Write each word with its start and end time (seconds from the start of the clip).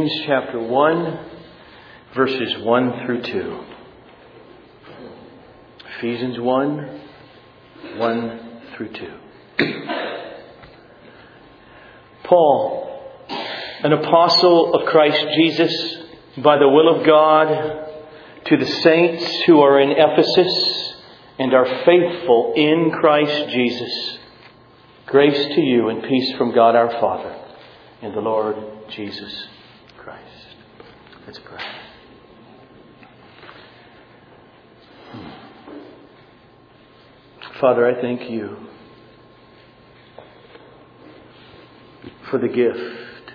Ephesians 0.00 0.26
chapter 0.26 0.60
1, 0.60 1.18
verses 2.14 2.56
1 2.58 3.04
through 3.04 3.20
2. 3.20 3.60
Ephesians 5.96 6.38
1, 6.38 7.00
1 7.96 8.60
through 8.76 8.92
2. 8.92 9.12
Paul, 12.22 13.02
an 13.82 13.92
apostle 13.92 14.74
of 14.74 14.86
Christ 14.86 15.26
Jesus, 15.34 15.72
by 16.44 16.58
the 16.58 16.68
will 16.68 17.00
of 17.00 17.04
God, 17.04 17.48
to 18.44 18.56
the 18.56 18.66
saints 18.66 19.42
who 19.46 19.60
are 19.62 19.80
in 19.80 19.90
Ephesus 19.90 20.94
and 21.40 21.52
are 21.52 21.66
faithful 21.84 22.52
in 22.54 22.92
Christ 22.92 23.48
Jesus, 23.50 24.18
grace 25.06 25.44
to 25.56 25.60
you 25.60 25.88
and 25.88 26.04
peace 26.04 26.36
from 26.36 26.54
God 26.54 26.76
our 26.76 26.90
Father 27.00 27.36
and 28.00 28.14
the 28.14 28.20
Lord 28.20 28.54
Jesus. 28.90 29.48
Let's 31.28 31.40
pray. 31.40 31.62
Father, 37.60 37.86
I 37.86 38.00
thank 38.00 38.30
you 38.30 38.56
for 42.30 42.38
the 42.38 42.48
gift 42.48 43.34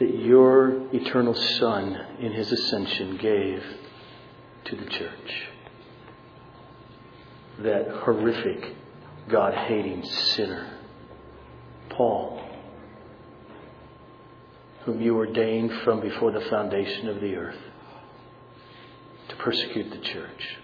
that 0.00 0.16
your 0.18 0.92
eternal 0.92 1.34
Son 1.34 1.94
in 2.18 2.32
his 2.32 2.50
ascension 2.50 3.16
gave 3.16 3.62
to 4.64 4.74
the 4.74 4.86
church. 4.86 5.48
That 7.60 7.88
horrific, 7.88 8.74
God 9.28 9.54
hating 9.54 10.04
sinner, 10.06 10.76
Paul, 11.88 12.39
whom 14.84 15.00
you 15.00 15.16
ordained 15.16 15.72
from 15.84 16.00
before 16.00 16.32
the 16.32 16.40
foundation 16.42 17.08
of 17.08 17.20
the 17.20 17.34
earth 17.36 17.58
to 19.28 19.36
persecute 19.36 19.90
the 19.90 19.98
church, 19.98 20.58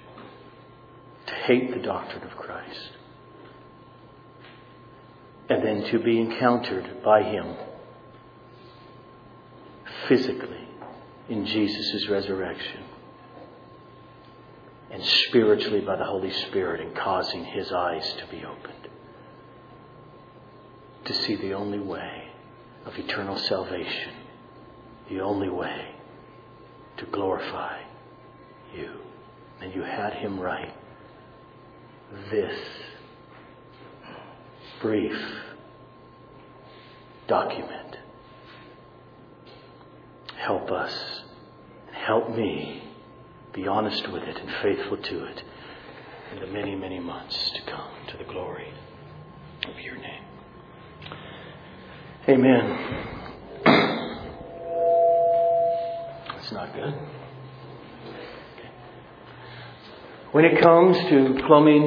to 1.26 1.34
hate 1.34 1.72
the 1.72 1.82
doctrine 1.82 2.22
of 2.22 2.36
Christ 2.36 2.90
and 5.48 5.62
then 5.62 5.90
to 5.90 5.98
be 5.98 6.20
encountered 6.20 7.02
by 7.04 7.22
Him 7.22 7.54
physically 10.08 10.68
in 11.28 11.46
Jesus' 11.46 12.08
resurrection 12.08 12.82
and 14.90 15.04
spiritually 15.04 15.80
by 15.80 15.96
the 15.96 16.04
Holy 16.04 16.32
Spirit 16.32 16.80
in 16.80 16.94
causing 16.94 17.44
His 17.44 17.70
eyes 17.72 18.14
to 18.18 18.26
be 18.30 18.44
opened 18.44 18.88
to 21.04 21.14
see 21.14 21.36
the 21.36 21.54
only 21.54 21.78
way 21.78 22.25
of 22.86 22.94
eternal 22.96 23.36
salvation, 23.36 24.14
the 25.10 25.20
only 25.20 25.48
way 25.48 25.94
to 26.96 27.06
glorify 27.06 27.80
you. 28.74 28.90
And 29.60 29.74
you 29.74 29.82
had 29.82 30.12
Him 30.14 30.38
write. 30.38 30.72
This 32.30 32.58
brief 34.80 35.18
document. 37.26 37.96
Help 40.36 40.70
us, 40.70 40.94
help 41.92 42.30
me 42.30 42.84
be 43.52 43.66
honest 43.66 44.08
with 44.12 44.22
it 44.22 44.36
and 44.36 44.50
faithful 44.62 44.98
to 44.98 45.24
it 45.24 45.42
in 46.32 46.40
the 46.40 46.46
many, 46.46 46.76
many 46.76 47.00
months 47.00 47.50
to 47.50 47.62
come 47.62 47.90
to 48.08 48.16
the 48.16 48.24
glory 48.24 48.72
of 49.68 49.80
your 49.80 49.96
name. 49.96 50.35
Amen. 52.28 52.78
That's 56.28 56.50
not 56.50 56.74
good. 56.74 56.92
When 60.32 60.44
it 60.44 60.60
comes 60.60 60.96
to 60.96 61.40
plumbing 61.46 61.86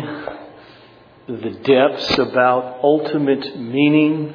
the 1.28 1.60
depths 1.62 2.18
about 2.18 2.80
ultimate 2.82 3.60
meaning, 3.60 4.34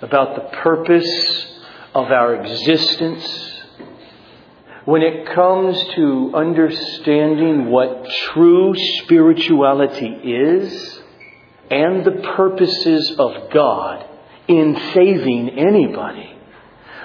about 0.00 0.34
the 0.34 0.56
purpose 0.62 1.46
of 1.94 2.06
our 2.06 2.34
existence, 2.36 3.52
when 4.86 5.02
it 5.02 5.26
comes 5.34 5.78
to 5.96 6.32
understanding 6.34 7.66
what 7.66 8.08
true 8.32 8.72
spirituality 9.02 10.06
is 10.06 11.00
and 11.70 12.02
the 12.02 12.22
purposes 12.34 13.14
of 13.18 13.50
God 13.52 14.07
in 14.48 14.76
saving 14.94 15.50
anybody, 15.50 16.34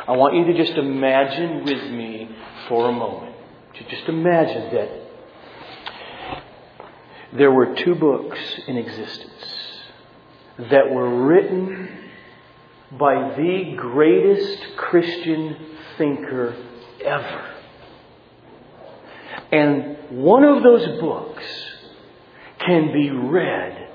I 0.08 0.14
want 0.14 0.36
you 0.36 0.46
to 0.46 0.54
just 0.54 0.78
imagine 0.78 1.66
with 1.66 1.92
me 1.92 2.30
for 2.68 2.90
a 2.90 2.92
moment. 2.92 3.36
To 3.76 3.84
just 3.90 4.08
imagine 4.08 4.74
that 4.74 4.90
there 7.34 7.52
were 7.52 7.76
two 7.76 7.96
books 7.96 8.40
in 8.68 8.78
existence 8.78 9.30
that 10.58 10.90
were 10.92 11.26
written 11.26 11.90
by 12.92 13.34
the 13.36 13.74
greatest 13.76 14.78
Christian 14.78 15.58
thinker 15.98 16.56
ever. 17.04 17.50
And 19.52 19.98
one 20.12 20.44
of 20.44 20.64
those 20.64 21.00
books 21.00 21.44
can 22.60 22.94
be 22.94 23.10
read 23.10 23.90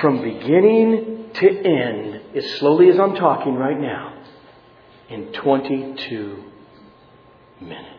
from 0.00 0.22
beginning 0.22 1.30
to 1.34 1.48
end, 1.48 2.17
as 2.36 2.44
slowly 2.58 2.88
as 2.90 2.98
I'm 2.98 3.14
talking 3.14 3.54
right 3.54 3.78
now, 3.78 4.14
in 5.08 5.32
22 5.32 6.44
minutes. 7.60 7.98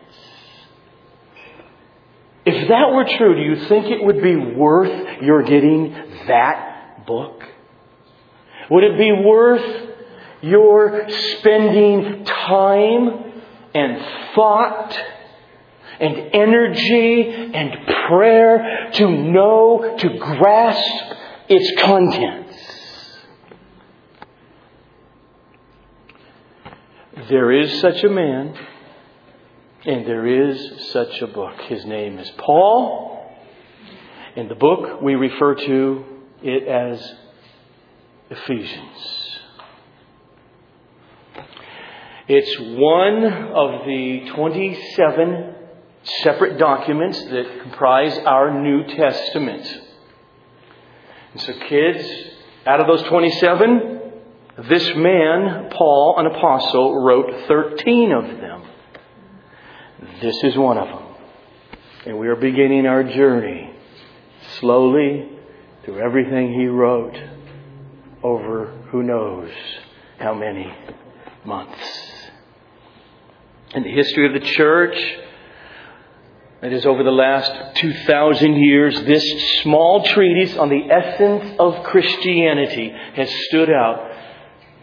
If 2.46 2.68
that 2.68 2.90
were 2.92 3.04
true, 3.18 3.34
do 3.34 3.42
you 3.42 3.68
think 3.68 3.86
it 3.86 4.02
would 4.02 4.22
be 4.22 4.36
worth 4.36 5.22
your 5.22 5.42
getting 5.42 5.92
that 6.26 7.06
book? 7.06 7.42
Would 8.70 8.84
it 8.84 8.96
be 8.96 9.12
worth 9.12 9.88
your 10.42 11.08
spending 11.10 12.24
time 12.24 13.32
and 13.74 14.06
thought 14.34 14.98
and 16.00 16.16
energy 16.32 17.52
and 17.52 17.86
prayer 18.08 18.90
to 18.94 19.10
know, 19.10 19.96
to 19.98 20.18
grasp 20.18 21.12
its 21.48 21.82
contents? 21.82 22.49
There 27.30 27.52
is 27.52 27.80
such 27.80 28.02
a 28.02 28.08
man 28.08 28.58
and 29.86 30.04
there 30.04 30.26
is 30.26 30.90
such 30.90 31.22
a 31.22 31.28
book. 31.28 31.60
His 31.68 31.84
name 31.84 32.18
is 32.18 32.28
Paul. 32.36 33.24
In 34.34 34.48
the 34.48 34.56
book, 34.56 35.00
we 35.00 35.14
refer 35.14 35.54
to 35.54 36.04
it 36.42 36.66
as 36.66 37.14
Ephesians. 38.30 39.38
It's 42.26 42.56
one 42.58 43.24
of 43.24 43.86
the 43.86 44.32
27 44.34 45.54
separate 46.24 46.58
documents 46.58 47.22
that 47.26 47.60
comprise 47.62 48.18
our 48.26 48.60
New 48.60 48.88
Testament. 48.96 49.66
And 51.32 51.42
so, 51.42 51.52
kids, 51.68 52.08
out 52.66 52.80
of 52.80 52.88
those 52.88 53.04
27, 53.08 53.99
this 54.68 54.94
man, 54.96 55.70
Paul, 55.70 56.16
an 56.18 56.26
apostle, 56.26 57.02
wrote 57.02 57.46
13 57.46 58.12
of 58.12 58.24
them. 58.24 58.62
This 60.20 60.36
is 60.44 60.56
one 60.56 60.78
of 60.78 60.88
them. 60.88 61.14
And 62.06 62.18
we 62.18 62.28
are 62.28 62.36
beginning 62.36 62.86
our 62.86 63.04
journey 63.04 63.72
slowly 64.58 65.28
through 65.84 66.00
everything 66.00 66.52
he 66.52 66.66
wrote 66.66 67.16
over 68.22 68.66
who 68.90 69.02
knows 69.02 69.50
how 70.18 70.34
many 70.34 70.72
months. 71.44 71.80
In 73.74 73.82
the 73.82 73.92
history 73.92 74.26
of 74.26 74.40
the 74.40 74.46
church, 74.46 74.96
that 76.60 76.72
is 76.72 76.84
over 76.84 77.02
the 77.02 77.10
last 77.10 77.76
2,000 77.76 78.56
years, 78.56 79.00
this 79.02 79.24
small 79.62 80.04
treatise 80.04 80.56
on 80.56 80.68
the 80.68 80.90
essence 80.90 81.56
of 81.58 81.84
Christianity 81.84 82.92
has 83.14 83.30
stood 83.48 83.70
out 83.70 84.09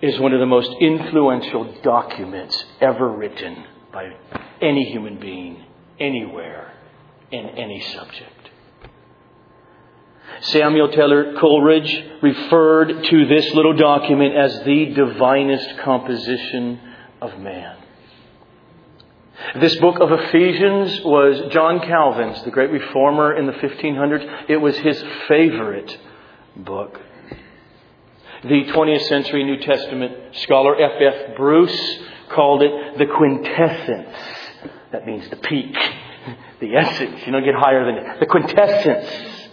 as 0.04 0.20
one 0.20 0.34
of 0.34 0.40
the 0.40 0.46
most 0.46 0.72
influential 0.80 1.76
documents 1.82 2.66
ever 2.82 3.10
written 3.10 3.64
by 3.92 4.16
any 4.62 4.86
human 4.92 5.20
being, 5.20 5.64
anywhere, 6.00 6.74
in 7.32 7.46
any 7.46 7.82
subject. 7.82 8.50
Samuel 10.42 10.90
Taylor 10.90 11.34
Coleridge 11.40 12.22
referred 12.22 13.04
to 13.06 13.26
this 13.28 13.54
little 13.54 13.76
document 13.76 14.36
as 14.36 14.64
the 14.66 14.94
divinest 14.94 15.80
composition 15.80 16.80
of 17.22 17.40
man. 17.40 17.78
This 19.60 19.76
book 19.78 20.00
of 20.00 20.10
Ephesians 20.12 21.02
was 21.04 21.52
John 21.54 21.80
Calvin's, 21.80 22.44
the 22.44 22.52
great 22.52 22.70
reformer 22.70 23.36
in 23.36 23.48
the 23.48 23.54
1500s. 23.54 24.50
It 24.50 24.58
was 24.58 24.78
his 24.78 25.04
favorite 25.28 25.98
book. 26.56 27.00
The 28.44 28.66
20th 28.72 29.07
century 29.07 29.44
New 29.44 29.57
Testament 29.57 30.36
scholar 30.36 30.80
F.F. 30.80 31.36
Bruce 31.36 32.00
called 32.30 32.62
it 32.62 32.98
the 32.98 33.06
quintessence. 33.06 34.16
That 34.92 35.06
means 35.06 35.30
the 35.30 35.38
peak, 35.38 35.75
the 36.60 36.75
essence. 36.75 37.22
You 37.25 37.31
don't 37.31 37.44
get 37.44 37.56
higher 37.56 37.86
than 37.86 37.95
it. 37.95 38.19
The 38.19 38.25
quintessence 38.28 39.50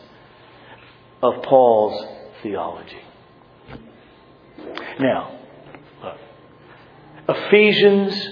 of 1.23 1.43
Paul's 1.43 2.07
theology. 2.43 3.01
Now, 5.01 5.39
look. 6.03 6.19
Ephesians 7.29 8.29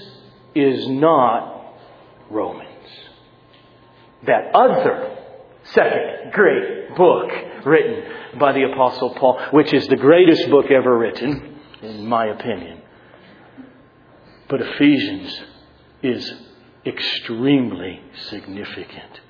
is 0.55 0.87
not 0.87 1.75
Romans. 2.29 2.69
That 4.25 4.53
other 4.53 5.22
second 5.63 6.31
great 6.33 6.95
book 6.95 7.31
written 7.65 8.39
by 8.39 8.51
the 8.51 8.63
Apostle 8.63 9.15
Paul, 9.15 9.39
which 9.51 9.73
is 9.73 9.87
the 9.87 9.95
greatest 9.95 10.49
book 10.49 10.65
ever 10.71 10.97
written, 10.97 11.59
in 11.81 12.07
my 12.07 12.27
opinion. 12.27 12.81
But 14.49 14.61
Ephesians 14.61 15.41
is 16.01 16.33
extremely 16.85 18.01
significant. 18.29 19.21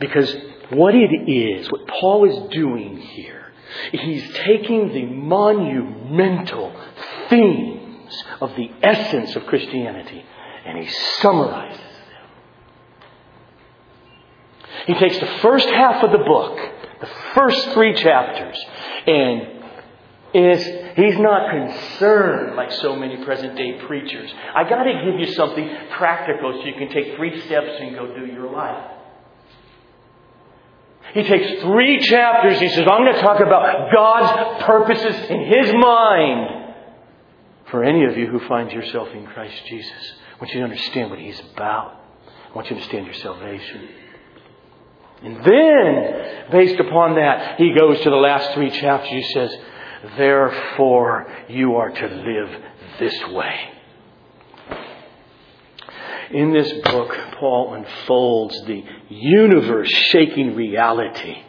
Because 0.00 0.34
what 0.70 0.94
it 0.94 1.30
is, 1.30 1.70
what 1.70 1.86
Paul 1.86 2.28
is 2.28 2.52
doing 2.52 2.98
here, 2.98 3.52
he's 3.92 4.32
taking 4.44 4.88
the 4.88 5.06
monumental 5.06 6.74
themes 7.28 8.24
of 8.40 8.54
the 8.56 8.70
essence 8.82 9.36
of 9.36 9.44
Christianity 9.46 10.24
and 10.64 10.78
he 10.78 10.88
summarizes 11.20 11.78
them. 11.78 12.28
He 14.88 14.94
takes 14.94 15.18
the 15.18 15.38
first 15.42 15.68
half 15.68 16.02
of 16.02 16.12
the 16.12 16.24
book, 16.24 16.58
the 17.00 17.10
first 17.34 17.72
three 17.74 17.94
chapters, 17.94 18.56
and 19.06 19.58
is 20.32 20.64
he's 20.96 21.18
not 21.18 21.50
concerned 21.50 22.56
like 22.56 22.72
so 22.72 22.96
many 22.96 23.22
present 23.22 23.54
day 23.54 23.80
preachers. 23.86 24.32
I 24.54 24.64
got 24.64 24.84
to 24.84 24.92
give 25.04 25.20
you 25.20 25.34
something 25.34 25.68
practical 25.90 26.54
so 26.54 26.66
you 26.66 26.72
can 26.72 26.88
take 26.88 27.16
three 27.16 27.38
steps 27.42 27.68
and 27.78 27.94
go 27.96 28.14
do 28.14 28.26
your 28.26 28.50
life. 28.50 28.92
He 31.12 31.22
takes 31.22 31.62
three 31.62 32.00
chapters. 32.00 32.58
He 32.58 32.68
says, 32.68 32.86
I'm 32.90 33.04
going 33.04 33.14
to 33.14 33.20
talk 33.20 33.40
about 33.40 33.92
God's 33.92 34.64
purposes 34.64 35.30
in 35.30 35.44
His 35.52 35.74
mind. 35.74 36.74
For 37.70 37.84
any 37.84 38.04
of 38.06 38.16
you 38.16 38.26
who 38.26 38.40
find 38.48 38.72
yourself 38.72 39.08
in 39.12 39.26
Christ 39.26 39.66
Jesus, 39.66 40.12
I 40.34 40.40
want 40.40 40.54
you 40.54 40.60
to 40.60 40.64
understand 40.64 41.10
what 41.10 41.18
He's 41.18 41.40
about. 41.54 42.00
I 42.26 42.54
want 42.54 42.70
you 42.70 42.76
to 42.76 42.76
understand 42.76 43.04
your 43.04 43.14
salvation. 43.16 43.88
And 45.22 45.44
then, 45.44 46.50
based 46.50 46.78
upon 46.80 47.16
that, 47.16 47.58
he 47.58 47.74
goes 47.74 48.00
to 48.00 48.10
the 48.10 48.16
last 48.16 48.54
three 48.54 48.70
chapters. 48.70 49.10
He 49.10 49.32
says, 49.32 49.56
Therefore, 50.16 51.30
you 51.48 51.76
are 51.76 51.90
to 51.90 52.06
live 52.06 52.62
this 53.00 53.26
way. 53.28 53.74
In 56.30 56.52
this 56.52 56.70
book, 56.84 57.16
Paul 57.38 57.74
unfolds 57.74 58.54
the 58.66 58.84
universe 59.08 59.88
shaking 59.88 60.54
reality 60.54 61.42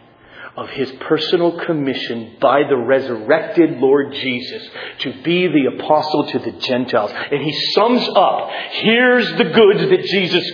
of 0.55 0.69
his 0.69 0.91
personal 1.01 1.57
commission 1.65 2.37
by 2.41 2.63
the 2.63 2.75
resurrected 2.77 3.79
Lord 3.79 4.13
Jesus 4.13 4.67
to 4.99 5.21
be 5.21 5.47
the 5.47 5.77
apostle 5.77 6.27
to 6.31 6.39
the 6.39 6.51
Gentiles. 6.59 7.11
And 7.13 7.41
he 7.41 7.53
sums 7.73 8.07
up 8.15 8.49
here's 8.71 9.29
the 9.37 9.45
goods 9.45 9.89
that 9.89 10.03
Jesus 10.05 10.51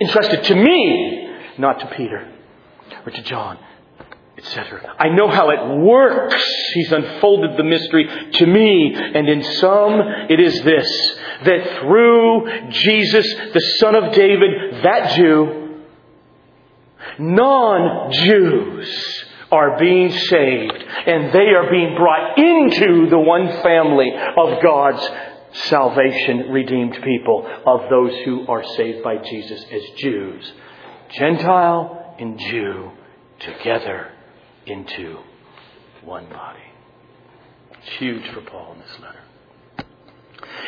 entrusted 0.00 0.44
to 0.44 0.54
me, 0.54 1.23
not 1.58 1.80
to 1.80 1.86
Peter 1.96 2.32
or 3.04 3.12
to 3.12 3.22
John 3.22 3.58
etc. 4.36 4.94
I 4.98 5.08
know 5.08 5.28
how 5.28 5.50
it 5.50 5.80
works. 5.80 6.44
He's 6.74 6.92
unfolded 6.92 7.56
the 7.56 7.64
mystery 7.64 8.08
to 8.32 8.46
me. 8.46 8.92
And 8.94 9.28
in 9.28 9.42
sum, 9.42 10.00
it 10.28 10.40
is 10.40 10.62
this 10.62 11.18
that 11.44 11.80
through 11.80 12.70
Jesus, 12.70 13.26
the 13.52 13.60
Son 13.78 13.94
of 13.94 14.12
David, 14.14 14.82
that 14.82 15.14
Jew, 15.16 15.82
non 17.18 18.12
Jews 18.12 19.24
are 19.52 19.78
being 19.78 20.10
saved 20.10 20.84
and 21.06 21.32
they 21.32 21.50
are 21.54 21.70
being 21.70 21.94
brought 21.96 22.38
into 22.38 23.08
the 23.08 23.18
one 23.18 23.48
family 23.62 24.10
of 24.36 24.62
God's 24.62 25.08
salvation 25.68 26.50
redeemed 26.50 26.98
people, 27.04 27.46
of 27.64 27.88
those 27.88 28.12
who 28.24 28.46
are 28.48 28.64
saved 28.76 29.04
by 29.04 29.18
Jesus 29.18 29.64
as 29.70 29.82
Jews. 29.98 30.52
Gentile 31.14 32.16
and 32.18 32.38
Jew 32.38 32.90
together 33.38 34.10
into 34.66 35.18
one 36.02 36.28
body. 36.28 36.60
It's 37.72 37.96
huge 37.98 38.26
for 38.32 38.40
Paul 38.40 38.72
in 38.74 38.80
this 38.80 38.98
letter. 39.00 39.20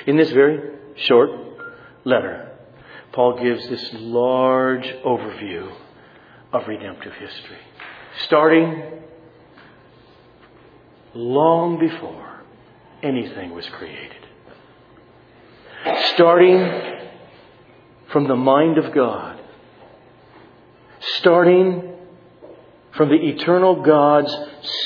In 0.06 0.16
this 0.16 0.30
very 0.30 0.76
short 0.96 1.30
letter, 2.04 2.52
Paul 3.12 3.42
gives 3.42 3.68
this 3.68 3.88
large 3.94 4.86
overview 5.04 5.72
of 6.52 6.68
redemptive 6.68 7.14
history, 7.14 7.58
starting 8.24 8.82
long 11.14 11.78
before 11.78 12.42
anything 13.02 13.54
was 13.54 13.66
created. 13.70 14.12
Starting 16.14 16.98
from 18.12 18.28
the 18.28 18.36
mind 18.36 18.78
of 18.78 18.94
God, 18.94 19.35
starting 21.14 21.94
from 22.96 23.08
the 23.08 23.16
eternal 23.16 23.82
God's 23.82 24.34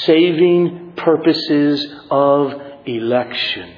saving 0.05 0.93
purposes 0.96 1.87
of 2.11 2.52
election 2.87 3.75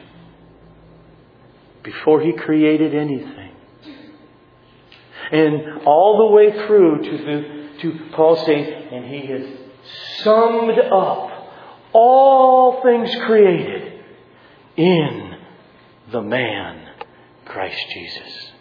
before 1.83 2.21
he 2.21 2.33
created 2.33 2.94
anything. 2.94 3.50
And 5.31 5.87
all 5.87 6.29
the 6.29 6.35
way 6.35 6.67
through 6.67 7.03
to, 7.03 7.11
the, 7.11 7.83
to 7.83 8.11
Paul 8.15 8.45
saying, 8.45 8.65
and 8.93 9.05
he 9.06 9.27
has 9.27 9.47
summed 10.23 10.79
up 10.79 11.31
all 11.93 12.83
things 12.83 13.15
created 13.27 14.00
in 14.77 15.37
the 16.11 16.23
man, 16.23 16.88
Christ 17.45 17.85
Jesus. 17.93 18.51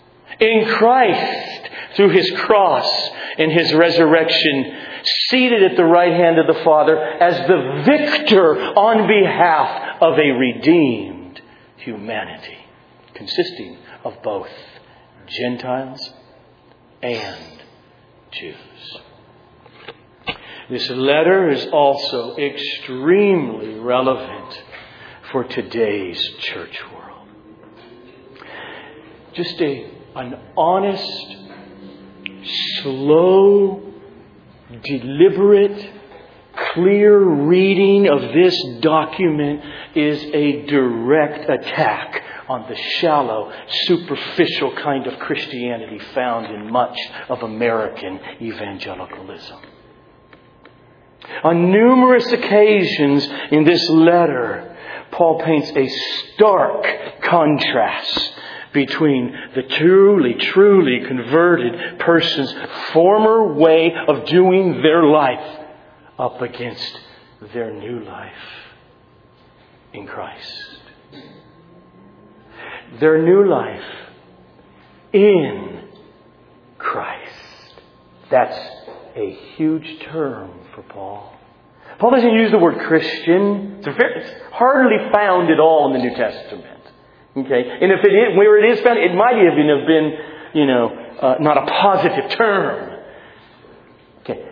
In 0.42 0.66
Christ, 0.66 1.70
through 1.96 2.10
his 2.10 2.32
cross 2.32 3.10
and 3.38 3.52
his 3.52 3.74
resurrection, 3.74 4.76
seated 5.30 5.64
at 5.64 5.78
the 5.78 5.86
right 5.86 6.14
hand 6.14 6.40
of 6.40 6.48
the 6.48 6.64
Father 6.64 6.98
as 6.98 7.48
the 7.48 7.84
victor 7.86 8.56
on 8.58 9.08
behalf 9.08 10.02
of 10.02 10.18
a 10.18 10.32
redeemed 10.32 11.42
humanity, 11.78 12.58
consisting 13.14 13.78
of 14.04 14.22
both 14.24 14.50
Gentiles 15.28 16.12
and 17.04 17.62
Jews. 18.32 18.98
This 20.70 20.90
letter 20.90 21.52
is 21.52 21.68
also 21.68 22.36
extremely 22.38 23.76
relevant 23.76 24.64
for 25.32 25.44
today's 25.44 26.20
church 26.40 26.80
world. 26.94 27.28
Just 29.34 29.62
a, 29.62 30.01
an 30.16 30.38
honest, 30.58 31.38
slow 32.82 33.82
deliberate, 34.84 35.94
clear 36.74 37.18
reading 37.18 38.08
of 38.10 38.34
this 38.34 38.56
document 38.82 39.62
is 39.96 40.24
a 40.24 40.66
direct 40.66 41.50
attack 41.50 42.24
on 42.50 42.68
the 42.70 42.76
shallow, 42.76 43.52
superficial 43.86 44.76
kind 44.76 45.08
of 45.08 45.18
Christianity 45.20 46.00
found 46.14 46.48
in 46.48 46.70
much 46.72 46.98
of 47.30 47.42
American 47.44 48.20
evangelicalism. 48.42 49.60
On 51.44 51.72
numerous 51.72 52.30
occasions 52.32 53.28
in 53.52 53.64
this 53.64 53.90
letter, 53.90 54.76
Paul 55.12 55.42
paints 55.42 55.72
a 55.72 55.88
stark 55.88 56.86
contrast 57.24 58.34
between 58.74 59.36
the 59.56 59.64
truly, 59.64 60.36
truly 60.36 61.06
converted 61.08 62.00
person's 62.00 62.54
former 62.94 63.54
way 63.54 63.94
of 64.08 64.26
doing 64.26 64.82
their 64.82 65.04
life 65.04 65.60
up 66.18 66.42
against 66.42 67.00
their 67.54 67.72
new 67.74 68.04
life 68.04 68.32
in 69.94 70.08
Christ. 70.08 70.80
Their 73.00 73.22
new 73.22 73.50
life 73.50 73.84
in 75.14 75.88
Christ. 76.78 77.76
That's 78.30 78.58
a 79.16 79.38
huge 79.56 80.00
term 80.04 80.52
for 80.74 80.84
Paul. 80.84 81.34
Paul 82.00 82.12
doesn't 82.12 82.34
use 82.34 82.52
the 82.52 82.58
word 82.58 82.80
Christian. 82.88 83.82
It's 83.86 84.32
hardly 84.54 85.12
found 85.12 85.52
at 85.52 85.60
all 85.60 85.88
in 85.88 86.02
the 86.02 86.08
New 86.08 86.16
Testament. 86.16 86.71
Okay? 87.38 87.64
And 87.82 87.92
if 87.92 88.04
it 88.04 88.12
is, 88.12 88.38
where 88.38 88.64
it 88.64 88.78
is 88.78 88.84
found, 88.84 89.00
it 89.00 89.16
might 89.16 89.36
even 89.36 89.70
have 89.70 89.88
been, 89.88 90.12
you 90.54 90.66
know, 90.66 90.90
uh, 91.22 91.36
not 91.40 91.58
a 91.58 91.66
positive 91.66 92.32
term. 92.32 93.00
Okay. 94.22 94.46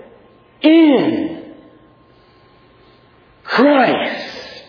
In 0.61 1.55
Christ. 3.43 4.63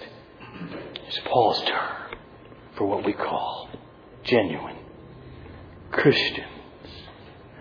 is 1.09 1.19
Paul's 1.27 1.63
term 1.65 2.17
for 2.77 2.87
what 2.87 3.05
we 3.05 3.13
call 3.13 3.69
genuine 4.25 4.77
Christians. 5.93 6.47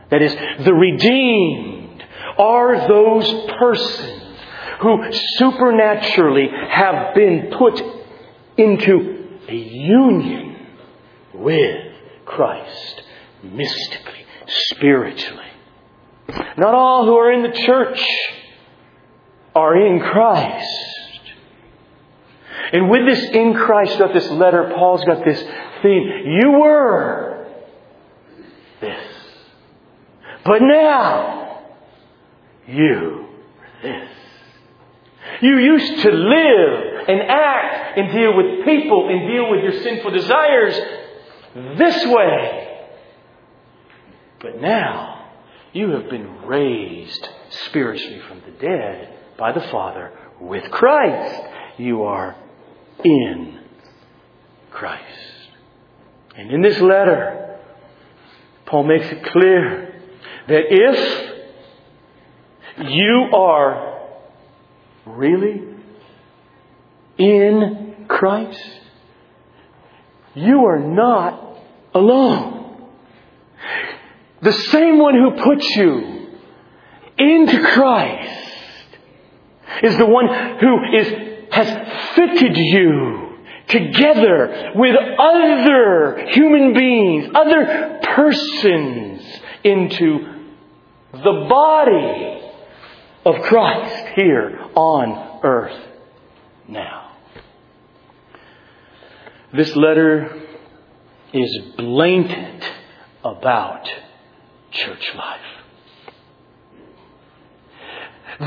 That 0.10 0.22
is, 0.22 0.34
the 0.34 0.74
redeemed 0.74 2.04
are 2.38 2.88
those 2.88 3.32
persons 3.60 4.24
who 4.82 5.12
supernaturally 5.12 6.48
have 6.70 7.14
been 7.14 7.52
put 7.58 7.82
into 8.58 9.19
a 9.50 9.56
union 9.56 10.68
with 11.34 11.94
Christ, 12.26 13.04
mystically, 13.44 14.26
spiritually. 14.48 15.44
Not 16.58 16.74
all 16.74 17.06
who 17.06 17.16
are 17.16 17.32
in 17.32 17.44
the 17.44 17.58
church 17.58 18.02
are 19.56 19.76
in 19.76 20.00
Christ. 20.00 20.68
And 22.72 22.90
with 22.90 23.06
this 23.08 23.24
in 23.32 23.56
Christ, 23.56 23.98
got 23.98 24.14
this 24.14 24.30
letter, 24.30 24.72
Paul's 24.76 25.04
got 25.04 25.26
this 25.26 25.42
theme. 25.82 26.08
You 26.28 26.52
were 26.52 27.48
this. 28.80 29.04
But 30.46 30.62
now, 30.62 31.66
you 32.68 33.28
are 33.60 33.82
this. 33.82 34.10
You 35.42 35.58
used 35.58 36.02
to 36.04 36.12
live 36.12 36.99
and 37.10 37.22
act 37.22 37.98
and 37.98 38.12
deal 38.14 38.38
with 38.38 38.66
people 38.66 39.10
and 39.10 39.28
deal 39.28 39.50
with 39.50 39.64
your 39.64 39.82
sinful 39.84 40.12
desires 40.12 40.80
this 41.78 42.06
way. 42.06 42.88
But 44.40 44.62
now, 44.62 45.32
you 45.74 45.90
have 45.92 46.10
been 46.10 46.44
raised 46.46 47.28
spiritually 47.50 48.22
from 48.28 48.42
the 48.42 48.52
dead 48.52 49.14
by 49.38 49.52
the 49.52 49.62
Father 49.62 50.12
with 50.40 50.70
Christ. 50.72 51.44
You 51.78 52.04
are 52.04 52.36
in 53.04 53.60
Christ. 54.72 55.04
And 56.36 56.52
in 56.52 56.62
this 56.62 56.80
letter, 56.80 57.60
Paul 58.66 58.84
makes 58.84 59.08
it 59.08 59.24
clear 59.24 60.02
that 60.48 60.64
if 60.70 61.30
you 62.78 63.30
are 63.34 64.10
really 65.06 65.79
in 67.20 68.06
Christ, 68.08 68.80
you 70.34 70.66
are 70.66 70.80
not 70.80 71.60
alone. 71.94 72.90
The 74.42 74.54
same 74.54 74.98
one 74.98 75.16
who 75.16 75.44
puts 75.44 75.66
you 75.76 76.28
into 77.18 77.62
Christ 77.62 78.98
is 79.84 79.98
the 79.98 80.06
one 80.06 80.28
who 80.60 80.98
is 80.98 81.30
has 81.52 82.16
fitted 82.16 82.56
you 82.56 83.38
together 83.68 84.72
with 84.76 84.96
other 85.20 86.26
human 86.30 86.74
beings, 86.74 87.32
other 87.34 88.00
persons 88.04 89.22
into 89.64 90.40
the 91.12 91.48
body 91.50 92.42
of 93.26 93.42
Christ 93.44 94.08
here 94.16 94.60
on 94.76 95.40
earth 95.44 95.88
now. 96.68 97.09
This 99.54 99.76
letter 99.76 100.42
is 101.34 101.58
blatant 101.78 102.64
about 103.24 103.90
church 104.72 105.16
life. 105.16 105.42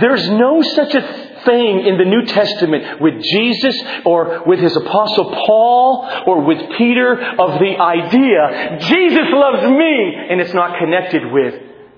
There's 0.00 0.26
no 0.30 0.62
such 0.62 0.94
a 0.94 1.02
thing 1.44 1.87
in 1.87 1.99
the 1.99 2.04
New 2.04 2.25
Testament 2.25 3.00
with 3.00 3.21
Jesus 3.21 3.82
or 4.06 4.44
with 4.47 4.61
his 4.61 4.75
apostle 4.76 5.30
Paul 5.47 6.09
or 6.26 6.44
with 6.44 6.59
Peter 6.78 7.12
of 7.12 7.59
the 7.59 7.76
idea, 7.78 8.78
Jesus 8.80 9.26
loves 9.32 9.66
me, 9.68 10.14
and 10.30 10.40
it's 10.40 10.54
not 10.54 10.78
connected 10.78 11.30
with, 11.30 11.54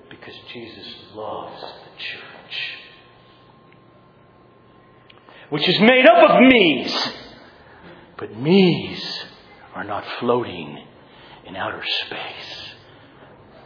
because 0.09 0.33
Jesus 0.51 0.95
loves 1.13 1.61
the 1.61 2.03
church. 2.03 2.77
Which 5.51 5.69
is 5.69 5.79
made 5.79 6.05
up 6.05 6.31
of 6.31 6.41
me's. 6.41 7.09
But 8.17 8.37
me's 8.37 9.25
are 9.73 9.83
not 9.83 10.05
floating 10.19 10.85
in 11.45 11.55
outer 11.55 11.83
space, 12.05 12.73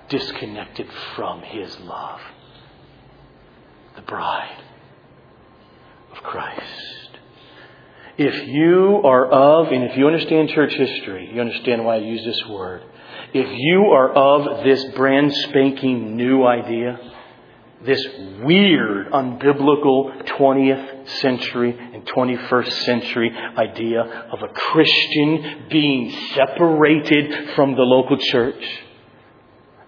disconnected 0.10 0.88
from 1.15 1.41
his 1.41 1.79
love. 1.79 2.20
The 3.96 4.01
bride 4.01 4.63
of 6.12 6.24
Christ. 6.24 7.10
If 8.18 8.48
you 8.48 9.01
are 9.06 9.27
of, 9.27 9.72
and 9.72 9.84
if 9.86 9.98
you 9.98 10.08
understand 10.08 10.50
church 10.50 10.74
history, 10.74 11.32
you 11.34 11.39
understand 11.39 11.86
why 11.86 11.96
I 11.96 12.00
use 12.00 12.24
this 12.25 12.50
word. 12.50 12.84
If 13.34 13.48
you 13.50 13.86
are 13.91 14.12
of 14.12 14.63
this 14.65 14.84
brand 14.96 15.32
spanking 15.34 16.18
new 16.18 16.46
idea, 16.46 17.00
this 17.86 18.06
weird, 18.41 19.12
unbiblical 19.12 20.27
20th 20.27 20.99
century 21.10 21.78
and 21.94 22.06
21st 22.06 22.72
century 22.84 23.32
idea 23.58 24.01
of 24.01 24.42
a 24.42 24.48
Christian 24.48 25.66
being 25.70 26.12
separated 26.36 27.56
from 27.56 27.75
the 27.75 27.82
local 27.82 28.18
church, 28.18 28.63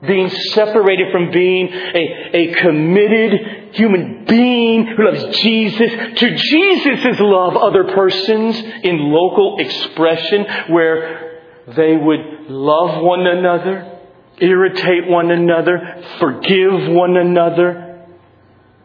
being 0.05 0.29
separated 0.29 1.11
from 1.11 1.31
being 1.31 1.67
a, 1.69 2.29
a 2.33 2.53
committed 2.55 3.75
human 3.75 4.25
being 4.25 4.87
who 4.87 5.05
loves 5.05 5.37
Jesus 5.39 5.91
to 6.19 6.35
Jesus' 6.35 7.19
love 7.19 7.55
other 7.55 7.85
persons 7.93 8.57
in 8.83 8.97
local 9.11 9.57
expression 9.59 10.45
where 10.69 11.41
they 11.67 11.95
would 11.95 12.49
love 12.49 13.03
one 13.03 13.27
another, 13.27 13.99
irritate 14.39 15.07
one 15.07 15.31
another, 15.31 16.03
forgive 16.19 16.89
one 16.89 17.15
another, 17.15 18.05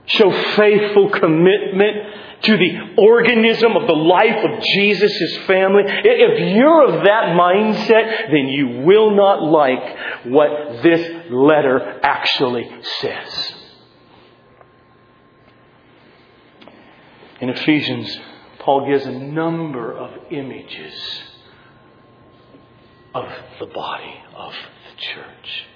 show 0.06 0.30
faithful 0.56 1.10
commitment 1.10 1.96
to 2.42 2.56
the 2.56 3.02
organism 3.02 3.76
of 3.76 3.86
the 3.86 3.94
life 3.94 4.44
of 4.44 4.62
Jesus' 4.62 5.38
family, 5.46 5.84
if 5.86 6.54
you're 6.54 6.84
of 6.84 7.04
that 7.04 7.34
mindset, 7.36 8.30
then 8.30 8.48
you 8.48 8.84
will 8.84 9.16
not 9.16 9.42
like 9.42 10.26
what 10.26 10.82
this 10.82 11.08
letter 11.30 12.00
actually 12.02 12.70
says. 13.00 13.54
In 17.40 17.50
Ephesians, 17.50 18.18
Paul 18.60 18.88
gives 18.88 19.06
a 19.06 19.12
number 19.12 19.92
of 19.92 20.10
images 20.30 21.22
of 23.14 23.28
the 23.60 23.66
body 23.66 24.14
of 24.34 24.52
the 24.52 25.00
church. 25.00 25.66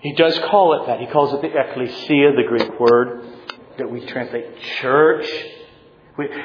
He 0.00 0.14
does 0.14 0.38
call 0.38 0.82
it 0.82 0.86
that. 0.86 1.00
He 1.00 1.06
calls 1.06 1.34
it 1.34 1.42
the 1.42 1.48
ecclesia, 1.48 2.32
the 2.36 2.44
Greek 2.46 2.78
word 2.78 3.24
that 3.78 3.90
we 3.90 4.04
translate 4.06 4.60
church 4.80 5.28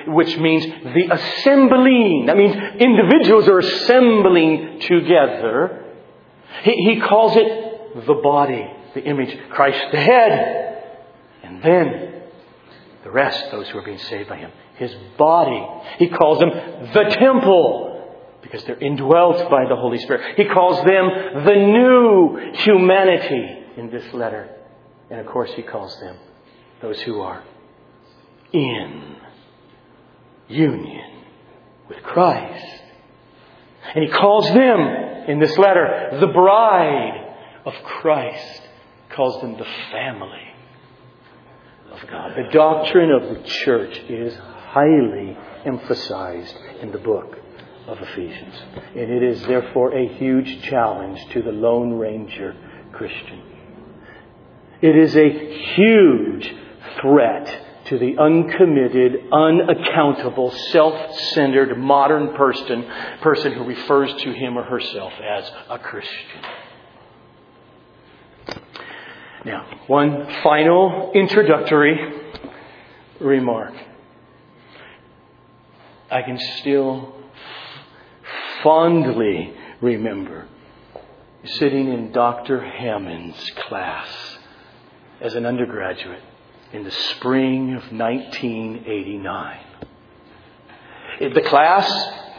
which 0.07 0.37
means 0.37 0.65
the 0.65 1.07
assembling. 1.11 2.25
That 2.27 2.37
means 2.37 2.55
individuals 2.79 3.47
are 3.47 3.59
assembling 3.59 4.79
together. 4.81 5.85
He, 6.63 6.71
he 6.71 6.99
calls 6.99 7.35
it 7.35 8.05
the 8.05 8.13
body, 8.13 8.69
the 8.93 9.03
image, 9.03 9.35
Christ 9.49 9.83
the 9.91 9.99
head. 9.99 10.83
And 11.43 11.63
then 11.63 12.21
the 13.03 13.11
rest, 13.11 13.51
those 13.51 13.67
who 13.69 13.79
are 13.79 13.83
being 13.83 13.97
saved 13.97 14.29
by 14.29 14.37
him, 14.37 14.51
his 14.75 14.93
body. 15.17 15.65
He 15.97 16.09
calls 16.09 16.39
them 16.39 16.49
the 16.93 17.15
temple 17.17 17.89
because 18.43 18.63
they're 18.65 18.77
indwelt 18.77 19.49
by 19.49 19.65
the 19.67 19.75
Holy 19.75 19.97
Spirit. 19.97 20.37
He 20.37 20.45
calls 20.45 20.77
them 20.85 21.45
the 21.45 21.55
new 21.55 22.53
humanity 22.57 23.63
in 23.77 23.89
this 23.89 24.13
letter. 24.13 24.49
And 25.09 25.19
of 25.19 25.25
course, 25.25 25.51
he 25.55 25.63
calls 25.63 25.99
them 25.99 26.17
those 26.81 26.99
who 27.01 27.21
are 27.21 27.43
in 28.51 29.15
union 30.53 31.23
with 31.89 32.01
Christ. 32.03 32.81
And 33.95 34.03
he 34.05 34.11
calls 34.11 34.47
them 34.47 34.79
in 35.27 35.39
this 35.39 35.57
letter 35.57 36.17
the 36.19 36.27
bride 36.27 37.35
of 37.65 37.73
Christ. 37.83 38.61
He 39.09 39.15
calls 39.15 39.41
them 39.41 39.57
the 39.57 39.67
family 39.91 40.53
of 41.91 41.99
God. 42.09 42.31
The 42.35 42.51
doctrine 42.51 43.11
of 43.11 43.21
the 43.29 43.43
church 43.47 43.97
is 44.09 44.35
highly 44.35 45.37
emphasized 45.65 46.55
in 46.81 46.91
the 46.91 46.97
book 46.97 47.37
of 47.87 47.97
Ephesians. 47.99 48.55
And 48.95 49.11
it 49.11 49.23
is 49.23 49.41
therefore 49.43 49.95
a 49.95 50.07
huge 50.15 50.63
challenge 50.63 51.19
to 51.33 51.41
the 51.41 51.51
Lone 51.51 51.93
Ranger 51.93 52.55
Christian. 52.93 53.41
It 54.81 54.97
is 54.97 55.15
a 55.15 55.29
huge 55.75 56.53
threat 57.01 57.72
to 57.85 57.97
the 57.97 58.17
uncommitted, 58.17 59.29
unaccountable, 59.31 60.51
self-centered 60.51 61.77
modern 61.77 62.33
person, 62.33 62.85
person 63.21 63.53
who 63.53 63.63
refers 63.65 64.13
to 64.23 64.31
him 64.31 64.57
or 64.57 64.63
herself 64.63 65.13
as 65.21 65.51
a 65.69 65.79
Christian. 65.79 66.41
Now, 69.45 69.67
one 69.87 70.27
final 70.41 71.11
introductory 71.13 71.97
remark. 73.19 73.73
I 76.09 76.21
can 76.21 76.39
still 76.59 77.13
fondly 78.61 79.53
remember 79.81 80.47
sitting 81.43 81.91
in 81.91 82.13
Dr. 82.13 82.61
Hammond's 82.61 83.51
class 83.67 84.07
as 85.19 85.35
an 85.35 85.45
undergraduate 85.45 86.21
in 86.73 86.83
the 86.83 86.91
spring 86.91 87.75
of 87.75 87.83
1989. 87.91 89.59
The 91.19 91.41
class 91.41 91.87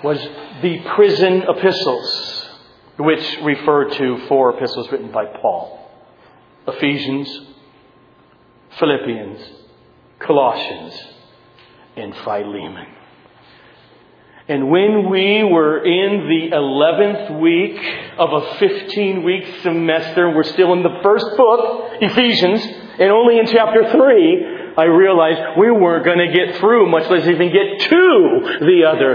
was 0.03 0.19
the 0.61 0.81
prison 0.97 1.45
epistles, 1.49 2.51
which 2.99 3.39
refer 3.43 3.91
to 3.91 4.27
four 4.27 4.57
epistles 4.57 4.91
written 4.91 5.13
by 5.13 5.27
Paul 5.41 5.81
Ephesians, 6.67 7.29
Philippians, 8.79 9.41
Colossians, 10.19 11.01
and 11.97 12.15
Philemon. 12.17 12.87
And 14.49 14.71
when 14.71 15.09
we 15.11 15.45
were 15.45 15.85
in 15.85 16.29
the 16.29 16.57
11th 16.57 17.41
week 17.41 17.79
of 18.19 18.31
a 18.33 18.59
15 18.59 19.23
week 19.23 19.45
semester, 19.63 20.35
we're 20.35 20.43
still 20.43 20.73
in 20.73 20.83
the 20.83 21.01
first 21.03 21.27
book, 21.37 21.93
Ephesians, 22.01 22.84
and 22.99 23.11
only 23.11 23.39
in 23.39 23.47
chapter 23.47 23.91
3, 23.91 24.55
I 24.77 24.85
realized 24.85 25.59
we 25.59 25.71
weren't 25.71 26.05
going 26.05 26.19
to 26.19 26.33
get 26.33 26.57
through, 26.57 26.91
much 26.91 27.09
less 27.09 27.27
even 27.27 27.53
get 27.53 27.89
to 27.89 28.59
the 28.61 28.85
other 28.89 29.15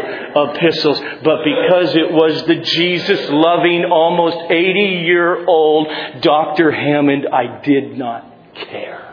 epistles. 0.54 1.00
But 1.00 1.44
because 1.44 1.96
it 1.96 2.12
was 2.12 2.46
the 2.46 2.56
Jesus 2.56 3.30
loving, 3.30 3.86
almost 3.86 4.38
80 4.50 4.80
year 5.06 5.46
old 5.46 5.88
Dr. 6.22 6.72
Hammond, 6.72 7.28
I 7.32 7.62
did 7.62 7.98
not 7.98 8.26
care. 8.56 9.06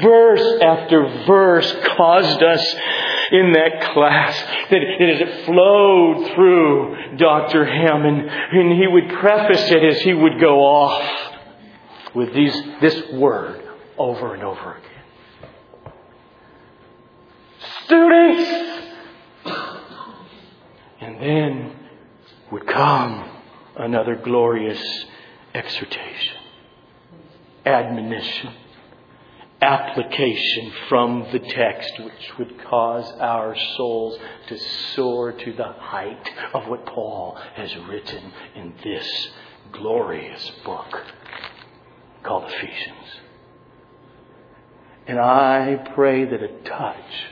Verse 0.00 0.62
after 0.62 1.24
verse 1.26 1.76
caused 1.96 2.42
us 2.42 2.76
in 3.32 3.52
that 3.52 3.92
class 3.92 4.40
that, 4.70 4.80
as 4.80 5.20
it 5.20 5.44
flowed 5.46 6.34
through 6.34 7.16
Dr. 7.16 7.64
Hammond, 7.64 8.28
and 8.30 8.72
he 8.80 8.86
would 8.86 9.08
preface 9.18 9.70
it 9.70 9.82
as 9.84 10.00
he 10.02 10.12
would 10.12 10.40
go 10.40 10.60
off 10.60 11.31
with 12.14 12.34
these, 12.34 12.54
this 12.80 13.10
word 13.12 13.62
over 13.98 14.34
and 14.34 14.42
over 14.42 14.76
again. 14.76 15.92
Students! 17.84 18.82
And 21.00 21.20
then 21.20 21.76
would 22.50 22.66
come 22.66 23.28
another 23.76 24.16
glorious 24.16 25.06
exhortation, 25.54 26.36
admonition 27.66 28.52
application 29.62 30.72
from 30.88 31.24
the 31.30 31.38
text 31.38 31.92
which 32.00 32.36
would 32.36 32.64
cause 32.64 33.08
our 33.20 33.56
souls 33.76 34.18
to 34.48 34.58
soar 34.94 35.30
to 35.30 35.52
the 35.52 35.72
height 35.78 36.28
of 36.52 36.66
what 36.66 36.84
Paul 36.84 37.38
has 37.54 37.74
written 37.88 38.32
in 38.56 38.74
this 38.82 39.28
glorious 39.70 40.50
book 40.64 41.00
called 42.22 42.44
Ephesians. 42.50 43.20
And 45.06 45.18
I 45.18 45.90
pray 45.94 46.24
that 46.24 46.42
a 46.42 46.62
touch 46.64 47.24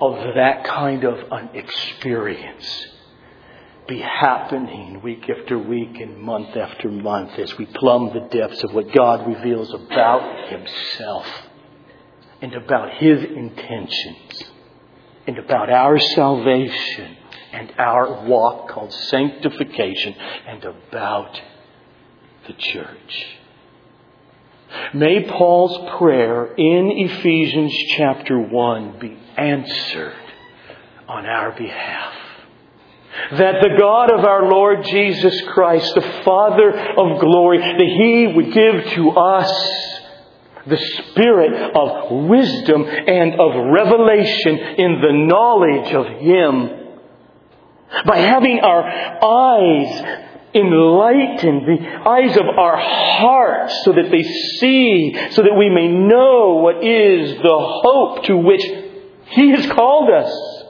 of 0.00 0.34
that 0.34 0.64
kind 0.64 1.04
of 1.04 1.18
an 1.30 1.50
experience 1.54 2.86
be 3.86 4.00
happening 4.00 5.02
week 5.02 5.28
after 5.28 5.58
week 5.58 6.00
and 6.00 6.16
month 6.18 6.56
after 6.56 6.88
month 6.88 7.38
as 7.38 7.58
we 7.58 7.66
plumb 7.66 8.10
the 8.14 8.20
depths 8.38 8.62
of 8.62 8.72
what 8.72 8.92
God 8.94 9.26
reveals 9.26 9.74
about 9.74 10.48
Himself 10.48 11.26
and 12.40 12.54
about 12.54 12.94
His 12.94 13.24
intentions 13.24 14.44
and 15.26 15.38
about 15.38 15.70
our 15.70 15.98
salvation 15.98 17.16
and 17.52 17.72
our 17.78 18.24
walk 18.26 18.68
called 18.68 18.92
sanctification 18.92 20.14
and 20.46 20.64
about 20.64 21.40
the 22.50 22.62
church. 22.62 23.26
May 24.94 25.24
Paul's 25.28 25.90
prayer 25.98 26.46
in 26.54 26.90
Ephesians 26.90 27.72
chapter 27.96 28.40
1 28.40 28.98
be 28.98 29.16
answered 29.36 30.14
on 31.08 31.26
our 31.26 31.52
behalf 31.52 32.14
that 33.32 33.60
the 33.60 33.76
God 33.78 34.12
of 34.12 34.24
our 34.24 34.48
Lord 34.48 34.84
Jesus 34.84 35.40
Christ, 35.52 35.94
the 35.94 36.22
Father 36.24 36.70
of 36.70 37.20
glory, 37.20 37.58
that 37.58 37.80
He 37.80 38.32
would 38.34 38.52
give 38.52 38.92
to 38.94 39.10
us 39.10 40.00
the 40.66 40.76
spirit 40.76 41.72
of 41.74 42.28
wisdom 42.28 42.84
and 42.84 43.34
of 43.34 43.72
revelation 43.72 44.58
in 44.78 45.00
the 45.00 45.26
knowledge 45.26 45.92
of 45.92 46.06
Him. 46.20 46.76
By 48.06 48.18
having 48.18 48.60
our 48.60 48.84
eyes 48.84 50.29
enlightened, 50.54 51.66
the 51.66 52.08
eyes 52.08 52.36
of 52.36 52.46
our 52.46 52.76
hearts, 52.76 53.84
so 53.84 53.92
that 53.92 54.10
they 54.10 54.22
see, 54.22 55.16
so 55.30 55.42
that 55.42 55.54
we 55.56 55.70
may 55.70 55.88
know 55.88 56.60
what 56.62 56.84
is 56.84 57.34
the 57.34 57.80
hope 57.82 58.24
to 58.24 58.36
which 58.36 58.62
He 59.26 59.50
has 59.50 59.66
called 59.66 60.10
us 60.10 60.60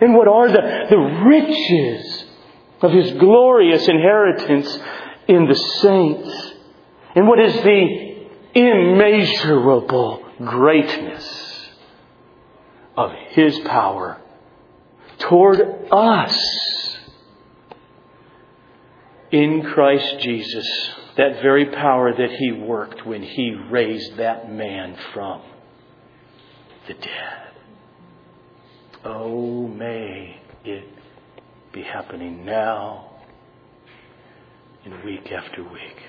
and 0.00 0.14
what 0.14 0.28
are 0.28 0.48
the, 0.48 0.86
the 0.90 0.96
riches 0.96 2.24
of 2.80 2.92
His 2.92 3.12
glorious 3.12 3.86
inheritance 3.86 4.78
in 5.28 5.46
the 5.46 5.54
saints? 5.54 6.52
And 7.14 7.28
what 7.28 7.38
is 7.38 7.54
the 7.54 8.26
immeasurable 8.54 10.24
greatness 10.44 11.68
of 12.96 13.12
His 13.30 13.58
power 13.60 14.20
toward 15.18 15.60
us 15.92 16.98
in 19.32 19.62
Christ 19.62 20.20
Jesus? 20.20 20.90
That 21.16 21.42
very 21.42 21.66
power 21.66 22.12
that 22.14 22.30
He 22.30 22.52
worked 22.52 23.04
when 23.06 23.22
He 23.22 23.54
raised 23.70 24.16
that 24.16 24.50
man 24.50 24.96
from 25.12 25.42
the 26.86 26.94
dead. 26.94 27.42
Oh, 29.04 29.66
may 29.66 30.40
it 30.64 30.84
be 31.72 31.82
happening 31.82 32.44
now 32.44 33.10
and 34.84 35.02
week 35.04 35.30
after 35.32 35.62
week. 35.62 36.02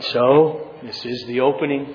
So, 0.00 0.74
this 0.82 1.04
is 1.04 1.24
the 1.26 1.40
opening 1.40 1.94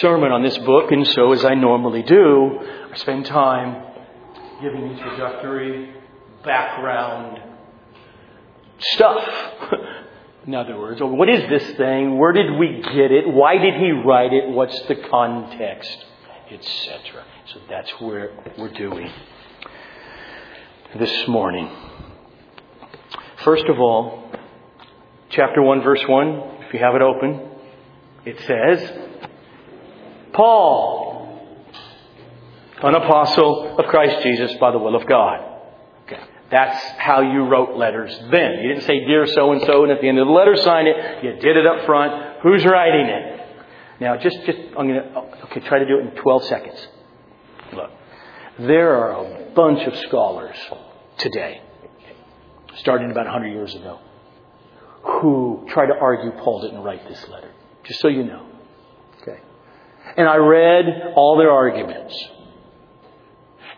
sermon 0.00 0.32
on 0.32 0.42
this 0.42 0.58
book, 0.58 0.90
and 0.90 1.06
so 1.06 1.32
as 1.32 1.44
I 1.44 1.54
normally 1.54 2.02
do, 2.02 2.58
I 2.92 2.96
spend 2.96 3.26
time 3.26 3.82
giving 4.62 4.90
introductory 4.90 5.94
background 6.44 7.40
stuff. 8.80 9.22
In 10.46 10.54
other 10.54 10.78
words, 10.78 11.00
what 11.02 11.28
is 11.28 11.48
this 11.50 11.76
thing? 11.76 12.18
Where 12.18 12.32
did 12.32 12.52
we 12.56 12.80
get 12.80 13.10
it? 13.10 13.26
Why 13.26 13.58
did 13.58 13.74
he 13.74 13.90
write 13.90 14.32
it? 14.32 14.48
What's 14.48 14.78
the 14.82 14.94
context? 14.94 16.04
etc. 16.50 17.24
So 17.52 17.60
that's 17.68 17.90
where 18.00 18.30
we're 18.56 18.72
doing 18.72 19.10
this 20.96 21.28
morning. 21.28 21.70
First 23.44 23.64
of 23.66 23.78
all, 23.78 24.30
chapter 25.30 25.60
1, 25.62 25.82
verse 25.82 26.02
1, 26.06 26.28
if 26.66 26.74
you 26.74 26.80
have 26.80 26.94
it 26.94 27.02
open, 27.02 27.50
it 28.24 28.38
says, 28.40 29.08
Paul, 30.32 31.40
an 32.82 32.94
apostle 32.94 33.76
of 33.78 33.86
Christ 33.86 34.22
Jesus 34.22 34.52
by 34.60 34.70
the 34.70 34.78
will 34.78 34.94
of 34.94 35.06
God. 35.06 35.55
That's 36.50 36.80
how 36.98 37.22
you 37.22 37.44
wrote 37.44 37.76
letters 37.76 38.16
then. 38.30 38.58
You 38.62 38.68
didn't 38.68 38.84
say, 38.84 39.04
Dear 39.04 39.26
so 39.26 39.52
and 39.52 39.62
so, 39.62 39.82
and 39.82 39.92
at 39.92 40.00
the 40.00 40.08
end 40.08 40.18
of 40.18 40.26
the 40.26 40.32
letter, 40.32 40.56
sign 40.56 40.86
it. 40.86 41.24
You 41.24 41.32
did 41.32 41.56
it 41.56 41.66
up 41.66 41.86
front. 41.86 42.40
Who's 42.42 42.64
writing 42.64 43.06
it? 43.06 43.36
Now, 44.00 44.16
just, 44.16 44.36
just, 44.44 44.58
I'm 44.78 44.88
going 44.88 45.02
to, 45.02 45.12
oh, 45.16 45.30
okay, 45.44 45.60
try 45.60 45.78
to 45.78 45.86
do 45.86 45.98
it 45.98 46.06
in 46.06 46.10
12 46.22 46.44
seconds. 46.44 46.88
Look, 47.72 47.90
there 48.60 48.94
are 48.94 49.24
a 49.24 49.50
bunch 49.54 49.86
of 49.88 49.96
scholars 50.06 50.56
today, 51.18 51.62
starting 52.76 53.10
about 53.10 53.24
100 53.24 53.48
years 53.48 53.74
ago, 53.74 53.98
who 55.02 55.66
try 55.70 55.86
to 55.86 55.94
argue 56.00 56.30
Paul 56.32 56.62
didn't 56.62 56.82
write 56.82 57.08
this 57.08 57.26
letter. 57.28 57.50
Just 57.84 58.00
so 58.00 58.08
you 58.08 58.24
know. 58.24 58.46
Okay. 59.22 59.40
And 60.16 60.28
I 60.28 60.36
read 60.36 61.12
all 61.16 61.38
their 61.38 61.50
arguments. 61.50 62.14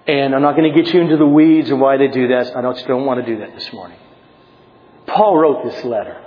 And 0.08 0.34
I'm 0.34 0.40
not 0.40 0.56
going 0.56 0.72
to 0.72 0.82
get 0.82 0.92
you 0.92 1.02
into 1.02 1.18
the 1.18 1.26
weeds 1.26 1.70
of 1.70 1.78
why 1.78 1.98
they 1.98 2.08
do 2.08 2.28
that. 2.28 2.56
I 2.56 2.62
don't, 2.62 2.86
don't 2.86 3.04
want 3.04 3.24
to 3.24 3.26
do 3.26 3.40
that 3.40 3.54
this 3.54 3.70
morning. 3.74 3.98
Paul 5.06 5.36
wrote 5.36 5.70
this 5.70 5.84
letter. 5.84 6.24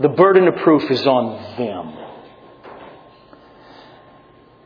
The 0.00 0.08
burden 0.08 0.48
of 0.48 0.56
proof 0.56 0.90
is 0.90 1.06
on 1.06 1.56
them. 1.58 1.94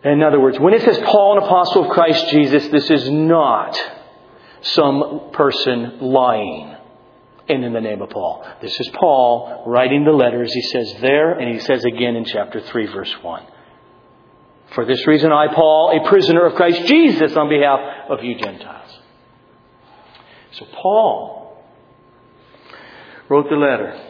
In 0.05 0.22
other 0.22 0.40
words, 0.40 0.59
when 0.61 0.75
it 0.75 0.83
says 0.83 0.98
Paul, 0.98 1.38
an 1.38 1.44
apostle 1.44 1.87
of 1.87 1.90
Christ 1.90 2.29
Jesus, 2.31 2.68
this 2.68 2.88
is 2.90 3.11
not 3.11 3.79
some 4.62 5.31
person 5.33 5.98
lying 6.01 6.77
and 7.48 7.64
in 7.64 7.72
the 7.72 7.81
name 7.81 8.01
of 8.01 8.11
Paul. 8.11 8.46
This 8.61 8.79
is 8.79 8.88
Paul 8.94 9.64
writing 9.66 10.05
the 10.05 10.12
letters. 10.12 10.53
He 10.53 10.62
says 10.62 10.94
there, 11.01 11.38
and 11.38 11.53
he 11.53 11.61
says 11.61 11.85
again 11.85 12.14
in 12.16 12.25
chapter 12.25 12.61
3, 12.61 12.87
verse 12.87 13.12
1. 13.22 13.46
For 14.74 14.85
this 14.87 15.06
reason, 15.06 15.32
I, 15.32 15.48
Paul, 15.54 16.00
a 16.00 16.08
prisoner 16.08 16.46
of 16.46 16.54
Christ 16.54 16.87
Jesus, 16.87 17.37
on 17.37 17.48
behalf 17.48 17.80
of 18.08 18.24
you 18.24 18.37
Gentiles. 18.37 18.98
So, 20.52 20.66
Paul 20.66 21.64
wrote 23.28 23.48
the 23.48 23.56
letter. 23.56 24.00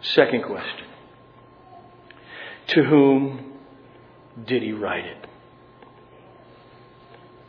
Second 0.00 0.44
question 0.44 0.86
To 2.68 2.84
whom 2.84 3.52
did 4.46 4.62
he 4.62 4.72
write 4.72 5.04
it? 5.04 5.26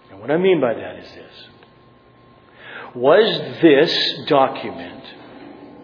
And 0.09 0.19
what 0.19 0.31
I 0.31 0.37
mean 0.37 0.59
by 0.59 0.73
that 0.73 0.95
is 0.97 1.11
this 1.11 1.47
Was 2.95 3.61
this 3.61 4.27
document 4.27 5.03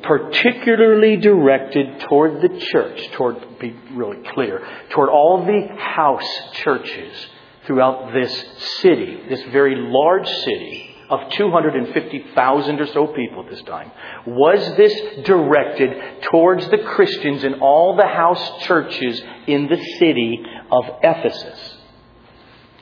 particularly 0.06 1.18
directed 1.18 2.00
toward 2.02 2.42
the 2.42 2.60
church, 2.72 3.12
toward, 3.14 3.60
be 3.60 3.76
really 3.94 4.22
clear, 4.34 4.62
toward 4.92 5.10
all 5.10 5.46
the 5.46 5.76
house 5.78 6.28
churches 6.54 7.28
throughout 7.66 8.14
this 8.14 8.46
city, 8.82 9.24
this 9.30 9.42
very 9.52 9.76
large 9.76 10.28
city 10.28 10.92
of 11.10 11.20
250,000 11.32 12.80
or 12.80 12.88
so 12.88 13.08
people 13.08 13.44
at 13.44 13.50
this 13.50 13.62
time. 13.64 13.92
Was 14.26 14.76
this 14.76 14.94
directed 15.26 16.24
towards 16.32 16.68
the 16.70 16.80
Christians 16.80 17.44
in 17.44 17.56
all 17.56 17.96
the 17.96 18.08
house 18.08 18.64
churches 18.66 19.22
in 19.48 19.68
the 19.68 19.78
city 20.00 20.44
of 20.72 20.86
Ephesus? 21.04 21.78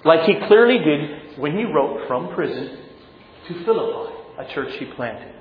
Like 0.05 0.23
he 0.23 0.35
clearly 0.47 0.79
did 0.79 1.39
when 1.39 1.57
he 1.57 1.63
wrote 1.63 2.07
from 2.07 2.33
prison 2.33 2.77
to 3.47 3.65
Philippi, 3.65 4.13
a 4.39 4.53
church 4.53 4.75
he 4.77 4.85
planted. 4.85 5.33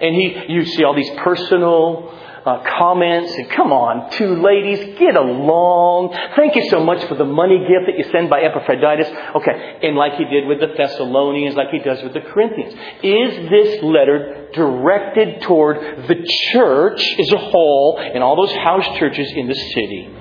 And 0.00 0.14
he, 0.14 0.34
you 0.48 0.64
see 0.64 0.84
all 0.84 0.94
these 0.94 1.10
personal 1.18 2.12
uh, 2.44 2.62
comments, 2.78 3.32
and 3.32 3.50
come 3.50 3.72
on, 3.72 4.10
two 4.12 4.42
ladies, 4.42 4.98
get 4.98 5.16
along. 5.16 6.14
Thank 6.36 6.56
you 6.56 6.68
so 6.68 6.84
much 6.84 7.06
for 7.08 7.14
the 7.14 7.24
money 7.24 7.58
gift 7.58 7.86
that 7.86 7.96
you 7.96 8.04
send 8.12 8.28
by 8.28 8.40
Epaphroditus. 8.42 9.08
Okay, 9.36 9.78
and 9.82 9.96
like 9.96 10.14
he 10.14 10.24
did 10.24 10.46
with 10.46 10.60
the 10.60 10.68
Thessalonians, 10.76 11.56
like 11.56 11.70
he 11.70 11.78
does 11.78 12.02
with 12.02 12.12
the 12.12 12.20
Corinthians. 12.20 12.74
Is 13.02 13.50
this 13.50 13.82
letter 13.82 14.48
directed 14.52 15.42
toward 15.42 16.06
the 16.06 16.26
church 16.52 17.02
as 17.18 17.32
a 17.32 17.38
whole 17.38 17.98
and 17.98 18.22
all 18.22 18.36
those 18.36 18.54
house 18.56 18.98
churches 18.98 19.32
in 19.34 19.48
the 19.48 19.54
city 19.54 20.14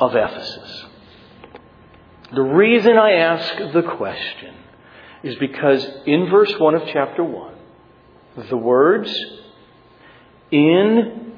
of 0.00 0.14
Ephesus? 0.14 0.86
The 2.34 2.42
reason 2.42 2.96
I 2.96 3.12
ask 3.12 3.72
the 3.72 3.82
question 3.82 4.54
is 5.22 5.36
because 5.36 5.86
in 6.06 6.30
verse 6.30 6.52
1 6.58 6.74
of 6.74 6.82
chapter 6.92 7.22
1, 7.22 7.53
the 8.36 8.56
words 8.56 9.14
in 10.50 11.32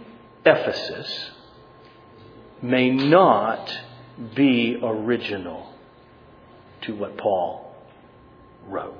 Ephesus 0.44 1.30
may 2.62 2.90
not 2.90 3.70
be 4.34 4.78
original 4.82 5.72
to 6.82 6.94
what 6.94 7.18
Paul 7.18 7.74
wrote. 8.66 8.96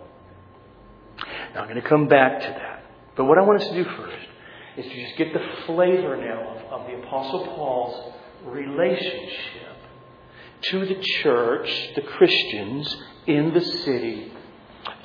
Now, 1.55 1.63
I'm 1.63 1.69
going 1.69 1.81
to 1.81 1.89
come 1.89 2.09
back 2.09 2.41
to 2.41 2.49
that. 2.49 2.85
But 3.17 3.25
what 3.25 3.39
I 3.39 3.43
want 3.43 3.63
us 3.63 3.69
to 3.69 3.75
do 3.75 3.85
first 3.85 4.27
is 4.77 4.85
to 4.85 5.07
just 5.07 5.17
get 5.17 5.33
the 5.33 5.41
flavor 5.65 6.17
now 6.17 6.57
of, 6.57 6.81
of 6.81 6.87
the 6.87 6.99
Apostle 6.99 7.47
Paul's 7.47 8.13
relationship 8.45 9.77
to 10.71 10.85
the 10.85 11.01
church, 11.23 11.91
the 11.95 12.03
Christians 12.03 12.97
in 13.27 13.55
the 13.55 13.61
city 13.61 14.33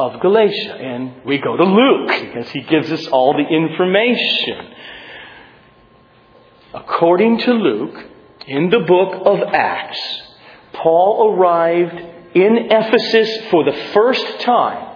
of 0.02 0.20
Galatia. 0.20 0.74
And 0.74 1.24
we 1.26 1.38
go 1.38 1.56
to 1.56 1.64
Luke 1.64 2.10
because 2.22 2.50
he 2.50 2.62
gives 2.62 2.92
us 2.92 3.08
all 3.08 3.34
the 3.34 3.48
information. 3.48 4.74
According 6.74 7.40
to 7.40 7.52
Luke, 7.52 8.06
in 8.48 8.70
the 8.70 8.80
book 8.80 9.22
of 9.26 9.42
Acts, 9.54 10.00
Paul 10.74 11.36
arrived 11.36 12.36
in 12.36 12.58
Ephesus 12.72 13.50
for 13.52 13.64
the 13.64 13.78
first 13.94 14.40
time 14.40 14.88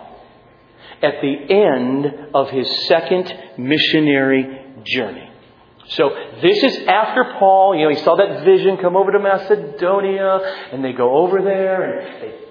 at 1.04 1.22
the 1.22 1.54
end 1.54 2.30
of 2.34 2.50
his 2.50 2.88
second 2.88 3.32
missionary 3.58 4.66
journey. 4.86 5.30
So 5.90 6.10
this 6.42 6.64
is 6.64 6.78
after 6.88 7.36
Paul, 7.38 7.76
you 7.76 7.84
know, 7.84 7.96
he 7.96 8.04
saw 8.04 8.16
that 8.16 8.44
vision 8.44 8.78
come 8.78 8.96
over 8.96 9.12
to 9.12 9.20
Macedonia, 9.20 10.40
and 10.72 10.84
they 10.84 10.94
go 10.94 11.18
over 11.18 11.44
there 11.44 12.00
and 12.00 12.24
they 12.24 12.45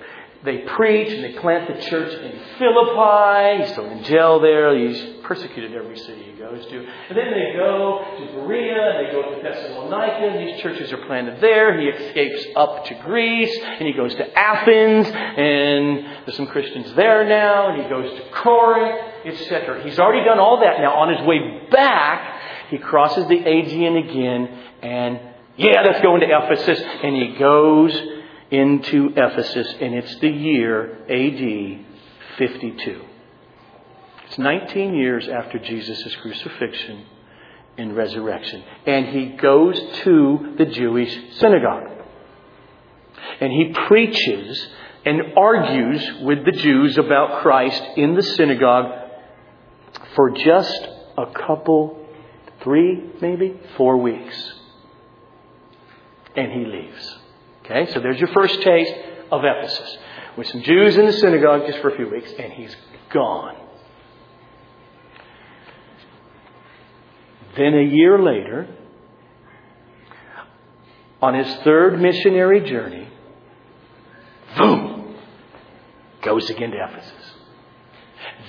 they 0.44 0.59
preach 0.59 1.11
and 1.11 1.24
they 1.24 1.40
plant 1.40 1.74
the 1.74 1.80
church 1.88 2.12
in 2.12 2.38
Philippi. 2.59 3.62
He's 3.62 3.72
still 3.72 3.90
in 3.90 4.04
jail 4.04 4.40
there. 4.40 4.76
He's 4.76 5.22
persecuted 5.22 5.74
every 5.74 5.96
city 5.96 6.22
he 6.22 6.38
goes 6.38 6.66
to. 6.66 6.78
And 6.78 7.16
then 7.16 7.30
they 7.30 7.57
go 7.57 8.04
to 8.18 8.33
Berea 8.35 8.90
and 8.90 9.07
they 9.07 9.12
go 9.12 9.35
to 9.35 9.42
Thessalonica. 9.42 10.26
And 10.26 10.46
These 10.46 10.61
churches 10.61 10.92
are 10.92 11.07
planted 11.07 11.40
there. 11.40 11.80
He 11.80 11.87
escapes 11.87 12.44
up 12.57 12.85
to 12.85 12.94
Greece 13.07 13.59
and 13.62 13.88
he 13.88 13.94
goes 13.94 14.14
to 14.16 14.38
Athens 14.38 15.07
and 15.07 16.26
there's 16.26 16.37
some 16.37 16.48
Christians 16.48 16.94
there 16.94 17.26
now 17.26 17.72
and 17.72 17.83
he 17.83 17.88
goes 17.88 18.11
to 18.11 18.30
Corinth, 18.30 19.00
etc. 19.24 19.83
He's 19.83 19.98
already 19.98 20.26
done 20.26 20.38
all 20.38 20.61
that. 20.61 20.78
Now 20.78 20.96
on 20.96 21.16
his 21.16 21.26
way 21.26 21.68
back, 21.70 22.42
he 22.68 22.76
crosses 22.76 23.26
the 23.28 23.38
Aegean 23.38 23.96
again 23.96 24.62
and 24.83 25.20
yeah, 25.57 25.83
let's 25.87 26.02
go 26.02 26.16
into 26.16 26.26
Ephesus 26.28 26.83
and 27.02 27.16
he 27.16 27.38
goes 27.38 28.13
into 28.54 29.10
Ephesus, 29.16 29.74
and 29.80 29.94
it's 29.94 30.18
the 30.20 30.28
year 30.28 30.98
AD 31.08 31.84
52. 32.38 33.02
It's 34.26 34.38
19 34.38 34.94
years 34.94 35.28
after 35.28 35.58
Jesus' 35.58 36.14
crucifixion 36.22 37.04
and 37.76 37.96
resurrection. 37.96 38.62
And 38.86 39.08
he 39.08 39.36
goes 39.36 39.80
to 40.04 40.54
the 40.58 40.66
Jewish 40.66 41.12
synagogue. 41.38 41.90
And 43.40 43.52
he 43.52 43.74
preaches 43.86 44.68
and 45.04 45.36
argues 45.36 46.02
with 46.22 46.44
the 46.44 46.52
Jews 46.52 46.96
about 46.96 47.42
Christ 47.42 47.82
in 47.96 48.14
the 48.14 48.22
synagogue 48.22 48.92
for 50.14 50.30
just 50.30 50.88
a 51.18 51.26
couple, 51.26 52.06
three 52.62 53.10
maybe, 53.20 53.58
four 53.76 53.98
weeks. 53.98 54.52
And 56.36 56.52
he 56.52 56.64
leaves. 56.64 57.18
Okay, 57.64 57.90
so 57.92 58.00
there's 58.00 58.18
your 58.20 58.29
first 58.29 58.61
taste 58.61 58.94
of 59.33 59.42
Ephesus. 59.42 59.96
With 60.37 60.48
some 60.48 60.62
Jews 60.62 60.96
in 60.96 61.07
the 61.07 61.12
synagogue 61.12 61.66
just 61.66 61.79
for 61.79 61.90
a 61.90 61.96
few 61.96 62.11
weeks, 62.11 62.31
and 62.38 62.53
he's 62.53 62.77
gone. 63.11 63.57
Then 67.57 67.74
a 67.74 67.83
year 67.83 68.18
later, 68.18 68.68
on 71.22 71.35
his 71.35 71.57
third 71.62 72.00
missionary 72.00 72.68
journey, 72.68 73.09
boom, 74.59 75.16
goes 76.20 76.50
again 76.50 76.70
to 76.72 76.77
Ephesus. 76.77 77.33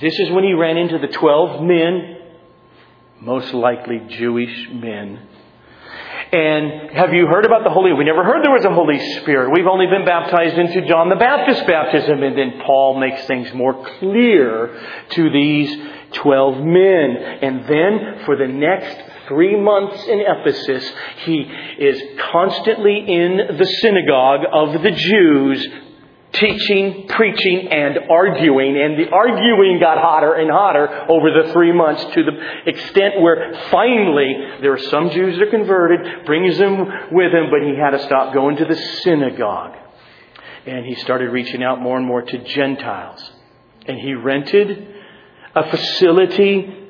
This 0.01 0.19
is 0.19 0.31
when 0.31 0.43
he 0.43 0.53
ran 0.53 0.77
into 0.77 0.97
the 0.97 1.07
12 1.07 1.61
men, 1.63 2.17
most 3.21 3.53
likely 3.53 4.01
Jewish 4.09 4.69
men, 4.71 5.27
and 6.31 6.91
have 6.91 7.13
you 7.13 7.27
heard 7.27 7.45
about 7.45 7.63
the 7.63 7.69
Holy? 7.69 7.93
We 7.93 8.03
never 8.03 8.23
heard 8.23 8.43
there 8.43 8.51
was 8.51 8.65
a 8.65 8.73
Holy 8.73 8.99
Spirit. 9.21 9.51
We've 9.53 9.67
only 9.67 9.85
been 9.85 10.05
baptized 10.05 10.57
into 10.57 10.87
John 10.87 11.09
the 11.09 11.15
Baptist 11.15 11.65
baptism. 11.67 12.23
And 12.23 12.37
then 12.37 12.61
Paul 12.65 12.99
makes 12.99 13.25
things 13.25 13.53
more 13.53 13.85
clear 13.99 14.81
to 15.11 15.29
these 15.29 15.75
12 16.13 16.63
men. 16.63 17.17
And 17.41 17.67
then 17.67 18.25
for 18.25 18.35
the 18.35 18.47
next 18.47 18.97
three 19.27 19.59
months 19.59 20.03
in 20.07 20.23
Ephesus, 20.25 20.91
he 21.25 21.51
is 21.79 22.01
constantly 22.31 22.97
in 23.07 23.57
the 23.57 23.65
synagogue 23.81 24.41
of 24.51 24.81
the 24.81 24.91
Jews 24.91 25.67
teaching, 26.33 27.07
preaching, 27.07 27.69
and 27.71 27.97
arguing. 28.09 28.77
And 28.77 28.99
the 28.99 29.09
arguing 29.09 29.79
got 29.79 29.97
hotter 29.97 30.33
and 30.33 30.49
hotter 30.51 31.05
over 31.09 31.31
the 31.31 31.53
three 31.53 31.71
months 31.71 32.03
to 32.03 32.23
the 32.23 32.69
extent 32.69 33.21
where 33.21 33.53
finally 33.71 34.59
there 34.61 34.73
are 34.73 34.79
some 34.79 35.09
Jews 35.11 35.37
that 35.37 35.47
are 35.47 35.51
converted, 35.51 36.25
brings 36.25 36.57
them 36.57 36.77
with 37.11 37.33
him, 37.33 37.49
but 37.49 37.61
he 37.61 37.75
had 37.77 37.91
to 37.91 37.99
stop 37.99 38.33
going 38.33 38.57
to 38.57 38.65
the 38.65 38.75
synagogue. 38.75 39.77
And 40.65 40.85
he 40.85 40.95
started 40.95 41.29
reaching 41.29 41.63
out 41.63 41.79
more 41.79 41.97
and 41.97 42.05
more 42.05 42.21
to 42.21 42.37
Gentiles. 42.43 43.31
And 43.87 43.99
he 43.99 44.13
rented 44.13 44.95
a 45.55 45.69
facility, 45.69 46.87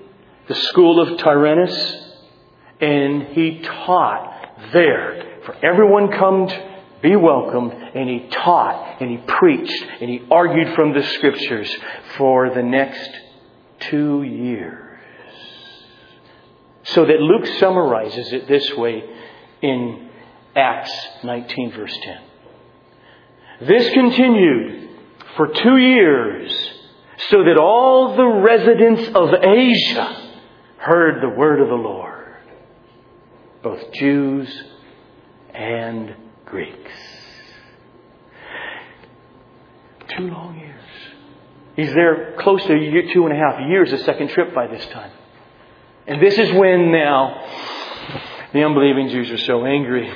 the 0.48 0.56
school 0.56 1.02
of 1.02 1.19
Tyrannus, 1.19 2.04
and 2.80 3.24
he 3.28 3.60
taught 3.62 4.71
there. 4.71 5.39
For 5.45 5.56
everyone 5.63 6.12
come 6.12 6.48
to 6.48 6.75
be 7.06 7.15
welcomed, 7.15 7.72
and 7.72 8.10
he 8.10 8.28
taught, 8.32 9.00
and 9.00 9.12
he 9.12 9.18
preached, 9.18 9.86
and 10.02 10.10
he 10.10 10.24
argued 10.32 10.74
from 10.74 10.91
the 10.91 11.04
scriptures 11.04 11.72
for 12.18 12.50
the 12.50 12.63
next 12.63 13.12
two 13.82 14.24
years. 14.24 15.00
So 16.84 17.06
that 17.06 17.20
Luke 17.20 17.46
summarizes 17.60 18.34
it 18.34 18.48
this 18.48 18.74
way 18.74 19.04
in 19.62 20.10
Acts 20.56 20.91
19, 21.24 21.74
verse 21.74 21.96
10. 23.60 23.68
This 23.68 23.94
continued 23.94 24.89
for 25.38 25.48
two 25.48 25.78
years, 25.78 26.52
so 27.30 27.44
that 27.44 27.58
all 27.58 28.15
the 28.15 28.26
residents 28.26 29.12
of 29.13 29.30
Asia 29.44 30.32
heard 30.80 31.22
the 31.22 31.30
word 31.30 31.62
of 31.62 31.68
the 31.68 31.76
Lord, 31.76 32.36
both 33.62 33.91
Jews 33.94 34.63
and 35.54 36.25
Greeks. 36.46 36.92
Two 40.18 40.30
long 40.30 40.58
years. 40.60 40.82
He's 41.76 41.94
there 41.94 42.36
close 42.40 42.64
to 42.66 42.74
year, 42.74 43.12
two 43.14 43.26
and 43.26 43.36
a 43.36 43.38
half 43.38 43.60
years, 43.68 43.92
a 43.92 43.98
second 44.06 44.30
trip 44.30 44.54
by 44.54 44.68
this 44.68 44.86
time. 44.88 45.12
And 46.08 46.22
this 46.22 46.38
is 46.38 46.52
when 46.54 46.92
now 46.92 47.44
the 48.54 48.64
unbelieving 48.64 49.10
Jews 49.10 49.32
are 49.32 49.38
so 49.40 49.66
angry. 49.66 50.10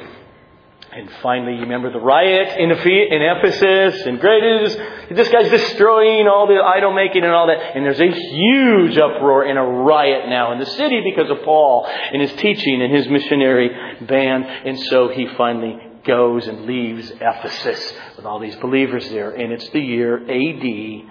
And 0.92 1.10
finally, 1.22 1.54
you 1.54 1.62
remember 1.62 1.92
the 1.92 2.00
riot 2.00 2.58
in, 2.58 2.72
Ephesus, 2.72 4.06
and 4.08 4.20
great 4.20 4.44
is 4.44 4.76
this 5.12 5.30
guy's 5.30 5.50
destroying 5.52 6.28
all 6.28 6.48
the 6.48 6.56
idol 6.56 6.94
making 6.94 7.24
and 7.24 7.32
all 7.32 7.48
that. 7.48 7.76
And 7.76 7.86
there's 7.86 8.00
a 8.00 8.10
huge 8.10 8.98
uproar 8.98 9.44
and 9.44 9.60
a 9.60 9.62
riot 9.62 10.30
now 10.30 10.52
in 10.52 10.60
the 10.60 10.66
city 10.66 11.02
because 11.04 11.30
of 11.30 11.44
Paul 11.44 11.86
and 11.88 12.22
his 12.22 12.34
teaching 12.34 12.82
and 12.82 12.94
his 12.94 13.08
missionary 13.08 13.70
band. 14.02 14.46
And 14.46 14.80
so 14.80 15.10
he 15.10 15.28
finally 15.38 15.78
goes 16.10 16.48
and 16.48 16.66
leaves 16.66 17.12
Ephesus 17.12 17.94
with 18.18 18.26
all 18.26 18.40
these 18.40 18.56
believers 18.56 19.08
there. 19.10 19.30
And 19.30 19.54
it's 19.54 19.70
the 19.70 19.80
year 19.80 20.18
AD 20.18 21.10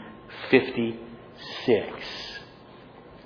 56. 0.51 0.99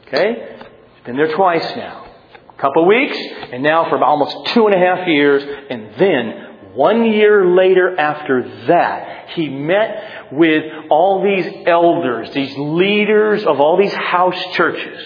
Okay? 0.06 0.56
It's 0.96 1.06
been 1.06 1.16
there 1.16 1.34
twice 1.34 1.64
now. 1.74 2.06
A 2.50 2.60
couple 2.60 2.86
weeks, 2.86 3.16
and 3.50 3.62
now 3.62 3.88
for 3.88 3.96
about 3.96 4.08
almost 4.08 4.54
two 4.54 4.66
and 4.66 4.74
a 4.74 4.78
half 4.78 5.08
years, 5.08 5.42
and 5.42 5.94
then 5.98 6.74
one 6.74 7.06
year 7.06 7.54
later 7.54 7.98
after 7.98 8.66
that, 8.66 9.30
he 9.30 9.48
met 9.48 10.32
with 10.32 10.62
all 10.90 11.22
these 11.22 11.46
elders, 11.66 12.30
these 12.34 12.54
leaders 12.56 13.44
of 13.44 13.60
all 13.60 13.78
these 13.78 13.94
house 13.94 14.40
churches 14.54 15.02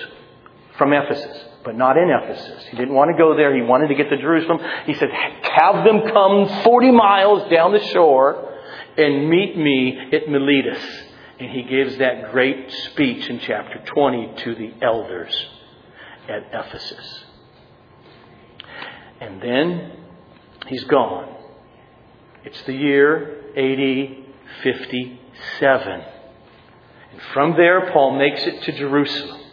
from 0.76 0.92
Ephesus, 0.92 1.45
but 1.66 1.76
not 1.76 1.96
in 1.98 2.08
Ephesus. 2.08 2.64
He 2.70 2.76
didn't 2.76 2.94
want 2.94 3.10
to 3.10 3.18
go 3.18 3.36
there. 3.36 3.52
He 3.52 3.60
wanted 3.60 3.88
to 3.88 3.96
get 3.96 4.08
to 4.08 4.16
Jerusalem. 4.16 4.60
He 4.86 4.94
said, 4.94 5.10
have 5.10 5.84
them 5.84 6.02
come 6.12 6.62
40 6.62 6.92
miles 6.92 7.50
down 7.50 7.72
the 7.72 7.84
shore 7.88 8.54
and 8.96 9.28
meet 9.28 9.58
me 9.58 9.98
at 10.12 10.28
Miletus. 10.28 10.82
And 11.40 11.50
he 11.50 11.64
gives 11.64 11.98
that 11.98 12.30
great 12.30 12.70
speech 12.70 13.28
in 13.28 13.40
chapter 13.40 13.82
20 13.84 14.34
to 14.44 14.54
the 14.54 14.74
elders 14.80 15.34
at 16.28 16.46
Ephesus. 16.52 17.24
And 19.20 19.42
then 19.42 19.92
he's 20.68 20.84
gone. 20.84 21.34
It's 22.44 22.62
the 22.62 22.74
year 22.74 23.40
AD 23.56 24.62
57. 24.62 26.00
And 27.10 27.22
from 27.34 27.56
there, 27.56 27.90
Paul 27.92 28.16
makes 28.16 28.46
it 28.46 28.62
to 28.62 28.72
Jerusalem. 28.72 29.45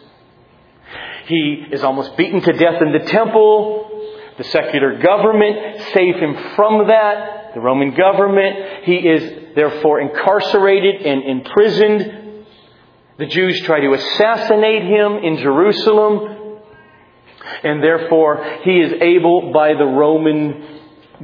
He 1.26 1.64
is 1.72 1.82
almost 1.82 2.16
beaten 2.16 2.40
to 2.40 2.52
death 2.52 2.82
in 2.82 2.92
the 2.92 3.06
temple. 3.10 3.90
The 4.36 4.44
secular 4.44 4.98
government 4.98 5.80
save 5.92 6.16
him 6.16 6.36
from 6.56 6.88
that. 6.88 7.54
The 7.54 7.60
Roman 7.60 7.94
government. 7.94 8.84
He 8.84 8.96
is 8.96 9.54
therefore 9.54 10.00
incarcerated 10.00 11.02
and 11.02 11.22
imprisoned. 11.24 12.46
The 13.18 13.26
Jews 13.26 13.60
try 13.62 13.80
to 13.80 13.92
assassinate 13.92 14.82
him 14.82 15.12
in 15.18 15.38
Jerusalem. 15.38 16.60
And 17.62 17.82
therefore, 17.82 18.44
he 18.64 18.80
is 18.80 18.92
able 19.00 19.52
by 19.52 19.74
the 19.74 19.84
Roman 19.84 20.80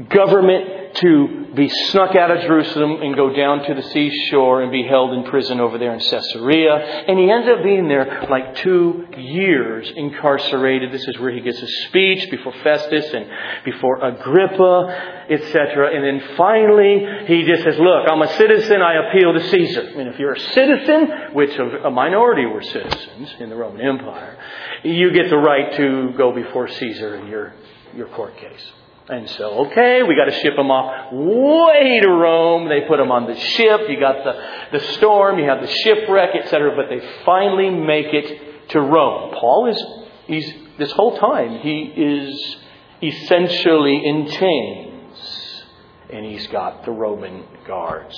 government 0.08 0.79
to 0.94 1.46
be 1.54 1.68
snuck 1.88 2.16
out 2.16 2.30
of 2.30 2.42
Jerusalem 2.42 3.02
and 3.02 3.14
go 3.14 3.34
down 3.34 3.64
to 3.64 3.74
the 3.74 3.82
seashore 3.82 4.62
and 4.62 4.70
be 4.70 4.82
held 4.82 5.12
in 5.12 5.24
prison 5.24 5.60
over 5.60 5.78
there 5.78 5.92
in 5.92 6.00
Caesarea. 6.00 6.74
And 7.08 7.18
he 7.18 7.30
ends 7.30 7.48
up 7.48 7.62
being 7.62 7.88
there 7.88 8.26
like 8.30 8.56
two 8.56 9.06
years 9.16 9.90
incarcerated. 9.94 10.92
This 10.92 11.06
is 11.06 11.18
where 11.18 11.32
he 11.32 11.40
gives 11.40 11.58
his 11.58 11.84
speech 11.86 12.30
before 12.30 12.54
Festus 12.62 13.12
and 13.12 13.26
before 13.64 14.04
Agrippa, 14.04 15.26
etc. 15.30 15.94
And 15.94 16.04
then 16.04 16.36
finally, 16.36 17.06
he 17.26 17.44
just 17.44 17.62
says, 17.62 17.78
Look, 17.78 18.08
I'm 18.10 18.22
a 18.22 18.36
citizen, 18.36 18.82
I 18.82 19.08
appeal 19.08 19.32
to 19.32 19.48
Caesar. 19.48 19.82
And 19.96 20.08
if 20.08 20.18
you're 20.18 20.34
a 20.34 20.40
citizen, 20.40 21.34
which 21.34 21.56
a 21.58 21.90
minority 21.90 22.46
were 22.46 22.62
citizens 22.62 23.34
in 23.38 23.48
the 23.48 23.56
Roman 23.56 23.80
Empire, 23.80 24.38
you 24.84 25.12
get 25.12 25.30
the 25.30 25.36
right 25.36 25.76
to 25.76 26.12
go 26.16 26.32
before 26.32 26.68
Caesar 26.68 27.16
in 27.16 27.26
your, 27.26 27.54
your 27.94 28.08
court 28.08 28.36
case. 28.36 28.72
And 29.10 29.28
so, 29.30 29.66
okay, 29.66 30.04
we 30.04 30.14
got 30.14 30.26
to 30.26 30.40
ship 30.40 30.54
them 30.54 30.70
off 30.70 31.12
way 31.12 31.98
to 32.00 32.08
Rome. 32.08 32.68
They 32.68 32.82
put 32.86 32.98
them 32.98 33.10
on 33.10 33.26
the 33.26 33.36
ship. 33.36 33.80
You 33.88 33.98
got 33.98 34.22
the, 34.22 34.78
the 34.78 34.92
storm, 34.94 35.38
you 35.38 35.46
have 35.46 35.60
the 35.60 35.66
shipwreck, 35.66 36.36
etc. 36.36 36.76
But 36.76 36.88
they 36.88 37.04
finally 37.24 37.70
make 37.70 38.14
it 38.14 38.68
to 38.70 38.80
Rome. 38.80 39.34
Paul 39.34 39.68
is, 39.68 39.84
he's, 40.28 40.52
this 40.78 40.92
whole 40.92 41.18
time, 41.18 41.58
he 41.58 41.92
is 41.96 42.56
essentially 43.02 44.00
in 44.04 44.30
chains. 44.30 45.64
And 46.10 46.24
he's 46.24 46.46
got 46.46 46.84
the 46.84 46.92
Roman 46.92 47.44
guards 47.66 48.14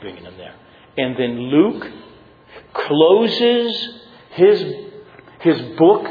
bringing 0.00 0.22
him 0.22 0.36
there. 0.36 0.54
And 0.96 1.16
then 1.16 1.38
Luke 1.50 1.90
closes 2.74 3.88
his, 4.30 4.74
his 5.40 5.60
book 5.76 6.06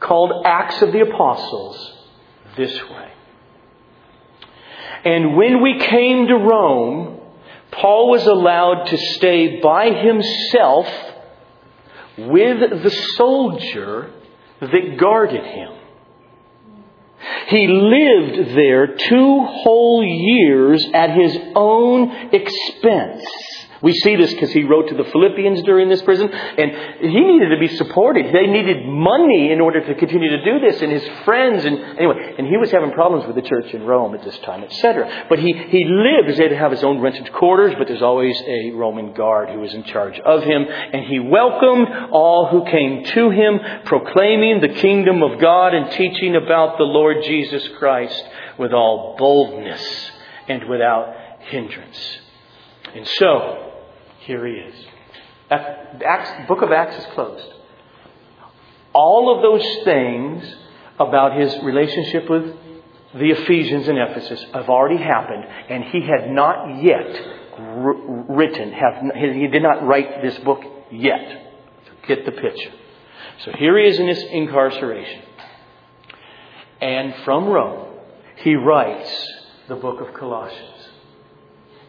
called 0.00 0.46
Acts 0.46 0.80
of 0.80 0.92
the 0.92 1.00
Apostles 1.00 1.92
this 2.56 2.74
way. 2.90 3.12
And 5.04 5.36
when 5.36 5.62
we 5.62 5.78
came 5.78 6.26
to 6.26 6.34
Rome, 6.34 7.20
Paul 7.70 8.10
was 8.10 8.26
allowed 8.26 8.86
to 8.86 8.96
stay 8.96 9.60
by 9.60 9.90
himself 9.90 10.88
with 12.16 12.82
the 12.82 12.90
soldier 13.16 14.10
that 14.60 14.96
guarded 14.98 15.44
him. 15.44 15.72
He 17.48 17.66
lived 17.66 18.54
there 18.56 18.96
two 18.96 19.44
whole 19.44 20.04
years 20.04 20.84
at 20.92 21.10
his 21.10 21.36
own 21.54 22.10
expense. 22.32 23.24
We 23.82 23.92
see 23.92 24.16
this 24.16 24.32
because 24.32 24.50
he 24.50 24.64
wrote 24.64 24.88
to 24.88 24.96
the 24.96 25.04
Philippians 25.04 25.62
during 25.62 25.88
this 25.88 26.02
prison, 26.02 26.28
and 26.28 26.70
he 27.00 27.20
needed 27.20 27.50
to 27.50 27.60
be 27.60 27.68
supported. 27.76 28.34
They 28.34 28.46
needed 28.46 28.86
money 28.86 29.52
in 29.52 29.60
order 29.60 29.86
to 29.86 29.94
continue 29.94 30.30
to 30.30 30.44
do 30.44 30.58
this, 30.60 30.82
and 30.82 30.90
his 30.90 31.06
friends, 31.24 31.64
and 31.64 31.78
anyway, 31.98 32.34
and 32.38 32.46
he 32.46 32.56
was 32.56 32.70
having 32.70 32.90
problems 32.92 33.26
with 33.26 33.36
the 33.36 33.42
church 33.42 33.72
in 33.72 33.84
Rome 33.84 34.14
at 34.14 34.24
this 34.24 34.36
time, 34.38 34.64
etc. 34.64 35.26
But 35.28 35.38
he, 35.38 35.52
he 35.52 35.84
had 35.84 36.48
to 36.50 36.56
have 36.56 36.72
his 36.72 36.82
own 36.82 37.00
rented 37.00 37.32
quarters, 37.32 37.74
but 37.78 37.86
there's 37.86 38.02
always 38.02 38.36
a 38.46 38.72
Roman 38.72 39.12
guard 39.14 39.50
who 39.50 39.60
was 39.60 39.72
in 39.74 39.84
charge 39.84 40.18
of 40.20 40.42
him, 40.42 40.64
and 40.68 41.04
he 41.04 41.20
welcomed 41.20 41.88
all 42.10 42.48
who 42.50 42.64
came 42.64 43.04
to 43.04 43.30
him, 43.30 43.60
proclaiming 43.84 44.60
the 44.60 44.68
kingdom 44.80 45.22
of 45.22 45.40
God 45.40 45.74
and 45.74 45.90
teaching 45.92 46.34
about 46.36 46.78
the 46.78 46.84
Lord 46.84 47.18
Jesus 47.24 47.66
Christ 47.78 48.22
with 48.58 48.72
all 48.72 49.16
boldness 49.18 50.10
and 50.48 50.68
without 50.68 51.14
hindrance. 51.40 52.18
And 52.94 53.06
so, 53.06 53.67
here 54.28 54.46
he 54.46 54.52
is. 54.52 54.86
Acts, 55.50 56.46
book 56.46 56.60
of 56.60 56.70
Acts 56.70 56.98
is 56.98 57.06
closed. 57.14 57.48
All 58.92 59.34
of 59.34 59.42
those 59.42 59.84
things 59.84 60.44
about 61.00 61.40
his 61.40 61.56
relationship 61.62 62.28
with 62.28 62.54
the 63.14 63.30
Ephesians 63.30 63.88
in 63.88 63.96
Ephesus 63.96 64.44
have 64.52 64.68
already 64.68 65.02
happened, 65.02 65.44
and 65.70 65.84
he 65.84 66.02
had 66.02 66.30
not 66.30 66.82
yet 66.82 67.26
written, 68.28 68.72
have, 68.72 69.02
he 69.16 69.46
did 69.46 69.62
not 69.62 69.82
write 69.86 70.20
this 70.22 70.38
book 70.40 70.62
yet. 70.92 71.46
Get 72.06 72.26
the 72.26 72.32
picture. 72.32 72.72
So 73.44 73.52
here 73.52 73.78
he 73.78 73.88
is 73.88 73.98
in 73.98 74.08
his 74.08 74.22
incarceration. 74.22 75.22
And 76.82 77.14
from 77.24 77.46
Rome, 77.46 77.94
he 78.36 78.54
writes 78.54 79.10
the 79.68 79.76
book 79.76 80.00
of 80.06 80.12
Colossians. 80.14 80.67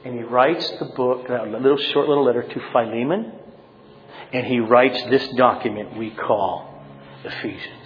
And 0.05 0.15
he 0.15 0.23
writes 0.23 0.69
the 0.79 0.85
book, 0.85 1.27
a 1.29 1.43
little 1.43 1.77
short 1.77 2.07
little 2.07 2.23
letter 2.23 2.43
to 2.43 2.61
Philemon, 2.71 3.33
and 4.31 4.45
he 4.45 4.59
writes 4.59 5.01
this 5.09 5.27
document 5.29 5.97
we 5.97 6.11
call 6.11 6.83
Ephesians. 7.23 7.79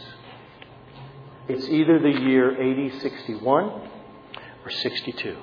It's 1.48 1.68
either 1.68 2.00
the 2.00 2.12
year 2.12 2.52
AD 2.52 3.02
61 3.02 3.66
or 4.64 4.70
62. 4.70 5.38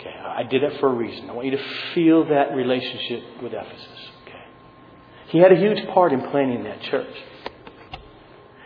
Okay, 0.00 0.14
I 0.16 0.44
did 0.44 0.62
it 0.62 0.80
for 0.80 0.88
a 0.88 0.94
reason. 0.94 1.28
I 1.28 1.32
want 1.32 1.46
you 1.46 1.56
to 1.56 1.64
feel 1.94 2.24
that 2.28 2.54
relationship 2.54 3.42
with 3.42 3.52
Ephesus. 3.52 4.10
Okay. 4.26 4.44
He 5.28 5.38
had 5.38 5.52
a 5.52 5.56
huge 5.56 5.86
part 5.88 6.12
in 6.12 6.20
planning 6.30 6.64
that 6.64 6.80
church. 6.82 7.14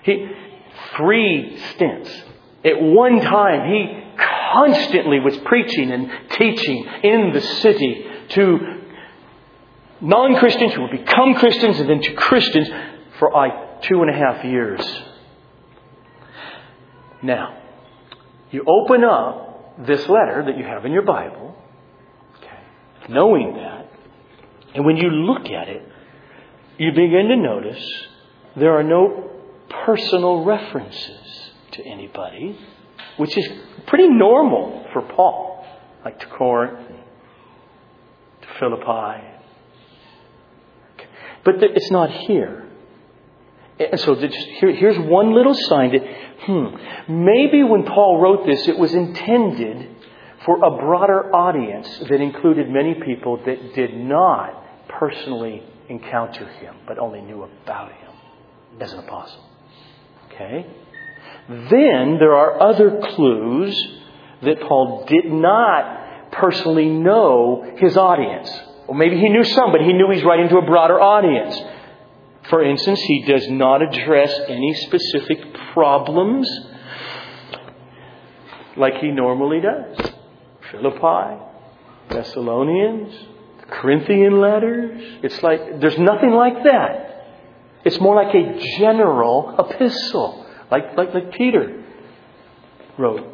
He 0.05 0.29
three 0.97 1.59
stints. 1.75 2.11
At 2.64 2.81
one 2.81 3.20
time, 3.20 3.68
he 3.70 4.03
constantly 4.53 5.18
was 5.20 5.37
preaching 5.38 5.90
and 5.90 6.11
teaching 6.31 6.87
in 7.03 7.33
the 7.33 7.40
city 7.40 8.07
to 8.31 8.59
non 10.01 10.37
Christians 10.37 10.75
who 10.75 10.83
would 10.83 10.90
become 10.90 11.35
Christians 11.35 11.81
and 11.81 11.88
then 11.88 12.03
to 12.03 12.12
Christians 12.14 12.68
for 13.18 13.33
like 13.33 13.83
two 13.83 14.03
and 14.03 14.11
a 14.11 14.14
half 14.14 14.44
years. 14.44 14.81
Now, 17.22 17.59
you 18.51 18.64
open 18.66 19.05
up 19.05 19.87
this 19.87 20.01
letter 20.09 20.44
that 20.46 20.59
you 20.59 20.64
have 20.64 20.85
in 20.85 20.92
your 20.92 21.03
Bible, 21.03 21.57
okay, 22.37 23.12
knowing 23.12 23.55
that, 23.55 23.90
and 24.75 24.85
when 24.85 24.96
you 24.96 25.09
look 25.09 25.46
at 25.46 25.68
it, 25.68 25.83
you 26.79 26.90
begin 26.90 27.29
to 27.29 27.37
notice 27.37 27.85
there 28.57 28.79
are 28.79 28.83
no 28.83 29.31
personal 29.87 30.44
references 30.44 31.41
to 31.73 31.85
anybody. 31.85 32.59
which 33.17 33.37
is 33.37 33.49
pretty 33.87 34.09
normal 34.09 34.87
for 34.93 35.03
Paul, 35.03 35.67
like 36.05 36.19
to 36.21 36.27
Corinth, 36.27 36.89
to 38.43 38.49
Philippi. 38.59 39.29
But 41.45 41.57
it's 41.63 41.91
not 41.91 42.11
here. 42.11 42.69
And 43.79 43.99
so 44.01 44.15
here, 44.15 44.73
here's 44.75 44.99
one 44.99 45.35
little 45.35 45.55
sign 45.55 45.93
that, 45.93 46.03
hmm, 46.43 47.25
maybe 47.25 47.65
when 47.65 47.85
Paul 47.85 48.21
wrote 48.21 48.47
this, 48.47 48.69
it 48.69 48.79
was 48.79 48.95
intended 48.95 49.89
for 50.45 50.57
a 50.59 50.71
broader 50.79 51.35
audience 51.35 51.89
that 52.09 52.21
included 52.21 52.69
many 52.69 52.95
people 52.95 53.39
that 53.45 53.75
did 53.75 53.95
not 53.95 54.89
personally 54.89 55.63
encounter 55.89 56.47
him, 56.47 56.77
but 56.87 56.99
only 56.99 57.21
knew 57.21 57.43
about 57.43 57.91
him 57.93 58.13
as 58.81 58.93
an 58.93 59.01
apostle. 59.01 59.45
Okay? 60.27 60.67
Then 61.48 62.18
there 62.18 62.35
are 62.35 62.61
other 62.61 63.00
clues 63.14 63.74
that 64.42 64.61
Paul 64.61 65.05
did 65.07 65.31
not 65.33 66.33
personally 66.33 66.88
know 66.88 67.74
his 67.76 67.96
audience. 67.96 68.50
Or 68.87 68.94
maybe 68.94 69.16
he 69.16 69.28
knew 69.28 69.44
some, 69.44 69.72
but 69.72 69.81
he 69.81 69.92
knew 69.92 70.11
he's 70.11 70.24
writing 70.24 70.48
to 70.48 70.59
a 70.59 70.66
broader 70.66 71.00
audience. 71.00 71.61
For 72.48 72.64
instance, 72.64 73.00
he 73.00 73.24
does 73.26 73.48
not 73.48 73.83
address 73.83 74.33
any 74.48 74.74
specific 74.74 75.38
problems 75.72 76.48
like 78.76 78.94
he 78.96 79.11
normally 79.11 79.61
does. 79.61 80.12
Philippi, 80.70 81.40
Thessalonians, 82.09 83.14
Corinthian 83.70 84.40
letters. 84.40 85.00
It's 85.22 85.42
like, 85.42 85.81
there's 85.81 85.98
nothing 85.98 86.31
like 86.31 86.64
that. 86.64 87.09
It's 87.85 88.00
more 88.00 88.16
like 88.16 88.35
a 88.35 88.59
general 88.78 89.55
epistle, 89.59 90.41
like, 90.73 90.97
like, 90.97 91.13
like 91.13 91.33
Peter 91.33 91.85
wrote. 92.97 93.29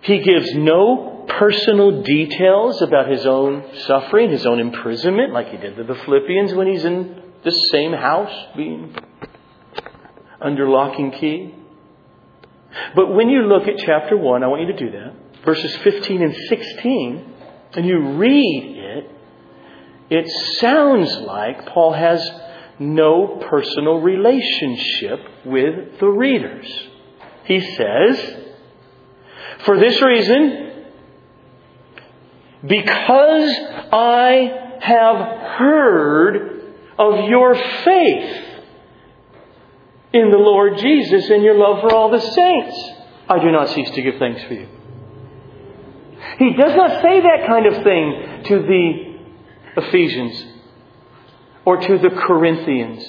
He 0.00 0.20
gives 0.20 0.54
no 0.54 1.26
personal 1.28 2.02
details 2.02 2.80
about 2.80 3.10
his 3.10 3.26
own 3.26 3.64
suffering, 3.86 4.30
his 4.30 4.46
own 4.46 4.58
imprisonment, 4.58 5.32
like 5.32 5.50
he 5.50 5.58
did 5.58 5.76
to 5.76 5.84
the 5.84 5.94
Philippians 5.94 6.54
when 6.54 6.66
he's 6.66 6.84
in 6.84 7.22
the 7.44 7.50
same 7.72 7.92
house 7.92 8.32
being 8.56 8.96
under 10.40 10.66
lock 10.68 10.98
and 10.98 11.12
key. 11.12 11.54
But 12.94 13.12
when 13.14 13.28
you 13.28 13.42
look 13.42 13.68
at 13.68 13.76
chapter 13.78 14.16
1, 14.16 14.42
I 14.42 14.46
want 14.46 14.62
you 14.62 14.72
to 14.72 14.78
do 14.78 14.90
that, 14.92 15.44
verses 15.44 15.76
15 15.76 16.22
and 16.22 16.34
16, 16.34 17.34
and 17.74 17.86
you 17.86 17.98
read 18.14 18.76
it, 18.76 19.10
it 20.08 20.28
sounds 20.58 21.14
like 21.18 21.66
Paul 21.66 21.92
has 21.92 22.20
no 22.78 23.42
personal 23.48 24.00
relationship 24.00 25.20
with 25.44 25.98
the 25.98 26.08
readers. 26.08 26.66
He 27.44 27.60
says, 27.60 28.36
For 29.64 29.78
this 29.78 30.00
reason, 30.02 30.84
because 32.66 33.50
I 33.92 34.78
have 34.80 35.16
heard 35.58 36.74
of 36.98 37.28
your 37.28 37.54
faith 37.54 38.42
in 40.12 40.30
the 40.30 40.38
Lord 40.38 40.78
Jesus 40.78 41.28
and 41.30 41.42
your 41.42 41.56
love 41.56 41.80
for 41.80 41.94
all 41.94 42.10
the 42.10 42.20
saints, 42.20 42.90
I 43.28 43.38
do 43.38 43.50
not 43.50 43.70
cease 43.70 43.90
to 43.90 44.02
give 44.02 44.16
thanks 44.18 44.42
for 44.44 44.54
you. 44.54 44.68
He 46.38 46.52
does 46.52 46.74
not 46.76 47.02
say 47.02 47.20
that 47.20 47.46
kind 47.46 47.66
of 47.66 47.82
thing 47.82 48.42
to 48.44 48.62
the 48.62 49.82
Ephesians 49.82 50.55
or 51.66 51.76
to 51.76 51.98
the 51.98 52.10
Corinthians 52.10 53.04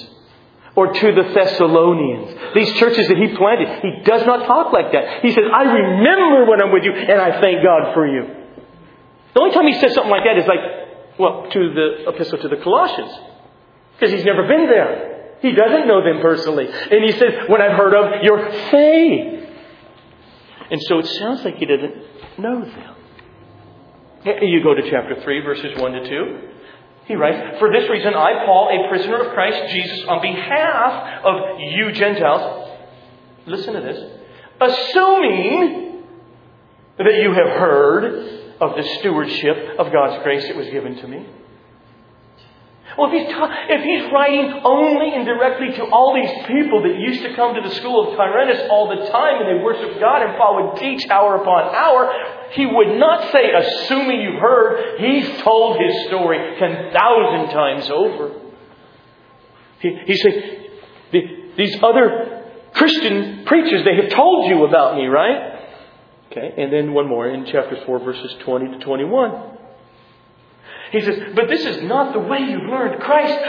or 0.75 0.91
to 0.91 1.11
the 1.13 1.23
Thessalonians. 1.33 2.53
These 2.53 2.73
churches 2.73 3.07
that 3.07 3.17
he 3.17 3.35
planted, 3.37 3.81
he 3.81 4.03
does 4.03 4.25
not 4.25 4.45
talk 4.45 4.73
like 4.73 4.91
that. 4.91 5.21
He 5.21 5.31
says, 5.31 5.45
I 5.53 5.63
remember 5.63 6.49
when 6.49 6.61
I'm 6.61 6.73
with 6.73 6.83
you 6.83 6.91
and 6.91 7.21
I 7.21 7.39
thank 7.39 7.63
God 7.63 7.93
for 7.93 8.05
you. 8.05 8.23
The 9.33 9.39
only 9.39 9.53
time 9.53 9.67
he 9.67 9.79
says 9.79 9.93
something 9.93 10.11
like 10.11 10.23
that 10.25 10.37
is 10.37 10.47
like, 10.47 11.19
well, 11.19 11.47
to 11.49 11.73
the 11.73 12.09
epistle 12.09 12.39
to 12.39 12.47
the 12.49 12.57
Colossians. 12.57 13.11
Because 13.93 14.13
he's 14.13 14.25
never 14.25 14.47
been 14.47 14.65
there. 14.65 15.37
He 15.41 15.51
doesn't 15.51 15.87
know 15.87 16.03
them 16.03 16.21
personally. 16.21 16.67
And 16.67 17.03
he 17.03 17.11
says, 17.11 17.47
when 17.47 17.61
I've 17.61 17.77
heard 17.77 17.93
of 17.93 18.23
your 18.23 18.51
faith. 18.71 19.49
And 20.69 20.81
so 20.83 20.99
it 20.99 21.05
sounds 21.05 21.45
like 21.45 21.55
he 21.57 21.65
didn't 21.65 21.95
know 22.37 22.61
them. 22.65 22.95
You 24.41 24.63
go 24.63 24.73
to 24.73 24.81
chapter 24.89 25.21
3, 25.21 25.41
verses 25.41 25.79
1 25.79 25.91
to 25.91 26.09
2. 26.09 26.39
He 27.07 27.15
writes, 27.15 27.59
For 27.59 27.71
this 27.71 27.89
reason, 27.89 28.13
I, 28.13 28.45
Paul, 28.45 28.69
a 28.69 28.89
prisoner 28.89 29.27
of 29.27 29.33
Christ 29.33 29.71
Jesus, 29.73 30.03
on 30.07 30.21
behalf 30.21 31.23
of 31.23 31.59
you 31.59 31.91
Gentiles, 31.93 32.69
listen 33.45 33.73
to 33.73 33.81
this, 33.81 34.11
assuming 34.59 36.03
that 36.97 37.15
you 37.21 37.31
have 37.33 37.59
heard 37.59 38.53
of 38.59 38.75
the 38.75 38.83
stewardship 38.99 39.79
of 39.79 39.91
God's 39.91 40.21
grace 40.23 40.47
that 40.47 40.57
was 40.57 40.67
given 40.69 40.97
to 40.97 41.07
me 41.07 41.25
well, 42.97 43.13
if 43.13 43.13
he's, 43.13 43.31
ta- 43.31 43.53
if 43.69 43.83
he's 43.83 44.11
writing 44.11 44.61
only 44.65 45.13
and 45.13 45.25
directly 45.25 45.71
to 45.77 45.83
all 45.85 46.15
these 46.15 46.33
people 46.47 46.81
that 46.81 46.97
used 46.97 47.21
to 47.21 47.35
come 47.35 47.53
to 47.53 47.61
the 47.61 47.73
school 47.75 48.09
of 48.09 48.17
Tyrannus 48.17 48.67
all 48.71 48.89
the 48.89 49.07
time 49.11 49.41
and 49.41 49.47
they 49.47 49.63
worship 49.63 49.99
God 49.99 50.23
and 50.23 50.35
Paul 50.35 50.65
would 50.65 50.79
teach 50.79 51.07
hour 51.09 51.35
upon 51.35 51.75
hour, 51.75 52.11
he 52.51 52.65
would 52.65 52.97
not 52.97 53.31
say, 53.31 53.51
assuming 53.53 54.21
you've 54.21 54.41
heard, 54.41 54.99
he's 54.99 55.41
told 55.43 55.79
his 55.79 56.07
story 56.07 56.57
10,000 56.57 57.49
times 57.53 57.89
over. 57.91 58.33
He, 59.79 59.95
he's 60.05 60.21
saying, 60.21 60.63
these 61.57 61.75
other 61.83 62.45
Christian 62.73 63.45
preachers, 63.45 63.83
they 63.83 63.95
have 64.01 64.11
told 64.11 64.49
you 64.49 64.65
about 64.65 64.95
me, 64.95 65.05
right? 65.05 65.53
Okay, 66.31 66.53
and 66.57 66.71
then 66.71 66.93
one 66.93 67.07
more 67.07 67.29
in 67.29 67.45
chapter 67.45 67.77
4, 67.85 67.99
verses 67.99 68.35
20 68.43 68.77
to 68.77 68.79
21. 68.83 69.56
He 70.91 71.01
says, 71.01 71.33
But 71.35 71.47
this 71.47 71.65
is 71.65 71.83
not 71.83 72.13
the 72.13 72.19
way 72.19 72.39
you've 72.39 72.69
learned 72.69 73.01
Christ. 73.01 73.39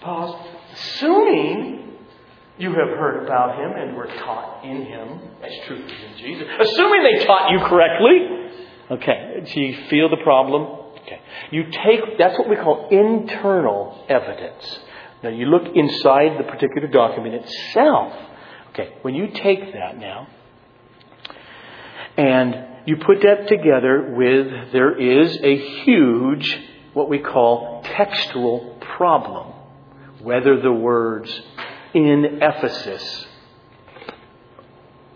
Pause. 0.00 0.48
Assuming 0.72 1.96
you 2.58 2.70
have 2.70 2.98
heard 2.98 3.24
about 3.24 3.58
him 3.58 3.72
and 3.76 3.96
were 3.96 4.06
taught 4.06 4.64
in 4.64 4.84
him 4.84 5.20
as 5.42 5.52
truth 5.66 5.84
is 5.90 6.12
in 6.12 6.18
Jesus. 6.18 6.46
Assuming 6.60 7.02
they 7.02 7.24
taught 7.24 7.50
you 7.50 7.58
correctly. 7.60 8.42
Okay, 8.90 9.50
do 9.52 9.60
you 9.60 9.88
feel 9.88 10.08
the 10.10 10.22
problem? 10.22 10.62
Okay. 11.02 11.20
You 11.50 11.64
take, 11.64 12.18
that's 12.18 12.38
what 12.38 12.48
we 12.48 12.56
call 12.56 12.88
internal 12.90 14.04
evidence. 14.08 14.78
Now 15.22 15.30
you 15.30 15.46
look 15.46 15.74
inside 15.74 16.38
the 16.38 16.44
particular 16.44 16.88
document 16.88 17.34
itself. 17.36 18.12
Okay, 18.70 18.94
when 19.02 19.14
you 19.14 19.28
take 19.28 19.72
that 19.72 19.98
now, 19.98 20.28
and 22.16 22.71
you 22.86 22.96
put 22.96 23.22
that 23.22 23.48
together 23.48 24.12
with 24.16 24.72
there 24.72 24.98
is 24.98 25.36
a 25.42 25.56
huge, 25.84 26.58
what 26.94 27.08
we 27.08 27.18
call 27.18 27.82
textual 27.84 28.78
problem. 28.96 29.52
Whether 30.20 30.60
the 30.60 30.72
words 30.72 31.30
in 31.94 32.40
Ephesus 32.40 33.26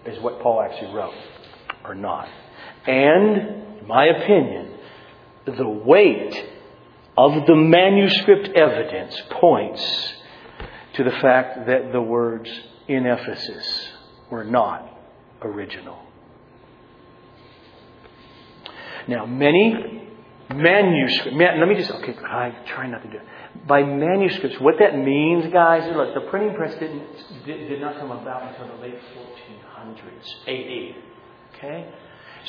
is 0.05 0.21
what 0.21 0.41
Paul 0.41 0.63
actually 0.63 0.95
wrote 0.95 1.15
or 1.85 1.95
not. 1.95 2.29
And, 2.87 3.81
in 3.81 3.87
my 3.87 4.07
opinion, 4.07 4.75
the 5.47 5.69
weight 5.69 6.45
of 7.17 7.47
the 7.47 7.55
manuscript 7.55 8.49
evidence 8.57 9.21
points 9.31 10.15
to 10.95 11.05
the 11.05 11.11
fact 11.11 11.67
that 11.67 11.93
the 11.93 12.01
words 12.01 12.51
in 12.89 13.07
Ephesus 13.07 13.91
were 14.31 14.45
not 14.45 14.89
original. 15.43 16.06
Now, 19.09 19.27
many 19.27 20.03
manuscripts, 20.55 21.37
man, 21.37 21.61
let 21.61 21.69
me 21.69 21.75
just, 21.77 21.91
okay, 21.91 22.15
I 22.25 22.55
try 22.67 22.89
not 22.89 23.03
to 23.03 23.09
do 23.09 23.17
it. 23.19 23.67
By 23.67 23.83
manuscripts, 23.83 24.61
what 24.61 24.77
that 24.81 24.97
means, 24.97 25.53
guys, 25.53 25.89
is 25.89 25.97
look, 25.97 26.15
the 26.15 26.29
printing 26.31 26.55
press 26.55 26.75
didn't, 26.75 27.05
did, 27.45 27.69
did 27.69 27.81
not 27.81 27.99
come 27.99 28.11
about 28.11 28.53
until 28.53 28.77
the 28.77 28.83
late 28.83 28.99
1400s, 29.17 30.27
AD. 30.47 31.03
Okay? 31.55 31.91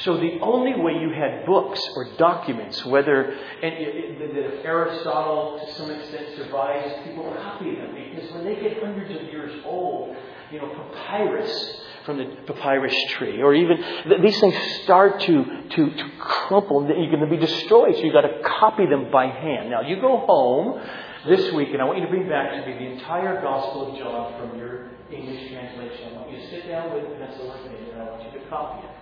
So 0.03 0.17
the 0.17 0.39
only 0.41 0.79
way 0.79 0.93
you 1.01 1.09
had 1.09 1.45
books 1.45 1.81
or 1.95 2.15
documents, 2.17 2.85
whether 2.85 3.23
and 3.23 3.73
if 3.77 4.63
Aristotle 4.63 5.59
to 5.59 5.73
some 5.73 5.89
extent 5.89 6.35
survives, 6.37 6.93
people 7.03 7.33
copy 7.41 7.73
them 7.75 7.95
because 7.95 8.31
when 8.31 8.45
they 8.45 8.55
get 8.61 8.81
hundreds 8.83 9.09
of 9.15 9.23
years 9.23 9.59
old, 9.65 10.15
you 10.51 10.59
know, 10.59 10.69
papyrus 10.69 11.81
from 12.07 12.17
the 12.17 12.25
papyrus 12.47 12.95
tree, 13.09 13.41
or 13.41 13.53
even 13.53 13.77
these 14.23 14.39
things 14.39 14.55
start 14.83 15.19
to, 15.19 15.43
to, 15.75 15.89
to 15.91 16.11
crumple, 16.17 16.87
you're 16.87 17.11
going 17.11 17.19
to 17.19 17.27
be 17.29 17.37
destroyed, 17.37 17.95
so 17.95 18.01
you've 18.01 18.13
got 18.13 18.21
to 18.21 18.41
copy 18.43 18.85
them 18.87 19.11
by 19.11 19.27
hand. 19.27 19.69
Now, 19.69 19.81
you 19.81 19.99
go 19.99 20.25
home 20.25 20.81
this 21.27 21.53
week, 21.53 21.69
and 21.73 21.81
I 21.81 21.85
want 21.85 21.99
you 21.99 22.05
to 22.05 22.09
bring 22.09 22.29
back 22.29 22.51
to 22.53 22.65
me 22.65 22.79
the 22.79 22.91
entire 22.93 23.41
Gospel 23.41 23.91
of 23.91 23.99
John 23.99 24.39
from 24.39 24.57
your 24.57 24.89
English 25.11 25.51
translation. 25.51 26.15
I 26.15 26.17
want 26.17 26.31
you 26.31 26.37
to 26.39 26.49
sit 26.49 26.67
down 26.69 26.93
with 26.93 27.03
a 27.03 27.15
pencil 27.19 27.51
with 27.51 27.71
me, 27.71 27.91
and 27.91 28.01
I 28.01 28.05
want 28.09 28.23
you 28.23 28.39
to 28.39 28.45
copy 28.47 28.87
it. 28.87 28.93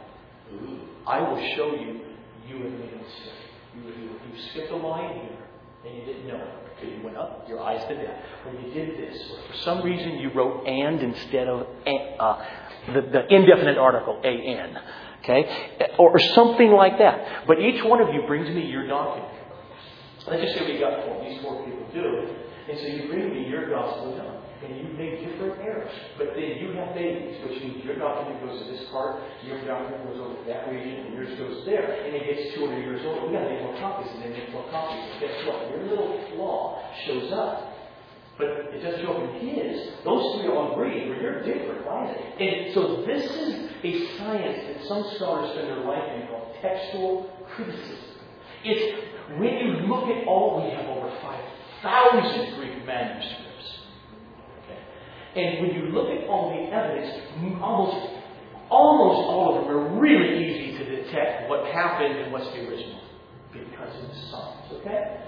I 1.07 1.21
will 1.21 1.37
show 1.55 1.75
you 1.75 2.01
you 2.49 2.63
have 2.63 2.71
made 2.73 2.93
a 2.93 2.97
mistake. 2.97 3.45
You, 3.75 3.83
you, 3.83 4.09
you 4.09 4.41
skipped 4.49 4.71
a 4.71 4.75
line 4.75 5.13
here, 5.13 5.37
and 5.85 5.95
you 5.95 6.05
didn't 6.05 6.27
know 6.27 6.41
it. 6.41 6.65
Okay, 6.77 6.97
you 6.97 7.03
went 7.03 7.15
up, 7.17 7.47
your 7.47 7.61
eyes 7.61 7.87
did 7.87 7.99
that. 7.99 8.23
or 8.45 8.53
you 8.53 8.73
did 8.73 8.97
this, 8.97 9.17
or 9.31 9.37
for 9.47 9.57
some 9.59 9.81
reason 9.81 10.17
you 10.17 10.29
wrote 10.31 10.67
and 10.67 10.99
instead 11.01 11.47
of 11.47 11.67
uh, 12.19 12.45
the, 12.93 13.01
the 13.01 13.33
indefinite 13.33 13.77
article, 13.77 14.21
an. 14.23 14.77
Okay? 15.23 15.89
Or, 15.97 16.11
or 16.11 16.19
something 16.19 16.71
like 16.71 16.99
that. 16.99 17.47
But 17.47 17.59
each 17.59 17.83
one 17.83 18.01
of 18.01 18.13
you 18.13 18.23
brings 18.27 18.47
me 18.49 18.65
your 18.65 18.87
document. 18.87 19.33
Let's 20.27 20.41
just 20.41 20.57
say 20.57 20.73
we 20.73 20.79
got 20.79 21.05
four. 21.05 21.23
These 21.23 21.41
four 21.41 21.65
people 21.65 21.85
do. 21.93 22.29
And 22.69 22.77
so 22.79 22.85
you 22.85 23.09
bring 23.09 23.29
me 23.29 23.47
your 23.47 23.69
gospel 23.69 24.17
down. 24.17 24.41
And 24.65 24.77
you 24.77 24.97
make 24.97 25.21
different 25.21 25.61
errors. 25.61 25.91
But 26.17 26.33
then 26.33 26.57
you 26.57 26.73
have 26.73 26.95
babies, 26.95 27.37
which 27.45 27.61
means 27.61 27.85
your 27.85 27.97
document 27.97 28.41
goes 28.41 28.57
to 28.57 28.65
this 28.71 28.89
part, 28.89 29.21
your 29.45 29.61
document 29.65 30.01
goes 30.09 30.17
over 30.17 30.33
to 30.33 30.45
that 30.49 30.69
region, 30.71 31.05
and 31.05 31.13
yours 31.13 31.37
goes 31.37 31.65
there. 31.65 31.85
And 32.05 32.15
it 32.15 32.25
gets 32.25 32.55
200 32.55 32.81
years 32.81 33.05
old. 33.05 33.29
we 33.29 33.37
got 33.37 33.45
to 33.45 33.49
make 33.49 33.61
more 33.61 33.77
copies, 33.77 34.09
and 34.13 34.23
then 34.23 34.31
make 34.33 34.51
more 34.51 34.65
copies. 34.71 35.05
And 35.11 35.21
guess 35.21 35.37
what? 35.45 35.69
Your 35.69 35.83
little 35.85 36.17
flaw 36.33 36.81
shows 37.05 37.31
up. 37.33 37.74
But 38.37 38.47
it 38.75 38.83
doesn't 38.83 39.01
show 39.01 39.13
up 39.13 39.35
in 39.35 39.47
his. 39.47 40.03
Those 40.03 40.35
three 40.35 40.49
all 40.49 40.73
agree, 40.73 41.07
but 41.07 41.21
you're 41.21 41.43
different. 41.43 41.85
Why? 41.85 42.11
And 42.39 42.73
so 42.73 43.05
this 43.07 43.23
is 43.23 43.71
a 43.83 44.17
science 44.17 44.59
that 44.67 44.87
some 44.87 45.05
scholars 45.15 45.51
spend 45.53 45.69
their 45.69 45.85
life 45.85 46.03
in 46.15 46.27
called 46.27 46.55
textual 46.61 47.31
criticism. 47.55 47.97
It's 48.65 49.05
when 49.39 49.57
you 49.57 49.87
look 49.87 50.09
at 50.09 50.27
all, 50.27 50.61
we 50.63 50.75
have 50.75 50.85
over 50.85 51.09
5,000 51.21 52.55
Greek 52.59 52.85
manuscripts. 52.85 53.79
Okay? 54.63 54.79
And 55.41 55.65
when 55.65 55.75
you 55.75 55.91
look 55.91 56.09
at 56.09 56.27
all 56.27 56.49
the 56.51 56.75
evidence, 56.75 57.15
almost, 57.61 58.21
almost 58.69 59.27
all 59.27 59.57
of 59.57 59.65
them 59.65 59.75
are 59.75 59.99
really 59.99 60.45
easy 60.45 60.77
to 60.77 61.03
detect 61.03 61.49
what 61.49 61.65
happened 61.67 62.17
and 62.19 62.33
what's 62.33 62.47
the 62.47 62.67
original. 62.67 63.01
Because 63.53 63.95
of 63.95 64.09
the 64.09 64.15
science. 64.29 64.67
Okay? 64.73 65.21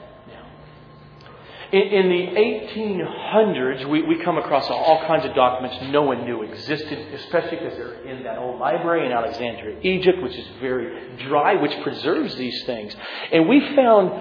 In, 1.72 1.82
in 1.82 2.10
the 2.10 2.40
1800s, 2.40 3.90
we, 3.90 4.02
we 4.04 4.24
come 4.24 4.38
across 4.38 4.70
all 4.70 5.04
kinds 5.06 5.26
of 5.26 5.36
documents 5.36 5.78
no 5.92 6.04
one 6.04 6.24
knew 6.24 6.44
existed, 6.44 7.14
especially 7.14 7.58
because 7.58 7.78
they're 7.78 8.06
in 8.06 8.24
that 8.24 8.38
old 8.38 8.60
library 8.60 9.06
in 9.06 9.12
Alexandria, 9.12 9.78
Egypt, 9.82 10.22
which 10.22 10.36
is 10.36 10.48
very 10.62 11.18
dry, 11.28 11.56
which 11.56 11.74
preserves 11.84 12.36
these 12.36 12.64
things. 12.66 12.96
And 13.34 13.50
we 13.50 13.60
found, 13.76 14.12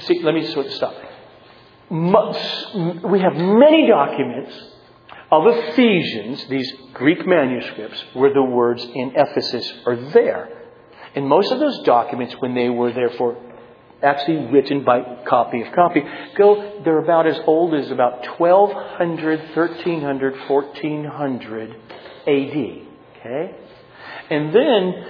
see, 0.00 0.20
let 0.22 0.34
me 0.34 0.50
sort 0.52 0.66
of 0.66 0.72
stop. 0.72 0.94
We 1.90 3.20
have 3.20 3.34
many 3.34 3.86
documents 3.86 4.52
of 5.30 5.46
Ephesians, 5.46 6.46
these 6.48 6.72
Greek 6.94 7.24
manuscripts, 7.24 8.02
where 8.14 8.32
the 8.34 8.42
words 8.42 8.82
in 8.82 9.12
Ephesus 9.14 9.72
are 9.86 9.96
there. 10.10 10.48
And 11.14 11.28
most 11.28 11.52
of 11.52 11.60
those 11.60 11.80
documents, 11.84 12.34
when 12.40 12.54
they 12.54 12.68
were 12.68 12.92
therefore 12.92 13.36
actually 14.02 14.46
written 14.52 14.84
by 14.84 15.24
copy 15.26 15.62
of 15.62 15.72
copy. 15.72 16.02
Go, 16.36 16.80
they're 16.84 16.98
about 16.98 17.26
as 17.26 17.38
old 17.46 17.74
as 17.74 17.90
about 17.90 18.38
1200, 18.38 19.40
1300, 19.56 20.48
1400 20.48 21.70
AD. 21.70 21.76
Okay? 22.26 23.56
And 24.30 24.54
then 24.54 25.06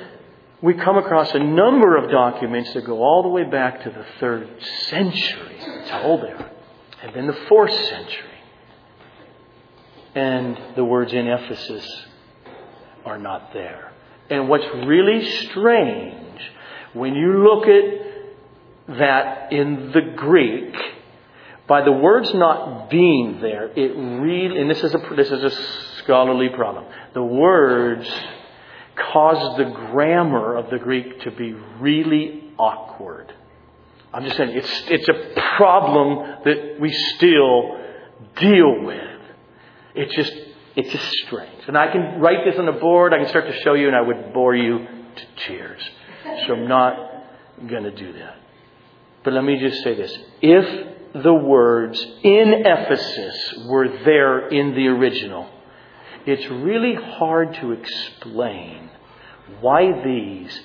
we 0.62 0.74
come 0.74 0.97
across 0.97 1.34
a 1.34 1.39
number 1.39 1.97
of 1.97 2.11
documents 2.11 2.72
that 2.74 2.84
go 2.84 3.03
all 3.03 3.22
the 3.22 3.28
way 3.28 3.45
back 3.45 3.82
to 3.84 3.91
the 3.91 4.07
third 4.18 4.49
century. 4.89 5.57
That's 5.59 5.91
how. 5.91 6.53
And 7.03 7.14
then 7.14 7.26
the 7.26 7.39
fourth 7.49 7.72
century. 7.72 8.24
And 10.14 10.59
the 10.74 10.84
words 10.84 11.12
in 11.12 11.28
Ephesus 11.28 11.86
are 13.05 13.18
not 13.18 13.53
there. 13.53 13.93
And 14.30 14.49
what's 14.49 14.66
really 14.86 15.24
strange, 15.49 16.41
when 16.93 17.14
you 17.14 17.45
look 17.45 17.68
at 17.68 18.08
that 18.89 19.53
in 19.53 19.93
the 19.93 20.01
Greek, 20.16 20.74
by 21.66 21.82
the 21.82 21.93
words 21.93 22.32
not 22.32 22.89
being 22.89 23.41
there, 23.41 23.68
it 23.68 23.95
really, 23.95 24.59
and 24.59 24.70
this 24.70 24.82
is 24.82 24.95
a, 24.95 24.99
this 25.14 25.30
is 25.30 25.45
a 25.45 25.51
scholarly 25.99 26.49
problem, 26.49 26.86
the 27.12 27.22
words 27.22 28.11
cause 29.12 29.59
the 29.59 29.64
grammar 29.64 30.57
of 30.57 30.70
the 30.70 30.78
Greek 30.78 31.20
to 31.20 31.30
be 31.30 31.53
really 31.78 32.51
awkward. 32.59 33.32
I'm 34.12 34.24
just 34.24 34.36
saying, 34.39 34.57
it's, 34.57 34.82
it's 34.89 35.09
a 35.09 35.41
problem 35.59 36.43
that 36.45 36.80
we 36.80 36.91
still 36.91 37.78
deal 38.36 38.82
with. 38.82 39.20
It's 39.95 40.14
just, 40.14 40.32
it's 40.74 40.91
just 40.91 41.11
strange. 41.26 41.62
And 41.66 41.76
I 41.76 41.93
can 41.93 42.20
write 42.20 42.45
this 42.47 42.59
on 42.59 42.64
the 42.64 42.72
board, 42.72 43.12
I 43.12 43.18
can 43.18 43.28
start 43.28 43.47
to 43.47 43.61
show 43.61 43.74
you, 43.74 43.89
and 43.89 43.97
I 43.97 44.01
would 44.01 44.32
bore 44.32 44.57
you 44.57 44.78
to 44.78 45.47
tears. 45.47 45.82
So 46.47 46.55
I'm 46.55 46.68
not 46.68 46.97
going 47.68 47.84
to 47.84 47.91
do 47.91 48.14
that. 48.14 48.36
But 49.29 49.35
let 49.35 49.45
me 49.45 49.59
just 49.59 49.83
say 49.83 49.95
this. 49.95 50.11
If 50.41 51.22
the 51.22 51.35
words 51.35 52.03
in 52.22 52.64
Ephesus 52.64 53.66
were 53.66 53.87
there 54.03 54.49
in 54.49 54.74
the 54.74 54.87
original, 54.87 55.51
it's 56.24 56.49
really 56.49 56.95
hard 56.95 57.53
to 57.57 57.72
explain 57.72 58.89
why 59.61 60.03
these 60.03 60.59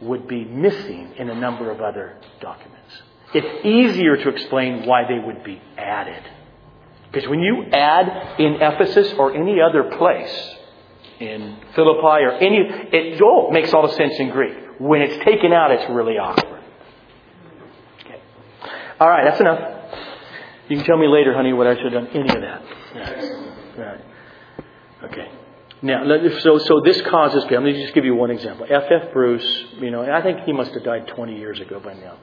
would 0.00 0.26
be 0.26 0.46
missing 0.46 1.16
in 1.18 1.28
a 1.28 1.34
number 1.34 1.70
of 1.70 1.82
other 1.82 2.16
documents. 2.40 3.02
It's 3.34 3.66
easier 3.66 4.16
to 4.16 4.28
explain 4.30 4.86
why 4.86 5.02
they 5.06 5.18
would 5.18 5.44
be 5.44 5.60
added. 5.76 6.22
Because 7.12 7.28
when 7.28 7.40
you 7.40 7.66
add 7.74 8.40
in 8.40 8.54
Ephesus 8.54 9.12
or 9.18 9.34
any 9.34 9.60
other 9.60 9.94
place, 9.98 10.54
in 11.20 11.58
Philippi 11.74 12.24
or 12.24 12.32
any, 12.38 12.56
it 12.90 13.20
oh, 13.22 13.50
makes 13.50 13.74
all 13.74 13.86
the 13.86 13.94
sense 13.96 14.14
in 14.18 14.30
Greek. 14.30 14.56
When 14.78 15.02
it's 15.02 15.22
taken 15.26 15.52
out, 15.52 15.72
it's 15.72 15.90
really 15.90 16.14
awkward. 16.14 16.55
All 18.98 19.08
right, 19.08 19.24
that's 19.24 19.40
enough. 19.40 19.60
You 20.68 20.76
can 20.78 20.86
tell 20.86 20.96
me 20.96 21.06
later, 21.06 21.34
honey, 21.34 21.52
what 21.52 21.66
I 21.66 21.74
should 21.74 21.92
have 21.92 22.04
done 22.04 22.08
any 22.14 22.34
of 22.34 22.40
that. 22.40 22.62
Right. 22.94 23.78
right. 23.78 24.00
Okay. 25.04 25.30
Now, 25.82 26.04
so 26.40 26.58
so 26.58 26.80
this 26.82 27.00
causes 27.02 27.44
pain. 27.44 27.62
Let 27.62 27.64
me 27.64 27.82
just 27.82 27.94
give 27.94 28.06
you 28.06 28.14
one 28.14 28.30
example. 28.30 28.66
F. 28.68 28.84
F. 28.90 29.12
Bruce, 29.12 29.64
you 29.78 29.90
know, 29.90 30.10
I 30.10 30.22
think 30.22 30.40
he 30.44 30.52
must 30.52 30.72
have 30.72 30.82
died 30.82 31.08
20 31.08 31.36
years 31.36 31.60
ago 31.60 31.78
by 31.78 31.92
now, 31.92 32.16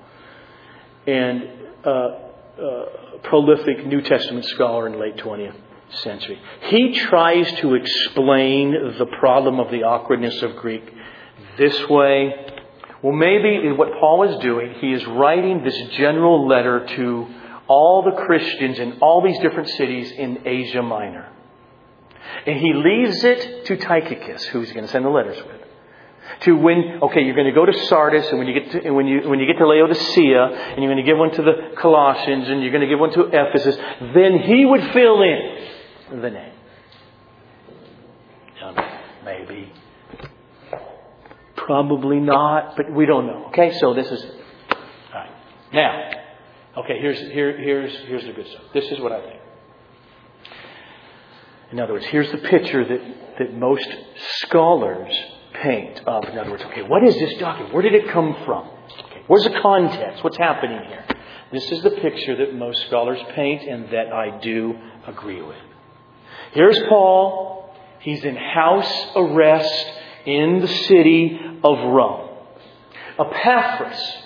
and 1.05 1.49
uh, 1.85 1.89
uh, 1.89 2.85
prolific 3.23 3.85
New 3.85 4.01
Testament 4.01 4.45
scholar 4.45 4.87
in 4.87 4.93
the 4.93 4.99
late 4.99 5.17
20th 5.17 5.55
century. 6.01 6.41
He 6.69 6.93
tries 6.93 7.51
to 7.59 7.75
explain 7.75 8.71
the 8.97 9.05
problem 9.19 9.59
of 9.59 9.69
the 9.69 9.83
awkwardness 9.83 10.41
of 10.41 10.55
Greek 10.55 10.91
this 11.57 11.87
way 11.87 12.52
well, 13.03 13.11
maybe 13.11 13.69
what 13.73 13.89
Paul 13.99 14.23
is 14.29 14.41
doing, 14.41 14.75
he 14.79 14.93
is 14.93 15.05
writing 15.05 15.61
this 15.61 15.77
general 15.97 16.47
letter 16.47 16.87
to 16.95 17.27
all 17.67 18.01
the 18.03 18.23
Christians 18.23 18.79
in 18.79 18.99
all 19.01 19.21
these 19.21 19.37
different 19.39 19.69
cities 19.71 20.09
in 20.11 20.47
Asia 20.47 20.81
Minor. 20.81 21.29
And 22.45 22.57
he 22.57 22.73
leaves 22.73 23.23
it 23.25 23.65
to 23.65 23.75
Tychicus, 23.75 24.45
who 24.45 24.61
he's 24.61 24.71
going 24.71 24.85
to 24.85 24.91
send 24.91 25.03
the 25.03 25.09
letters 25.09 25.37
with. 25.45 25.61
To 26.41 26.55
when, 26.55 26.99
okay, 27.03 27.21
you're 27.21 27.35
going 27.35 27.47
to 27.47 27.53
go 27.53 27.65
to 27.65 27.73
Sardis, 27.87 28.25
and 28.29 28.37
when 28.37 28.47
you 28.47 28.53
get 28.53 28.71
to, 28.71 28.91
when 28.91 29.05
you, 29.05 29.29
when 29.29 29.39
you 29.39 29.47
get 29.47 29.57
to 29.57 29.67
Laodicea, 29.67 30.45
and 30.45 30.81
you're 30.81 30.93
going 30.93 31.05
to 31.05 31.09
give 31.09 31.17
one 31.17 31.31
to 31.31 31.41
the 31.41 31.75
Colossians, 31.77 32.47
and 32.47 32.61
you're 32.61 32.71
going 32.71 32.81
to 32.81 32.87
give 32.87 32.99
one 32.99 33.11
to 33.11 33.23
Ephesus, 33.27 33.75
then 34.13 34.39
he 34.39 34.65
would 34.65 34.81
fill 34.93 35.21
in 35.21 36.21
the 36.21 36.29
name. 36.29 36.53
Maybe 39.25 39.71
Probably 41.65 42.19
not, 42.19 42.75
but 42.75 42.91
we 42.91 43.05
don't 43.05 43.25
know. 43.25 43.45
Okay, 43.47 43.71
so 43.79 43.93
this 43.93 44.11
is 44.11 44.21
all 44.23 44.77
right. 45.13 45.31
Now, 45.71 46.11
okay, 46.79 46.99
here's 46.99 47.19
here, 47.19 47.57
here's 47.57 47.95
here's 48.05 48.25
the 48.25 48.33
good 48.33 48.47
stuff. 48.47 48.63
This 48.73 48.83
is 48.91 48.99
what 48.99 49.13
I 49.13 49.21
think. 49.21 49.39
In 51.71 51.79
other 51.79 51.93
words, 51.93 52.05
here's 52.07 52.29
the 52.31 52.37
picture 52.37 52.85
that, 52.85 53.37
that 53.39 53.53
most 53.53 53.87
scholars 54.41 55.13
paint 55.53 56.01
of. 56.05 56.25
In 56.25 56.37
other 56.37 56.51
words, 56.51 56.63
okay, 56.63 56.81
what 56.81 57.01
is 57.03 57.15
this 57.15 57.35
document? 57.39 57.73
Where 57.73 57.81
did 57.81 57.95
it 57.95 58.09
come 58.09 58.35
from? 58.45 58.67
Okay, 59.05 59.23
where's 59.27 59.45
the 59.45 59.57
context? 59.61 60.21
What's 60.21 60.37
happening 60.37 60.81
here? 60.87 61.05
This 61.53 61.71
is 61.71 61.81
the 61.81 61.91
picture 61.91 62.35
that 62.35 62.53
most 62.53 62.87
scholars 62.87 63.19
paint 63.35 63.61
and 63.61 63.89
that 63.93 64.11
I 64.11 64.37
do 64.39 64.75
agree 65.07 65.41
with. 65.41 65.57
Here's 66.51 66.77
Paul. 66.89 67.73
He's 68.01 68.23
in 68.25 68.35
house 68.35 69.07
arrest 69.15 69.91
in 70.25 70.59
the 70.61 70.67
city 70.67 71.39
of 71.63 71.77
Rome. 71.77 72.29
Epaphras, 73.19 74.17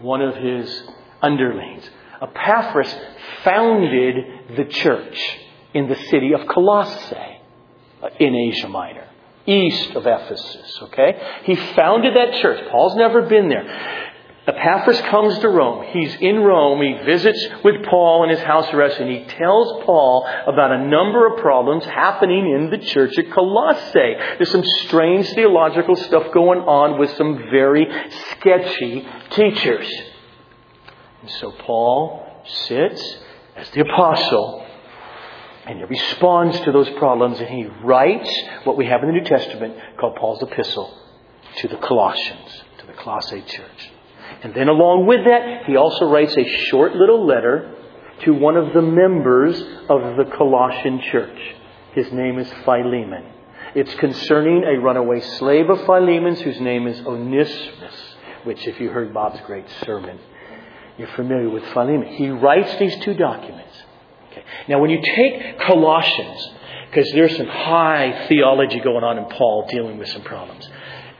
one 0.00 0.22
of 0.22 0.36
his 0.36 0.82
underlings, 1.22 1.88
Epaphras 2.20 2.94
founded 3.42 4.56
the 4.56 4.64
church 4.64 5.38
in 5.72 5.88
the 5.88 5.96
city 6.10 6.32
of 6.32 6.46
Colossae 6.48 7.40
uh, 8.02 8.08
in 8.18 8.34
Asia 8.34 8.68
Minor, 8.68 9.08
east 9.46 9.90
of 9.90 10.06
Ephesus, 10.06 10.78
okay? 10.82 11.40
He 11.44 11.56
founded 11.74 12.14
that 12.16 12.40
church. 12.40 12.68
Paul's 12.70 12.96
never 12.96 13.22
been 13.22 13.48
there. 13.48 14.12
Epaphras 14.46 15.00
comes 15.02 15.38
to 15.38 15.48
Rome. 15.48 15.86
He's 15.90 16.14
in 16.20 16.40
Rome. 16.40 16.82
He 16.82 17.02
visits 17.04 17.46
with 17.64 17.82
Paul 17.86 18.24
in 18.24 18.30
his 18.30 18.40
house 18.40 18.68
arrest, 18.74 19.00
and 19.00 19.08
he 19.08 19.24
tells 19.24 19.84
Paul 19.84 20.28
about 20.46 20.70
a 20.70 20.86
number 20.86 21.26
of 21.26 21.38
problems 21.40 21.84
happening 21.86 22.50
in 22.50 22.68
the 22.68 22.84
church 22.84 23.16
at 23.16 23.32
Colossae. 23.32 24.14
There's 24.36 24.50
some 24.50 24.64
strange 24.84 25.30
theological 25.30 25.96
stuff 25.96 26.30
going 26.34 26.60
on 26.60 26.98
with 26.98 27.10
some 27.16 27.38
very 27.50 27.86
sketchy 28.32 29.08
teachers. 29.30 29.90
And 31.22 31.30
so 31.30 31.52
Paul 31.52 32.26
sits 32.44 33.16
as 33.56 33.70
the 33.70 33.80
apostle, 33.80 34.66
and 35.64 35.78
he 35.78 35.84
responds 35.84 36.60
to 36.60 36.72
those 36.72 36.90
problems, 36.98 37.40
and 37.40 37.48
he 37.48 37.64
writes 37.82 38.30
what 38.64 38.76
we 38.76 38.84
have 38.84 39.00
in 39.00 39.06
the 39.06 39.14
New 39.14 39.24
Testament 39.24 39.74
called 39.98 40.16
Paul's 40.16 40.42
epistle 40.42 40.94
to 41.56 41.68
the 41.68 41.78
Colossians, 41.78 42.62
to 42.80 42.86
the 42.86 42.92
Colossae 42.92 43.40
church. 43.40 43.90
And 44.42 44.54
then 44.54 44.68
along 44.68 45.06
with 45.06 45.24
that, 45.24 45.64
he 45.66 45.76
also 45.76 46.06
writes 46.06 46.36
a 46.36 46.44
short 46.66 46.94
little 46.94 47.26
letter 47.26 47.74
to 48.24 48.32
one 48.32 48.56
of 48.56 48.72
the 48.72 48.82
members 48.82 49.60
of 49.88 50.16
the 50.16 50.24
Colossian 50.36 51.00
church. 51.10 51.38
His 51.94 52.10
name 52.12 52.38
is 52.38 52.50
Philemon. 52.64 53.24
It's 53.74 53.94
concerning 53.96 54.64
a 54.64 54.80
runaway 54.80 55.20
slave 55.20 55.68
of 55.68 55.84
Philemon's 55.86 56.40
whose 56.40 56.60
name 56.60 56.86
is 56.86 57.00
Onesimus, 57.00 58.16
which, 58.44 58.66
if 58.66 58.80
you 58.80 58.90
heard 58.90 59.12
Bob's 59.12 59.40
great 59.46 59.66
sermon, 59.84 60.18
you're 60.96 61.08
familiar 61.08 61.50
with 61.50 61.64
Philemon. 61.72 62.06
He 62.06 62.28
writes 62.28 62.76
these 62.78 62.96
two 63.00 63.14
documents. 63.14 63.74
Okay. 64.30 64.44
Now, 64.68 64.78
when 64.78 64.90
you 64.90 65.00
take 65.02 65.58
Colossians, 65.60 66.50
because 66.90 67.10
there's 67.12 67.36
some 67.36 67.48
high 67.48 68.26
theology 68.28 68.78
going 68.78 69.02
on 69.02 69.18
in 69.18 69.24
Paul 69.24 69.66
dealing 69.68 69.98
with 69.98 70.08
some 70.08 70.22
problems, 70.22 70.68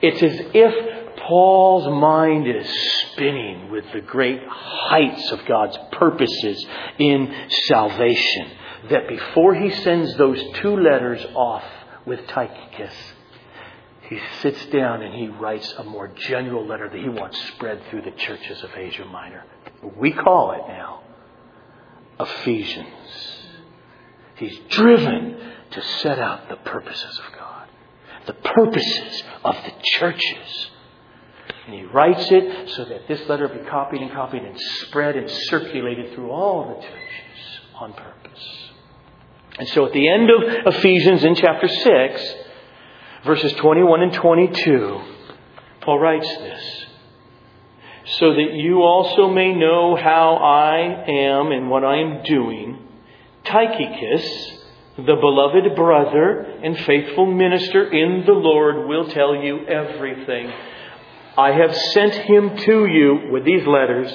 it's 0.01 0.23
as 0.23 0.47
if 0.55 1.04
Paul's 1.27 1.87
mind 1.87 2.47
is 2.47 2.69
spinning 3.13 3.71
with 3.71 3.85
the 3.93 4.03
great 4.03 4.43
heights 4.47 5.31
of 5.33 5.45
God's 5.47 5.79
purposes 5.93 6.67
in 6.99 7.49
salvation. 7.67 8.51
That 8.91 9.09
before 9.09 9.55
he 9.55 9.71
sends 9.71 10.15
those 10.17 10.43
two 10.57 10.77
letters 10.77 11.25
off 11.35 11.65
with 12.05 12.27
Tychicus, 12.27 12.95
he 14.11 14.21
sits 14.43 14.67
down 14.67 15.01
and 15.01 15.15
he 15.15 15.29
writes 15.29 15.73
a 15.79 15.85
more 15.85 16.09
general 16.09 16.67
letter 16.67 16.91
that 16.91 17.01
he 17.01 17.09
wants 17.09 17.41
spread 17.49 17.81
through 17.89 18.03
the 18.03 18.11
churches 18.11 18.63
of 18.63 18.71
Asia 18.77 19.07
Minor. 19.07 19.45
We 19.97 20.13
call 20.13 20.53
it 20.53 20.69
now 20.69 21.01
Ephesians. 22.21 22.87
He's 24.37 24.59
driven 24.69 25.39
to 25.71 25.83
set 26.03 26.19
out 26.19 26.51
the 26.51 26.57
purposes 26.57 27.19
of 27.27 27.39
God, 27.39 27.69
the 28.27 28.35
purposes 28.35 29.23
of 29.43 29.55
the 29.55 29.73
churches. 29.97 30.71
And 31.67 31.75
he 31.75 31.85
writes 31.85 32.31
it 32.31 32.71
so 32.71 32.85
that 32.85 33.09
this 33.09 33.27
letter 33.29 33.49
be 33.49 33.65
copied 33.69 34.03
and 34.03 34.13
copied 34.13 34.43
and 34.43 34.59
spread 34.61 35.17
and 35.17 35.31
circulated 35.31 36.15
through 36.15 36.31
all 36.31 36.69
the 36.69 36.83
churches 36.83 37.61
on 37.77 37.93
purpose. 37.95 38.71
And 39.59 39.69
so 39.69 39.87
at 39.87 39.93
the 39.93 40.09
end 40.09 40.31
of 40.31 40.75
Ephesians 40.75 41.25
in 41.25 41.35
chapter 41.37 41.69
6, 41.69 42.35
verses 43.25 43.53
21 43.55 44.03
and 44.03 44.13
22, 44.13 45.01
Paul 45.81 45.99
writes 45.99 46.29
this 46.29 46.87
so 48.19 48.35
that 48.35 48.53
you 48.53 48.83
also 48.83 49.31
may 49.31 49.55
know 49.55 49.97
how 49.97 50.35
I 50.37 51.05
am 51.09 51.53
and 51.53 51.71
what 51.71 51.85
I 51.85 52.01
am 52.01 52.23
doing. 52.23 52.87
Tychicus, 53.45 54.59
the 54.97 55.17
beloved 55.17 55.75
brother 55.75 56.41
and 56.63 56.79
faithful 56.81 57.27
minister 57.27 57.91
in 57.91 58.25
the 58.27 58.33
Lord, 58.33 58.87
will 58.87 59.09
tell 59.09 59.35
you 59.35 59.67
everything. 59.67 60.53
I 61.37 61.51
have 61.53 61.75
sent 61.77 62.15
him 62.15 62.57
to 62.57 62.87
you 62.87 63.29
with 63.33 63.45
these 63.45 63.67
letters 63.67 64.13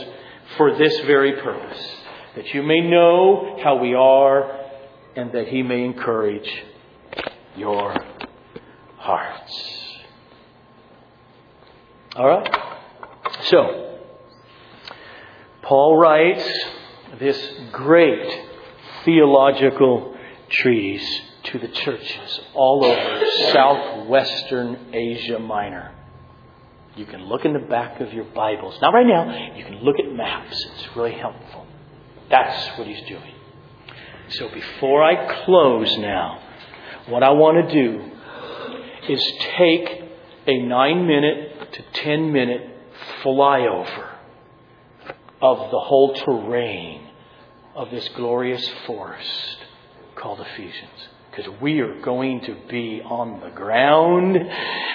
for 0.58 0.78
this 0.78 1.00
very 1.02 1.34
purpose, 1.42 1.96
that 2.36 2.54
you 2.54 2.64
may 2.64 2.82
know 2.82 3.60
how 3.62 3.76
we 3.78 3.94
are 3.94 4.58
and 5.16 5.32
that 5.34 5.48
he 5.50 5.62
may 5.62 5.84
encourage 5.84 6.50
your 7.58 7.96
hearts. 8.98 9.76
All 12.16 12.28
right? 12.28 12.50
So, 13.44 14.00
Paul 15.62 15.98
writes 15.98 16.50
this 17.20 17.40
great 17.72 18.48
theological 19.04 20.16
treatise 20.50 21.22
to 21.44 21.60
the 21.60 21.68
churches 21.68 22.40
all 22.54 22.86
over 22.86 23.26
southwestern 23.52 24.94
Asia 24.94 25.40
Minor. 25.40 25.99
You 27.00 27.06
can 27.06 27.30
look 27.30 27.46
in 27.46 27.54
the 27.54 27.60
back 27.60 28.02
of 28.02 28.12
your 28.12 28.26
Bibles. 28.26 28.78
Not 28.82 28.94
right 28.94 29.08
now, 29.08 29.56
you 29.56 29.64
can 29.64 29.76
look 29.76 29.96
at 30.00 30.14
maps. 30.14 30.66
It's 30.76 30.98
really 30.98 31.14
helpful. 31.14 31.66
That's 32.30 32.78
what 32.78 32.88
he's 32.88 33.08
doing. 33.08 33.36
So 34.28 34.50
before 34.50 35.02
I 35.02 35.46
close 35.46 35.98
now, 35.98 36.42
what 37.08 37.24
I 37.24 37.30
want 37.30 37.70
to 37.70 37.74
do 37.74 38.12
is 39.08 39.24
take 39.58 40.04
a 40.46 40.62
nine 40.62 41.08
minute 41.08 41.72
to 41.72 41.84
ten 41.94 42.34
minute 42.34 42.70
flyover 43.24 44.10
of 45.42 45.72
the 45.72 45.80
whole 45.80 46.14
terrain 46.16 47.08
of 47.76 47.92
this 47.92 48.10
glorious 48.10 48.70
forest 48.86 49.58
called 50.16 50.42
Ephesians. 50.42 51.08
Because 51.30 51.52
we 51.62 51.80
are 51.80 52.02
going 52.02 52.42
to 52.42 52.56
be 52.70 53.02
on 53.04 53.40
the 53.42 53.50
ground. 53.50 54.36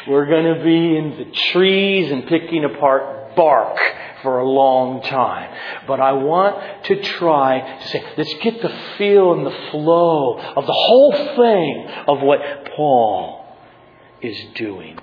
We're 0.09 0.27
going 0.27 0.59
to 0.59 0.65
be 0.65 0.97
in 0.97 1.17
the 1.17 1.31
trees 1.53 2.11
and 2.11 2.27
picking 2.27 2.65
apart 2.65 3.37
bark 3.37 3.79
for 4.23 4.39
a 4.39 4.49
long 4.49 5.03
time. 5.03 5.55
But 5.87 6.01
I 6.01 6.13
want 6.13 6.85
to 6.85 7.03
try 7.03 7.79
to 7.79 7.89
say, 7.89 8.05
let's 8.17 8.35
get 8.43 8.61
the 8.63 8.75
feel 8.99 9.35
and 9.35 9.47
the 9.47 9.71
flow 9.71 10.39
of 10.39 10.67
the 10.67 10.73
whole 10.73 11.13
thing 11.37 11.89
of 12.09 12.21
what 12.21 12.41
Paul 12.75 13.47
is 14.23 14.37
doing 14.55 14.99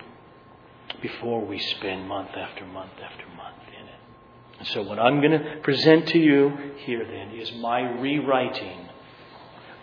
before 1.02 1.46
we 1.46 1.60
spend 1.60 2.08
month 2.08 2.32
after 2.36 2.66
month 2.66 2.92
after 3.02 3.28
month 3.36 3.58
in 3.68 3.88
it. 3.88 4.60
And 4.60 4.68
so, 4.68 4.84
what 4.84 5.00
I'm 5.00 5.22
going 5.22 5.40
to 5.40 5.58
present 5.62 6.08
to 6.10 6.20
you 6.20 6.58
here 6.78 7.06
then 7.06 7.32
is 7.32 7.52
my 7.54 7.82
rewriting 7.82 8.90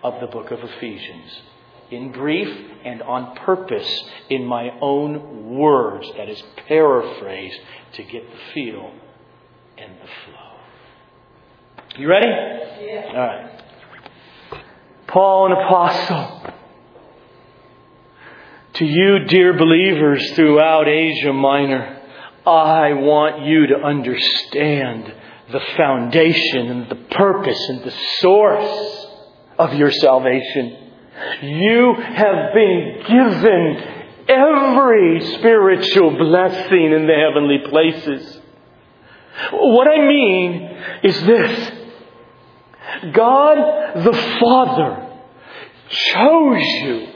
of 0.03 0.21
the 0.21 0.27
book 0.27 0.51
of 0.51 0.61
Ephesians 0.61 1.43
in 1.91 2.13
brief 2.13 2.49
and 2.85 3.03
on 3.03 3.35
purpose 3.37 4.03
in 4.29 4.45
my 4.45 4.71
own 4.81 5.57
words, 5.57 6.07
that 6.17 6.29
is 6.29 6.43
paraphrased 6.67 7.59
to 7.95 8.03
get 8.03 8.31
the 8.31 8.39
feel 8.53 8.93
and 9.79 9.93
the 9.95 10.09
flow. 10.25 10.49
You 11.97 12.09
ready? 12.09 12.27
Yeah. 12.27 13.05
All 13.09 13.15
right. 13.15 13.63
Paul, 15.07 15.47
an 15.47 15.53
apostle 15.53 16.53
to 18.75 18.85
you, 18.85 19.25
dear 19.27 19.57
believers 19.57 20.33
throughout 20.35 20.87
Asia 20.87 21.33
Minor, 21.33 22.03
I 22.47 22.93
want 22.93 23.45
you 23.47 23.67
to 23.69 23.77
understand 23.77 25.13
the 25.51 25.61
foundation 25.77 26.69
and 26.69 26.91
the 26.91 27.15
purpose 27.17 27.59
and 27.71 27.83
the 27.83 27.95
source 28.19 29.08
of 29.59 29.75
your 29.75 29.91
salvation. 29.91 30.77
You 31.43 31.95
have 31.95 32.55
been 32.55 33.03
given 33.07 33.99
every 34.29 35.37
spiritual 35.39 36.17
blessing 36.17 36.93
in 36.93 37.07
the 37.07 37.15
heavenly 37.15 37.59
places. 37.69 38.41
What 39.53 39.89
I 39.89 40.07
mean 40.07 40.83
is 41.03 41.21
this 41.23 41.73
God 43.13 44.05
the 44.05 44.39
Father 44.41 45.09
chose 45.91 46.65
you 46.83 47.09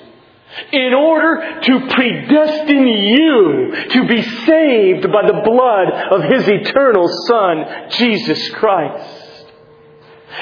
in 0.72 0.94
order 0.94 1.60
to 1.62 1.80
predestine 1.88 2.86
you 2.86 3.72
to 3.90 4.06
be 4.06 4.22
saved 4.22 5.02
by 5.10 5.26
the 5.26 5.42
blood 5.44 5.92
of 6.12 6.30
His 6.30 6.48
eternal 6.48 7.08
Son, 7.26 7.90
Jesus 7.90 8.50
Christ. 8.50 9.21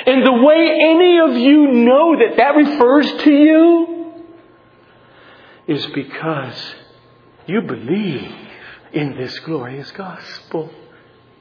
And 0.06 0.24
the 0.24 0.32
way 0.32 0.78
any 0.82 1.18
of 1.18 1.36
you 1.36 1.72
know 1.72 2.16
that 2.16 2.36
that 2.36 2.56
refers 2.56 3.12
to 3.24 3.30
you 3.30 4.24
is 5.66 5.86
because 5.86 6.74
you 7.46 7.60
believe 7.62 8.32
in 8.92 9.16
this 9.16 9.38
glorious 9.40 9.90
gospel 9.92 10.70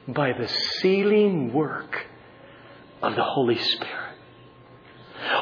by 0.08 0.32
the 0.32 0.48
sealing 0.48 1.52
work 1.52 2.06
of 3.02 3.14
the 3.14 3.22
Holy 3.22 3.58
Spirit. 3.58 4.16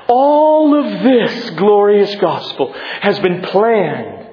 All 0.08 0.74
of 0.74 1.02
this 1.02 1.50
glorious 1.50 2.14
gospel 2.16 2.72
has 3.00 3.18
been 3.20 3.42
planned 3.42 4.28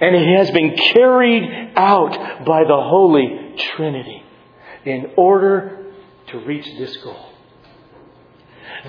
and 0.00 0.14
it 0.14 0.38
has 0.38 0.50
been 0.50 0.76
carried 0.76 1.72
out 1.76 2.44
by 2.44 2.64
the 2.64 2.76
Holy 2.76 3.54
Trinity 3.76 4.22
in 4.84 5.12
order 5.16 5.92
to 6.28 6.38
reach 6.38 6.66
this 6.78 6.96
goal. 6.98 7.25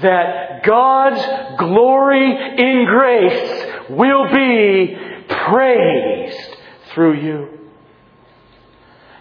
That 0.01 0.63
God's 0.63 1.57
glory 1.57 2.31
in 2.57 2.85
grace 2.85 3.89
will 3.89 4.29
be 4.33 4.97
praised 5.29 6.57
through 6.93 7.21
you. 7.21 7.47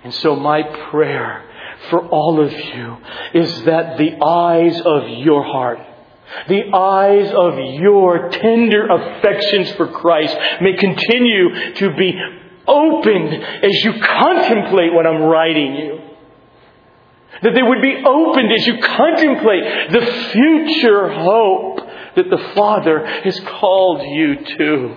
And 0.05 0.15
so 0.15 0.37
my 0.37 0.63
prayer 0.91 1.45
for 1.91 2.07
all 2.09 2.45
of 2.45 2.53
you 2.53 2.97
is 3.35 3.65
that 3.65 3.99
the 3.99 4.23
eyes 4.25 4.81
of 4.81 5.09
your 5.09 5.43
heart 5.43 5.81
the 6.49 6.73
eyes 6.75 7.33
of 7.33 7.59
your 7.81 8.29
tender 8.31 8.87
affections 8.89 9.71
for 9.73 9.89
Christ 9.89 10.37
may 10.61 10.77
continue 10.77 11.75
to 11.75 11.95
be 11.95 12.15
opened 12.67 13.35
as 13.35 13.85
you 13.85 13.93
contemplate 14.01 14.93
what 14.93 15.07
I'm 15.07 15.23
writing 15.23 15.77
you. 15.77 16.01
That 17.43 17.55
they 17.55 17.63
would 17.63 17.83
be 17.83 18.03
opened 18.05 18.53
as 18.53 18.67
you 18.67 18.79
contemplate 18.79 19.93
the 19.93 20.31
future 20.33 21.13
hope 21.13 21.81
that 22.17 22.31
the 22.31 22.53
Father 22.55 23.07
has 23.07 23.39
called 23.41 24.03
you 24.03 24.37
to. 24.37 24.97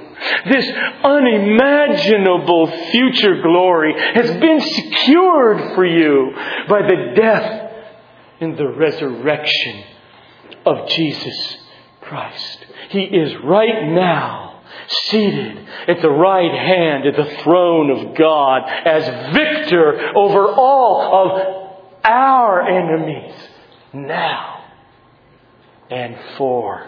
This 0.50 0.66
unimaginable 1.04 2.68
future 2.92 3.42
glory 3.42 3.94
has 4.16 4.32
been 4.40 4.62
secured 4.62 5.76
for 5.76 5.86
you 5.86 6.32
by 6.70 6.82
the 6.82 7.14
death 7.16 7.72
and 8.40 8.58
the 8.58 8.70
resurrection 8.70 9.84
of 10.66 10.88
Jesus 10.90 11.58
Christ. 12.02 12.66
He 12.90 13.02
is 13.02 13.34
right 13.44 13.90
now 13.90 14.62
seated 15.10 15.68
at 15.88 16.02
the 16.02 16.10
right 16.10 16.52
hand 16.52 17.06
at 17.06 17.16
the 17.16 17.42
throne 17.44 17.90
of 17.92 18.16
God 18.16 18.64
as 18.86 19.34
victor 19.34 20.16
over 20.16 20.48
all 20.48 21.32
of 21.32 21.59
our 22.04 22.62
enemies 22.62 23.36
now 23.94 24.64
and 25.90 26.18
for 26.38 26.88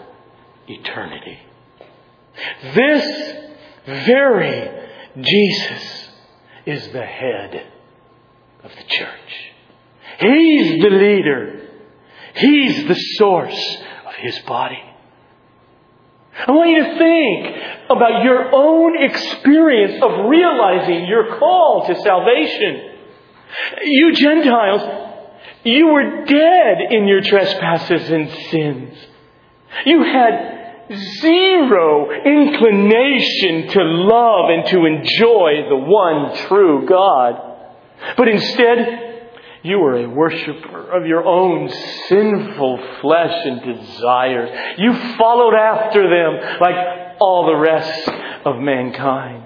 eternity. 0.68 1.38
This 2.74 3.34
very 3.86 4.70
Jesus 5.20 6.08
is 6.64 6.88
the 6.92 7.04
head 7.04 7.66
of 8.62 8.70
the 8.70 8.84
church. 8.88 9.52
He's 10.20 10.82
the 10.82 10.90
leader. 10.90 11.68
He's 12.36 12.86
the 12.86 12.94
source 12.94 13.76
of 14.06 14.14
his 14.14 14.38
body. 14.40 14.80
I 16.46 16.50
want 16.52 16.70
you 16.70 16.82
to 16.82 16.98
think 16.98 17.56
about 17.90 18.24
your 18.24 18.50
own 18.54 19.02
experience 19.02 20.02
of 20.02 20.30
realizing 20.30 21.06
your 21.06 21.38
call 21.38 21.86
to 21.86 21.94
salvation. 22.00 22.91
You 23.82 24.12
Gentiles, 24.14 24.82
you 25.64 25.86
were 25.88 26.24
dead 26.24 26.78
in 26.90 27.06
your 27.06 27.20
trespasses 27.22 28.10
and 28.10 28.30
sins. 28.50 28.98
You 29.86 30.02
had 30.02 30.52
zero 31.20 32.10
inclination 32.10 33.68
to 33.68 33.82
love 33.82 34.50
and 34.50 34.66
to 34.66 34.84
enjoy 34.84 35.68
the 35.68 35.76
one 35.76 36.36
true 36.48 36.86
God. 36.86 37.34
But 38.16 38.28
instead, 38.28 39.12
you 39.62 39.78
were 39.78 39.96
a 39.96 40.08
worshiper 40.08 40.90
of 40.90 41.06
your 41.06 41.24
own 41.24 41.68
sinful 42.08 42.78
flesh 43.00 43.46
and 43.46 43.62
desires. 43.62 44.50
You 44.78 44.92
followed 45.16 45.54
after 45.54 46.02
them 46.02 46.58
like 46.60 47.16
all 47.20 47.46
the 47.46 47.56
rest 47.56 48.08
of 48.44 48.58
mankind. 48.58 49.41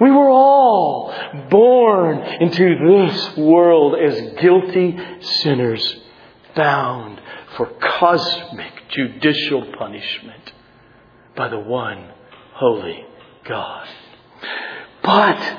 We 0.00 0.10
were 0.10 0.28
all 0.28 1.14
born 1.50 2.18
into 2.40 2.76
this 2.86 3.36
world 3.36 3.96
as 3.98 4.40
guilty 4.40 4.98
sinners, 5.20 5.96
bound 6.56 7.20
for 7.56 7.66
cosmic 7.66 8.88
judicial 8.88 9.72
punishment 9.78 10.52
by 11.36 11.48
the 11.48 11.58
one 11.58 12.10
holy 12.54 13.04
God. 13.44 13.88
But 15.02 15.58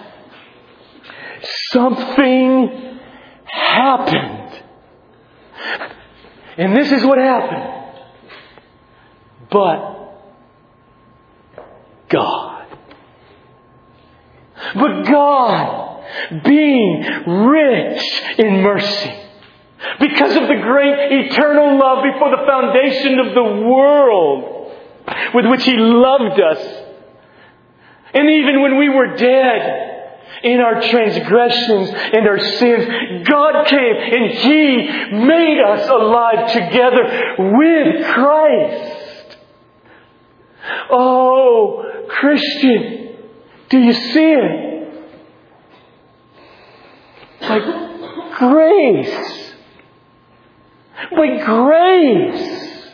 something 1.71 2.99
happened. 3.45 4.63
And 6.57 6.75
this 6.75 6.91
is 6.91 7.05
what 7.05 7.17
happened. 7.17 8.03
But 9.49 9.95
God. 12.09 12.54
But 14.75 15.03
God, 15.03 16.03
being 16.43 17.01
rich 17.27 18.03
in 18.37 18.61
mercy, 18.61 19.13
because 19.99 20.35
of 20.35 20.43
the 20.47 20.59
great 20.61 21.25
eternal 21.25 21.79
love 21.79 22.03
before 22.03 22.31
the 22.31 22.45
foundation 22.45 23.19
of 23.19 23.33
the 23.33 23.67
world 23.67 24.73
with 25.33 25.45
which 25.45 25.63
He 25.63 25.75
loved 25.77 26.39
us, 26.39 26.59
and 28.13 28.29
even 28.29 28.61
when 28.61 28.77
we 28.77 28.89
were 28.89 29.15
dead, 29.15 29.85
in 30.43 30.59
our 30.59 30.81
transgressions 30.81 31.89
and 31.89 32.27
our 32.27 32.39
sins, 32.39 33.27
God 33.27 33.67
came 33.67 33.95
and 33.97 34.31
He 34.31 35.17
made 35.25 35.59
us 35.59 35.89
alive 35.89 36.51
together 36.51 37.35
with 37.39 38.05
Christ. 38.05 39.37
Oh, 40.91 42.05
Christian, 42.09 43.04
do 43.69 43.79
you 43.79 43.93
see 43.93 44.33
it? 44.33 44.75
By 47.41 47.59
grace. 48.37 49.53
By 51.11 51.37
grace. 51.43 52.93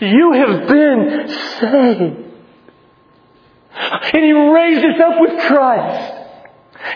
You 0.00 0.32
have 0.32 0.68
been 0.68 1.28
saved. 1.58 2.26
And 4.12 4.24
He 4.24 4.32
raised 4.32 4.84
us 4.84 5.00
up 5.00 5.20
with 5.20 5.40
Christ. 5.46 6.14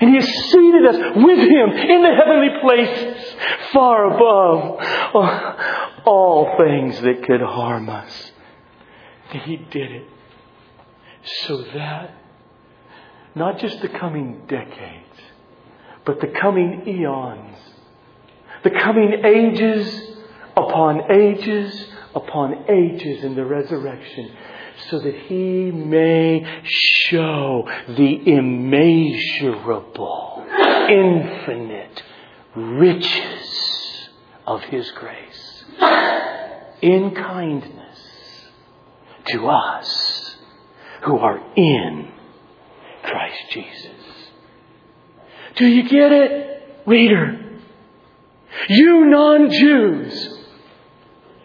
And 0.00 0.10
He 0.10 0.16
has 0.16 0.26
seated 0.50 0.86
us 0.86 0.96
with 1.16 1.38
Him 1.38 1.70
in 1.70 2.02
the 2.02 2.14
heavenly 2.16 2.50
places, 2.60 3.36
far 3.72 4.06
above 4.06 4.80
all 6.04 6.56
things 6.58 7.00
that 7.02 7.22
could 7.24 7.40
harm 7.40 7.88
us. 7.88 8.32
And 9.32 9.42
He 9.42 9.56
did 9.56 9.90
it 9.90 10.08
so 11.46 11.62
that 11.74 12.23
not 13.34 13.58
just 13.58 13.80
the 13.80 13.88
coming 13.88 14.42
decades, 14.46 15.20
but 16.04 16.20
the 16.20 16.28
coming 16.28 16.86
eons, 16.86 17.56
the 18.62 18.70
coming 18.70 19.24
ages 19.24 20.02
upon 20.56 21.10
ages 21.10 21.88
upon 22.14 22.70
ages 22.70 23.24
in 23.24 23.34
the 23.34 23.44
resurrection 23.44 24.30
so 24.88 25.00
that 25.00 25.14
he 25.14 25.70
may 25.70 26.62
show 26.64 27.68
the 27.88 28.32
immeasurable, 28.32 30.46
infinite 30.88 32.02
riches 32.54 34.08
of 34.46 34.62
his 34.64 34.90
grace 34.92 35.64
in 36.80 37.14
kindness 37.14 37.98
to 39.26 39.48
us 39.48 40.36
who 41.02 41.18
are 41.18 41.40
in 41.56 42.13
Christ 43.04 43.42
Jesus. 43.50 43.90
Do 45.56 45.66
you 45.66 45.88
get 45.88 46.12
it, 46.12 46.82
reader? 46.86 47.40
You 48.68 49.06
non 49.06 49.50
Jews, 49.50 50.38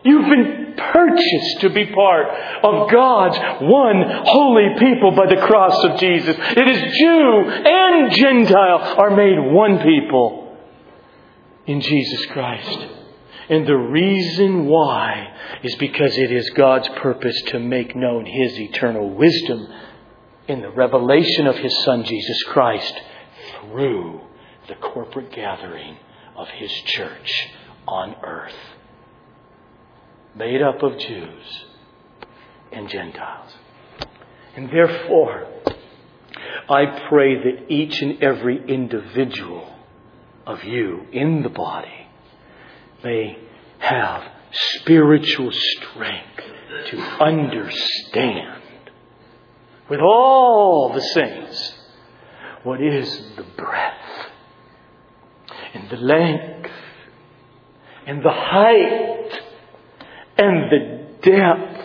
you've 0.04 0.30
been 0.30 0.74
purchased 0.78 1.62
to 1.62 1.70
be 1.70 1.86
part 1.88 2.28
of 2.64 2.90
God's 2.92 3.38
one 3.62 4.04
holy 4.26 4.80
people 4.80 5.12
by 5.12 5.26
the 5.28 5.42
cross 5.42 5.84
of 5.84 6.00
Jesus. 6.00 6.36
It 6.40 6.68
is 6.68 6.98
Jew 6.98 7.50
and 7.50 8.12
Gentile 8.12 8.96
are 8.98 9.16
made 9.16 9.38
one 9.52 9.80
people 9.80 10.58
in 11.66 11.82
Jesus 11.82 12.26
Christ. 12.28 12.88
And 13.50 13.68
the 13.68 13.76
reason 13.76 14.68
why 14.68 15.36
is 15.64 15.76
because 15.76 16.18
it 16.18 16.32
is 16.32 16.50
God's 16.52 16.88
purpose 16.90 17.40
to 17.48 17.60
make 17.60 17.96
known 17.96 18.26
His 18.26 18.60
eternal 18.60 19.10
wisdom 19.10 19.68
in 20.50 20.62
the 20.62 20.70
revelation 20.70 21.48
of 21.48 21.56
His 21.56 21.78
Son 21.84 22.04
Jesus 22.04 22.44
Christ 22.48 22.94
through 23.62 24.22
the 24.68 24.76
corporate 24.76 25.32
gathering 25.32 25.98
of 26.36 26.48
His 26.50 26.72
church 26.86 27.50
on 27.88 28.16
earth 28.24 28.56
made 30.36 30.62
up 30.62 30.82
of 30.84 30.98
Jews 30.98 31.66
and 32.72 32.90
Gentiles. 32.90 33.54
And 34.56 34.70
therefore, 34.70 35.48
I 36.70 37.08
pray 37.10 37.36
that 37.36 37.72
each 37.72 38.02
and 38.02 38.22
every 38.24 38.64
individual 38.68 39.76
of 40.46 40.64
you 40.64 41.06
in 41.12 41.44
the 41.44 41.50
body 41.50 42.08
may 43.04 43.38
have 43.80 44.24
spiritual 44.52 45.52
strength 45.52 46.44
to 46.88 46.98
understand 46.98 48.59
with 49.90 50.00
all 50.00 50.92
the 50.94 51.02
saints 51.02 51.74
what 52.64 52.82
is 52.82 53.22
the 53.38 53.46
breadth 53.58 54.30
and 55.74 55.90
the 55.90 55.98
length 55.98 56.72
and 58.06 58.24
the 58.24 58.32
height 58.32 59.40
and 60.38 60.72
the 60.72 61.08
depth. 61.22 61.76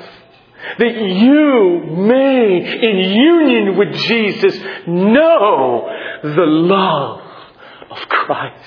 That 0.79 0.97
you 0.97 1.83
may, 1.91 2.57
in 2.57 2.97
union 2.97 3.77
with 3.77 3.95
Jesus, 3.95 4.59
know 4.87 5.87
the 6.23 6.47
love 6.47 7.21
of 7.91 7.99
Christ 8.09 8.65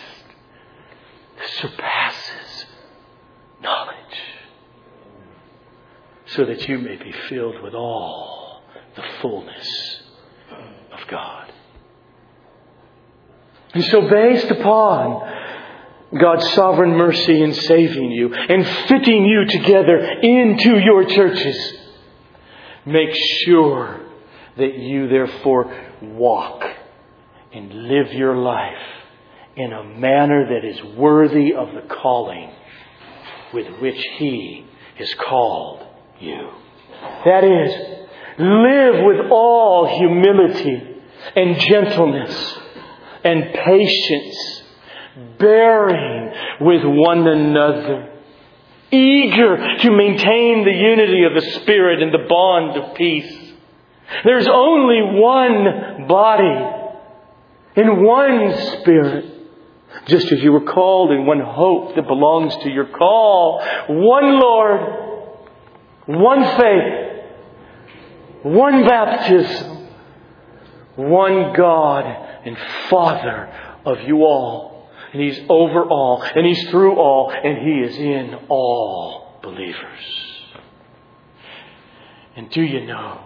that 1.39 1.49
surpasses 1.49 2.65
knowledge. 3.61 3.95
So 6.27 6.45
that 6.45 6.67
you 6.67 6.77
may 6.77 6.97
be 6.97 7.11
filled 7.29 7.63
with 7.63 7.73
all 7.73 8.36
the 8.97 9.03
fullness 9.21 10.01
of 10.91 11.07
God. 11.07 11.53
And 13.73 13.83
so, 13.85 14.09
based 14.09 14.51
upon 14.51 15.37
God's 16.15 16.49
sovereign 16.53 16.95
mercy 16.95 17.41
in 17.41 17.53
saving 17.53 18.11
you 18.11 18.33
and 18.33 18.65
fitting 18.87 19.25
you 19.25 19.45
together 19.45 19.97
into 19.97 20.79
your 20.79 21.05
churches. 21.05 21.73
Make 22.85 23.13
sure 23.45 23.99
that 24.57 24.77
you 24.77 25.09
therefore 25.09 25.75
walk 26.01 26.63
and 27.53 27.73
live 27.73 28.13
your 28.13 28.37
life 28.37 28.77
in 29.57 29.73
a 29.73 29.83
manner 29.83 30.47
that 30.49 30.65
is 30.65 30.81
worthy 30.95 31.53
of 31.53 31.73
the 31.73 31.93
calling 31.93 32.51
with 33.53 33.67
which 33.81 34.01
He 34.17 34.65
has 34.97 35.13
called 35.15 35.85
you. 36.19 36.51
That 37.25 37.43
is, 37.43 38.06
live 38.38 39.03
with 39.05 39.31
all 39.31 39.97
humility 39.97 40.95
and 41.35 41.59
gentleness 41.59 42.57
and 43.23 43.53
patience, 43.53 44.63
bearing 45.39 46.33
with 46.61 46.81
one 46.83 47.27
another, 47.27 48.13
eager 48.91 49.77
to 49.79 49.91
maintain 49.91 50.63
the 50.63 50.71
unity 50.71 51.23
of 51.23 51.33
the 51.33 51.59
Spirit 51.61 52.01
and 52.01 52.13
the 52.13 52.27
bond 52.29 52.77
of 52.77 52.95
peace. 52.95 53.53
There's 54.23 54.47
only 54.47 55.01
one 55.19 56.07
body 56.07 56.77
in 57.75 58.03
one 58.03 58.55
Spirit. 58.79 59.33
Just 60.07 60.31
as 60.31 60.41
you 60.41 60.51
were 60.51 60.61
called 60.61 61.11
in 61.11 61.25
one 61.25 61.39
hope 61.39 61.95
that 61.95 62.07
belongs 62.07 62.55
to 62.63 62.69
your 62.69 62.85
call. 62.85 63.61
One 63.89 64.39
Lord, 64.39 64.79
one 66.05 66.43
faith, 66.57 67.06
one 68.43 68.85
baptism, 68.85 69.88
one 70.95 71.53
God 71.53 72.05
and 72.45 72.57
Father 72.89 73.53
of 73.85 74.01
you 74.01 74.17
all. 74.23 74.89
And 75.13 75.21
He's 75.21 75.39
over 75.49 75.83
all, 75.85 76.21
and 76.21 76.45
He's 76.45 76.69
through 76.69 76.95
all, 76.95 77.31
and 77.31 77.57
He 77.57 77.79
is 77.79 77.97
in 77.97 78.35
all 78.49 79.39
believers. 79.41 80.27
And 82.35 82.49
do 82.51 82.61
you 82.61 82.85
know 82.85 83.21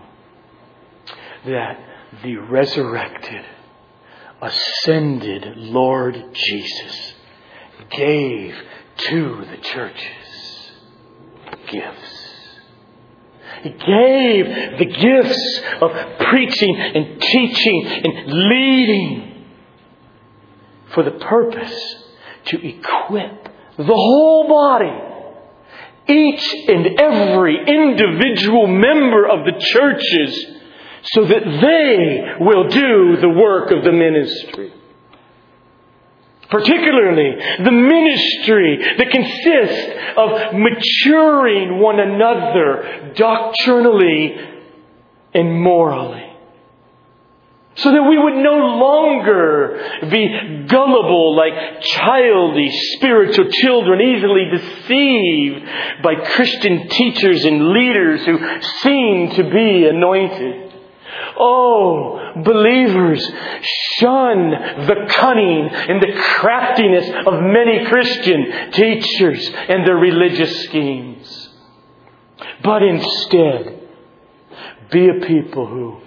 that 1.45 1.79
the 2.23 2.37
resurrected, 2.37 3.43
ascended 4.41 5.57
Lord 5.57 6.15
Jesus 6.33 7.13
gave 7.89 8.55
to 8.97 9.45
the 9.49 9.57
churches 9.57 10.71
gifts? 11.69 12.20
He 13.63 13.69
gave 13.69 14.79
the 14.79 14.85
gifts 14.85 15.61
of 15.81 15.91
preaching 16.19 16.75
and 16.77 17.21
teaching 17.21 17.87
and 18.03 18.33
leading 18.49 19.45
for 20.93 21.03
the 21.03 21.11
purpose 21.11 21.95
to 22.45 22.57
equip 22.57 23.49
the 23.77 23.83
whole 23.85 24.47
body, 24.47 24.91
each 26.07 26.43
and 26.67 26.99
every 26.99 27.57
individual 27.67 28.67
member 28.67 29.27
of 29.27 29.45
the 29.45 29.59
churches, 29.59 30.45
so 31.03 31.25
that 31.25 31.43
they 31.43 32.43
will 32.43 32.67
do 32.67 33.17
the 33.21 33.29
work 33.29 33.71
of 33.71 33.83
the 33.83 33.91
ministry 33.91 34.73
particularly 36.51 37.35
the 37.63 37.71
ministry 37.71 38.77
that 38.97 39.09
consists 39.09 39.89
of 40.17 40.53
maturing 40.53 41.79
one 41.79 41.99
another 41.99 43.13
doctrinally 43.15 44.35
and 45.33 45.61
morally. 45.61 46.27
So 47.75 47.89
that 47.89 48.03
we 48.03 48.17
would 48.17 48.43
no 48.43 48.57
longer 48.77 50.07
be 50.11 50.65
gullible 50.67 51.37
like 51.37 51.81
childish 51.81 52.73
spiritual 52.97 53.49
children, 53.49 54.01
easily 54.01 54.51
deceived 54.51 56.03
by 56.03 56.15
Christian 56.35 56.89
teachers 56.89 57.45
and 57.45 57.69
leaders 57.69 58.25
who 58.25 58.37
seem 58.81 59.31
to 59.31 59.49
be 59.49 59.87
anointed. 59.87 60.70
Oh, 61.43 62.33
believers, 62.43 63.19
shun 63.97 64.51
the 64.85 65.07
cunning 65.09 65.69
and 65.71 65.99
the 65.99 66.13
craftiness 66.15 67.09
of 67.25 67.33
many 67.41 67.83
Christian 67.87 68.71
teachers 68.71 69.49
and 69.67 69.87
their 69.87 69.95
religious 69.95 70.65
schemes. 70.65 71.49
But 72.63 72.83
instead, 72.83 73.79
be 74.91 75.07
a 75.09 75.25
people 75.25 75.65
who 75.65 75.99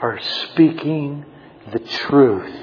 are 0.00 0.18
speaking 0.22 1.26
the 1.70 1.80
truth 1.80 2.54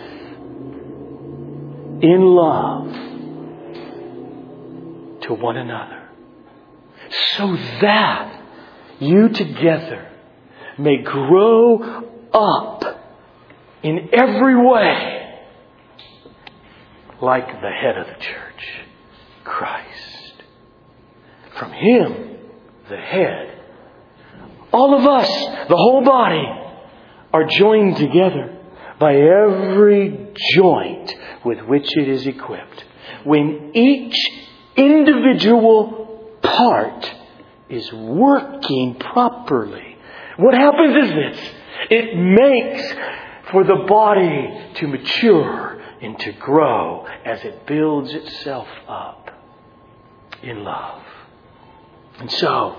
in 2.01 2.21
love 2.21 2.91
to 5.21 5.33
one 5.33 5.57
another 5.57 6.09
so 7.37 7.55
that 7.81 8.41
you 8.99 9.29
together 9.29 10.09
may 10.79 10.97
grow 11.03 12.14
up 12.35 12.83
in 13.81 14.09
every 14.13 14.55
way 14.55 15.21
like 17.21 17.47
the 17.47 17.69
head 17.69 17.97
of 17.97 18.07
the 18.07 18.23
church, 18.23 18.85
Christ. 19.43 20.43
From 21.57 21.71
Him, 21.71 22.37
the 22.89 22.97
head, 22.97 23.61
all 24.73 24.99
of 24.99 25.05
us, 25.07 25.29
the 25.69 25.77
whole 25.77 26.03
body, 26.03 26.43
are 27.31 27.45
joined 27.45 27.95
together 27.97 28.57
by 28.99 29.15
every 29.15 30.33
joint 30.53 31.13
with 31.45 31.59
which 31.61 31.87
it 31.97 32.09
is 32.09 32.27
equipped. 32.27 32.83
When 33.23 33.71
each 33.73 34.15
individual 34.75 36.37
part 36.41 37.09
is 37.69 37.91
working 37.93 38.95
properly, 38.99 39.97
what 40.37 40.53
happens 40.53 41.05
is 41.05 41.11
this 41.11 41.51
it 41.89 42.15
makes 42.15 42.93
for 43.51 43.63
the 43.63 43.85
body 43.87 44.71
to 44.75 44.87
mature 44.87 45.81
and 46.01 46.19
to 46.19 46.31
grow 46.33 47.05
as 47.23 47.43
it 47.43 47.65
builds 47.65 48.13
itself 48.13 48.67
up 48.87 49.31
in 50.41 50.63
love. 50.63 51.03
And 52.19 52.31
so, 52.31 52.77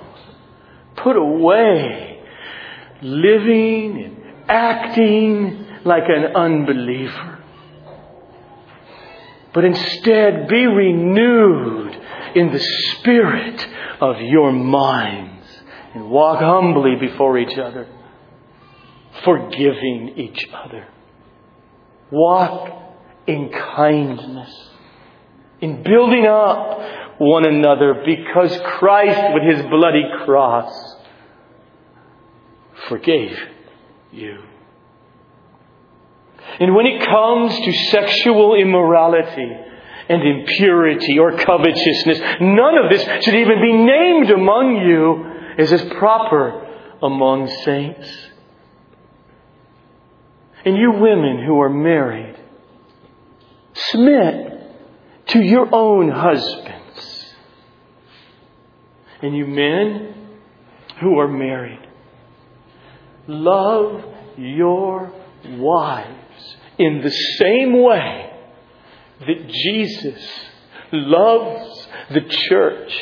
put 0.97 1.17
away 1.17 2.21
living 3.03 4.03
and 4.05 4.17
acting 4.49 5.67
like 5.85 6.05
an 6.09 6.37
unbeliever. 6.37 7.39
But 9.53 9.65
instead, 9.65 10.49
be 10.49 10.67
renewed 10.67 11.97
in 12.35 12.53
the 12.53 12.59
spirit 12.59 13.67
of 14.01 14.21
your 14.21 14.53
minds 14.53 15.47
and 15.95 16.11
walk 16.11 16.41
humbly 16.41 16.97
before 17.01 17.39
each 17.39 17.57
other 17.57 17.87
forgiving 19.25 20.15
each 20.17 20.47
other. 20.53 20.89
Walk 22.11 22.71
in 23.27 23.51
kindness, 23.51 24.71
in 25.61 25.83
building 25.83 26.27
up 26.27 27.19
one 27.19 27.47
another 27.47 28.05
because 28.05 28.59
Christ, 28.79 29.35
with 29.35 29.57
his 29.57 29.67
bloody 29.67 30.05
cross, 30.25 30.97
forgave 32.89 33.37
you. 34.13 34.43
And 36.61 36.75
when 36.75 36.87
it 36.87 37.05
comes 37.05 37.59
to 37.59 37.73
sexual 37.91 38.55
immorality 38.55 39.51
and 40.09 40.23
impurity 40.23 41.19
or 41.19 41.37
covetousness, 41.37 42.21
none 42.41 42.79
of 42.85 42.91
this 42.91 43.03
should 43.25 43.35
even 43.35 43.61
be 43.61 43.73
named 43.73 44.31
among 44.31 44.77
you 44.77 45.37
as 45.59 45.73
is 45.73 45.83
proper 45.95 46.67
among 47.03 47.49
saints. 47.65 48.09
And 50.67 50.77
you 50.77 50.91
women 50.91 51.45
who 51.47 51.61
are 51.61 51.71
married, 51.71 52.37
submit 53.73 54.63
to 55.29 55.41
your 55.41 55.73
own 55.73 56.11
husbands. 56.11 57.35
And 59.23 59.37
you 59.37 59.47
men 59.47 60.15
who 61.01 61.21
are 61.21 61.29
married, 61.29 61.87
love 63.29 64.05
your 64.37 65.13
wives 65.51 66.57
in 66.79 67.01
the 67.01 67.11
same 67.11 67.81
way 67.81 68.33
that 69.21 69.49
Jesus 69.49 70.21
loves 70.91 71.89
the 72.11 72.23
church 72.23 72.93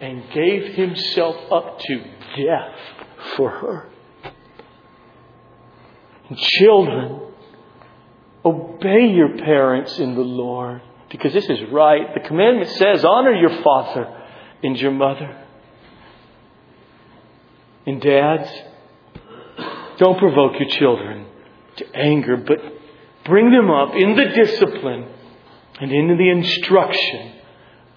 and 0.00 0.24
gave 0.32 0.74
himself 0.74 1.36
up 1.52 1.78
to 1.80 2.04
death 2.36 2.78
for 3.36 3.50
her. 3.50 3.93
Children, 6.36 7.20
obey 8.44 9.08
your 9.14 9.36
parents 9.38 9.98
in 9.98 10.14
the 10.14 10.22
Lord 10.22 10.80
because 11.10 11.32
this 11.32 11.48
is 11.48 11.58
right. 11.70 12.14
The 12.14 12.26
commandment 12.26 12.70
says, 12.70 13.04
honor 13.04 13.34
your 13.34 13.62
father 13.62 14.22
and 14.62 14.76
your 14.78 14.90
mother. 14.90 15.44
And 17.86 18.00
dads, 18.00 18.50
don't 19.98 20.18
provoke 20.18 20.52
your 20.58 20.68
children 20.70 21.26
to 21.76 21.96
anger, 21.96 22.36
but 22.36 22.58
bring 23.24 23.50
them 23.50 23.70
up 23.70 23.94
in 23.94 24.16
the 24.16 24.24
discipline 24.24 25.06
and 25.80 25.92
into 25.92 26.16
the 26.16 26.30
instruction 26.30 27.32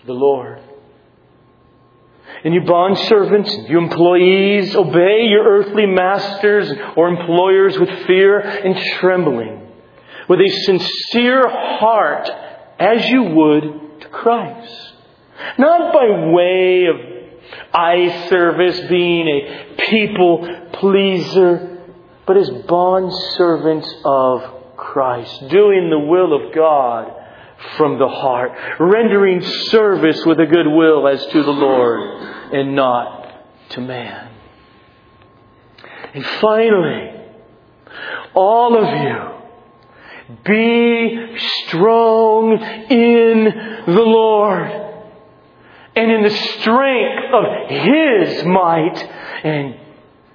of 0.01 0.07
the 0.07 0.13
Lord. 0.13 0.61
And 2.43 2.53
you 2.53 2.61
bond 2.61 2.97
servants, 2.99 3.55
you 3.67 3.77
employees, 3.77 4.75
obey 4.75 5.25
your 5.27 5.43
earthly 5.43 5.85
masters 5.85 6.71
or 6.95 7.09
employers 7.09 7.77
with 7.79 7.89
fear 8.05 8.39
and 8.39 8.77
trembling, 8.99 9.67
with 10.29 10.39
a 10.39 10.49
sincere 10.65 11.43
heart, 11.47 12.29
as 12.79 13.07
you 13.09 13.23
would 13.23 14.01
to 14.01 14.07
Christ. 14.09 14.93
Not 15.57 15.93
by 15.93 16.31
way 16.31 16.85
of 16.85 16.95
eye 17.73 18.27
service, 18.29 18.79
being 18.87 19.27
a 19.27 19.75
people 19.89 20.67
pleaser, 20.73 21.79
but 22.25 22.37
as 22.37 22.49
bond 22.67 23.11
servants 23.35 23.91
of 24.05 24.75
Christ, 24.75 25.47
doing 25.49 25.89
the 25.89 25.99
will 25.99 26.33
of 26.33 26.53
God 26.53 27.16
from 27.77 27.97
the 27.97 28.07
heart, 28.07 28.51
rendering 28.79 29.41
service 29.41 30.23
with 30.25 30.39
a 30.39 30.45
good 30.45 30.67
will 30.67 31.07
as 31.07 31.25
to 31.27 31.43
the 31.43 31.51
Lord 31.51 32.53
and 32.53 32.75
not 32.75 33.69
to 33.69 33.81
man. 33.81 34.31
And 36.13 36.25
finally, 36.41 37.11
all 38.33 38.77
of 38.77 39.01
you, 39.01 39.37
be 40.43 41.37
strong 41.67 42.57
in 42.89 43.43
the 43.87 44.01
Lord 44.01 44.69
and 45.95 46.11
in 46.11 46.23
the 46.23 46.29
strength 46.29 47.23
of 47.33 47.69
His 47.69 48.45
might 48.45 49.09
and 49.43 49.79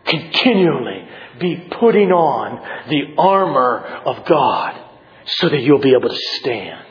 continually 0.04 1.08
be 1.38 1.68
putting 1.78 2.10
on 2.10 2.88
the 2.88 3.14
armor 3.18 3.78
of 3.78 4.24
God 4.24 4.80
so 5.26 5.48
that 5.48 5.60
you'll 5.60 5.78
be 5.78 5.92
able 5.92 6.08
to 6.08 6.20
stand 6.40 6.86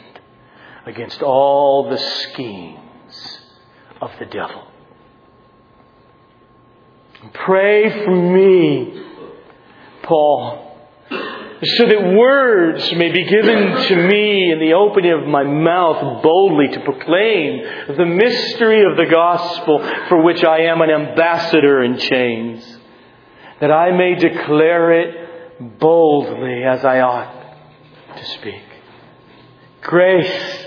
against 0.86 1.22
all 1.22 1.90
the 1.90 1.98
schemes 1.98 3.40
of 4.02 4.12
the 4.20 4.26
devil. 4.26 4.64
Pray 7.34 8.04
for 8.04 8.16
me, 8.16 9.04
Paul, 10.02 10.68
so 11.64 11.86
that 11.86 12.16
words 12.18 12.92
may 12.96 13.12
be 13.12 13.26
given 13.26 13.76
to 13.88 13.96
me 14.08 14.52
in 14.52 14.60
the 14.60 14.74
opening 14.74 15.12
of 15.12 15.28
my 15.28 15.44
mouth 15.44 16.24
boldly 16.24 16.70
to 16.70 16.80
proclaim 16.80 17.96
the 17.96 18.06
mystery 18.06 18.84
of 18.84 18.98
the 18.98 19.06
gospel 19.06 19.78
for 20.10 20.24
which 20.24 20.44
I 20.44 20.62
am 20.62 20.82
an 20.82 20.90
ambassador 20.90 21.84
in 21.84 22.00
chains, 22.00 22.78
that 23.60 23.72
I 23.72 23.92
may 23.92 24.16
declare 24.16 25.02
it 25.02 25.80
boldly 25.80 26.64
as 26.64 26.84
I 26.84 27.02
ought 27.02 27.56
to 28.18 28.26
speak. 28.26 28.64
Grace 29.82 30.66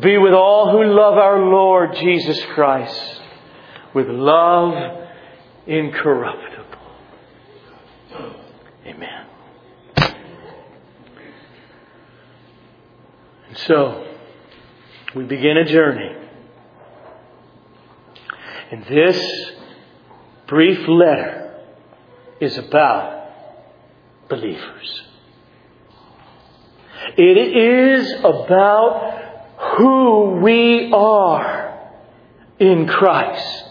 be 0.00 0.16
with 0.16 0.32
all 0.32 0.70
who 0.70 0.84
love 0.84 1.18
our 1.18 1.38
Lord 1.38 1.94
Jesus 1.96 2.42
Christ 2.54 3.20
with 3.94 4.08
love 4.08 5.08
incorruptible. 5.66 6.78
Amen. 8.86 9.26
And 13.48 13.58
so, 13.66 14.06
we 15.14 15.24
begin 15.24 15.58
a 15.58 15.64
journey. 15.66 16.16
And 18.70 18.86
this 18.86 19.52
brief 20.48 20.88
letter 20.88 21.54
is 22.40 22.56
about 22.56 23.28
believers. 24.30 25.02
It 27.18 27.56
is 27.56 28.10
about 28.20 29.21
who 29.78 30.40
we 30.42 30.90
are 30.92 31.78
in 32.58 32.86
Christ. 32.86 33.64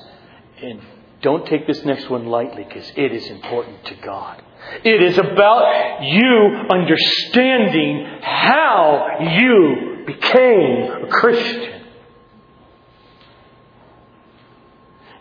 And 0.62 0.82
don't 1.22 1.46
take 1.46 1.68
this 1.68 1.84
next 1.86 2.10
one 2.10 2.26
lightly 2.26 2.64
because 2.64 2.92
it 2.96 3.12
is 3.12 3.28
important 3.28 3.86
to 3.86 3.96
God. 3.96 4.42
It 4.84 5.04
is 5.04 5.18
about 5.18 6.04
you 6.04 6.66
understanding 6.70 8.20
how 8.22 9.18
you 9.22 10.04
became 10.06 11.04
a 11.04 11.08
Christian. 11.10 11.82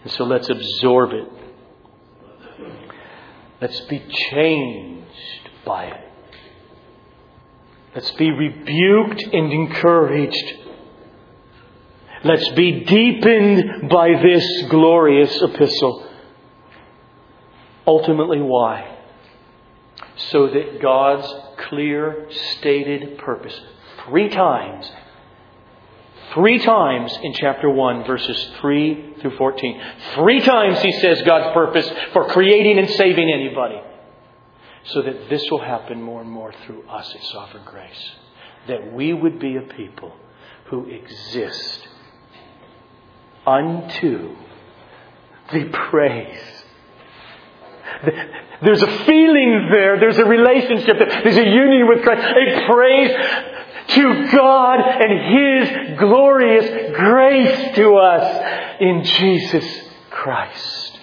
And 0.02 0.12
so 0.12 0.24
let's 0.24 0.48
absorb 0.48 1.12
it. 1.12 1.28
Let's 3.60 3.80
be 3.82 4.02
changed 4.32 5.50
by 5.66 5.84
it. 5.86 6.10
Let's 7.94 8.10
be 8.12 8.30
rebuked 8.30 9.22
and 9.22 9.52
encouraged. 9.52 10.54
Let's 12.22 12.50
be 12.50 12.84
deepened 12.84 13.88
by 13.88 14.20
this 14.22 14.46
glorious 14.68 15.40
epistle. 15.40 16.06
Ultimately, 17.86 18.42
why? 18.42 18.98
So 20.30 20.48
that 20.48 20.82
God's 20.82 21.26
clear 21.68 22.26
stated 22.58 23.16
purpose, 23.18 23.58
three 24.04 24.28
times, 24.28 24.90
three 26.34 26.58
times 26.58 27.16
in 27.22 27.32
chapter 27.32 27.70
1, 27.70 28.04
verses 28.04 28.50
3 28.60 29.14
through 29.22 29.36
14, 29.38 29.82
three 30.16 30.40
times 30.40 30.78
he 30.82 30.92
says 30.92 31.22
God's 31.22 31.54
purpose 31.54 31.90
for 32.12 32.28
creating 32.28 32.78
and 32.78 32.90
saving 32.90 33.32
anybody 33.32 33.80
so 34.84 35.00
that 35.00 35.30
this 35.30 35.42
will 35.50 35.62
happen 35.62 36.02
more 36.02 36.20
and 36.20 36.30
more 36.30 36.52
through 36.66 36.86
us 36.86 37.14
at 37.14 37.22
Sovereign 37.24 37.64
Grace. 37.64 38.10
That 38.68 38.92
we 38.92 39.14
would 39.14 39.38
be 39.38 39.56
a 39.56 39.62
people 39.62 40.14
who 40.66 40.86
exist 40.86 41.88
unto 43.46 44.36
the 45.52 45.64
praise. 45.90 46.64
There's 48.62 48.82
a 48.82 49.04
feeling 49.04 49.68
there, 49.72 49.98
there's 49.98 50.18
a 50.18 50.24
relationship, 50.24 50.96
there's 50.98 51.36
a 51.36 51.48
union 51.48 51.88
with 51.88 52.02
Christ, 52.02 52.22
a 52.22 52.66
praise 52.72 53.10
to 53.88 54.30
God 54.32 54.80
and 54.80 55.66
His 55.66 55.98
glorious 55.98 56.94
grace 56.96 57.74
to 57.76 57.94
us 57.96 58.76
in 58.80 59.04
Jesus 59.04 59.64
Christ. 60.10 60.98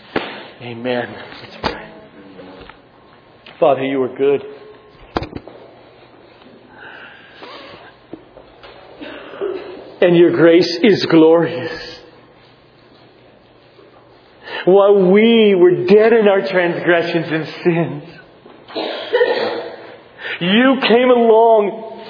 Amen. 0.62 1.16
Father, 3.60 3.84
you 3.84 4.02
are 4.04 4.16
good. 4.16 4.44
And 10.00 10.16
your 10.16 10.32
grace 10.32 10.78
is 10.84 11.06
glorious. 11.08 11.97
While 14.68 15.12
we 15.12 15.56
were 15.56 15.86
dead 15.86 16.12
in 16.12 16.28
our 16.28 16.46
transgressions 16.46 17.28
and 17.32 17.48
sins, 17.64 18.04
you 20.42 20.78
came 20.82 21.10
along 21.10 22.04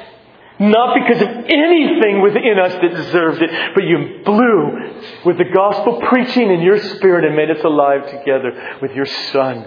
not 0.59 0.95
because 0.95 1.21
of 1.21 1.27
anything 1.27 2.21
within 2.23 2.57
us 2.59 2.73
that 2.73 2.95
deserved 2.95 3.43
it, 3.43 3.51
but 3.75 3.83
you 3.83 4.23
blew 4.25 5.03
with 5.23 5.37
the 5.37 5.45
gospel 5.53 6.01
preaching 6.09 6.49
in 6.49 6.61
your 6.61 6.79
spirit 6.79 7.25
and 7.25 7.35
made 7.35 7.51
us 7.51 7.63
alive 7.63 8.09
together 8.09 8.79
with 8.81 8.91
your 8.93 9.05
Son. 9.05 9.63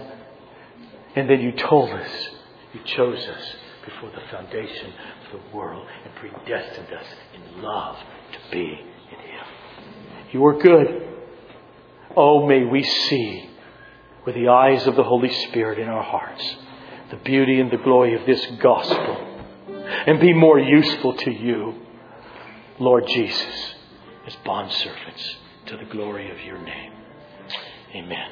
And 1.14 1.30
then 1.30 1.40
you 1.42 1.52
told 1.52 1.90
us, 1.90 2.10
you 2.74 2.80
chose 2.84 3.24
us 3.24 3.54
before 3.84 4.10
the 4.10 4.22
foundation 4.32 4.92
of 5.32 5.40
the 5.40 5.56
world 5.56 5.86
and 6.04 6.12
predestined 6.16 6.92
us 6.92 7.06
in 7.34 7.62
love 7.62 7.96
to 8.32 8.38
be 8.50 8.64
in 8.64 9.18
Him. 9.20 9.46
You 10.32 10.44
are 10.46 10.58
good. 10.58 11.09
Oh, 12.16 12.46
may 12.46 12.64
we 12.64 12.82
see 12.82 13.48
with 14.26 14.34
the 14.34 14.48
eyes 14.48 14.86
of 14.86 14.96
the 14.96 15.04
Holy 15.04 15.32
Spirit 15.32 15.78
in 15.78 15.88
our 15.88 16.02
hearts 16.02 16.56
the 17.10 17.16
beauty 17.16 17.60
and 17.60 17.70
the 17.70 17.76
glory 17.76 18.14
of 18.14 18.24
this 18.26 18.44
gospel 18.60 19.26
and 20.06 20.20
be 20.20 20.32
more 20.32 20.58
useful 20.58 21.16
to 21.16 21.30
you, 21.30 21.74
Lord 22.78 23.06
Jesus, 23.08 23.74
as 24.26 24.36
bondservants 24.46 25.36
to 25.66 25.76
the 25.76 25.84
glory 25.84 26.30
of 26.30 26.40
your 26.44 26.58
name. 26.58 26.92
Amen. 27.94 28.30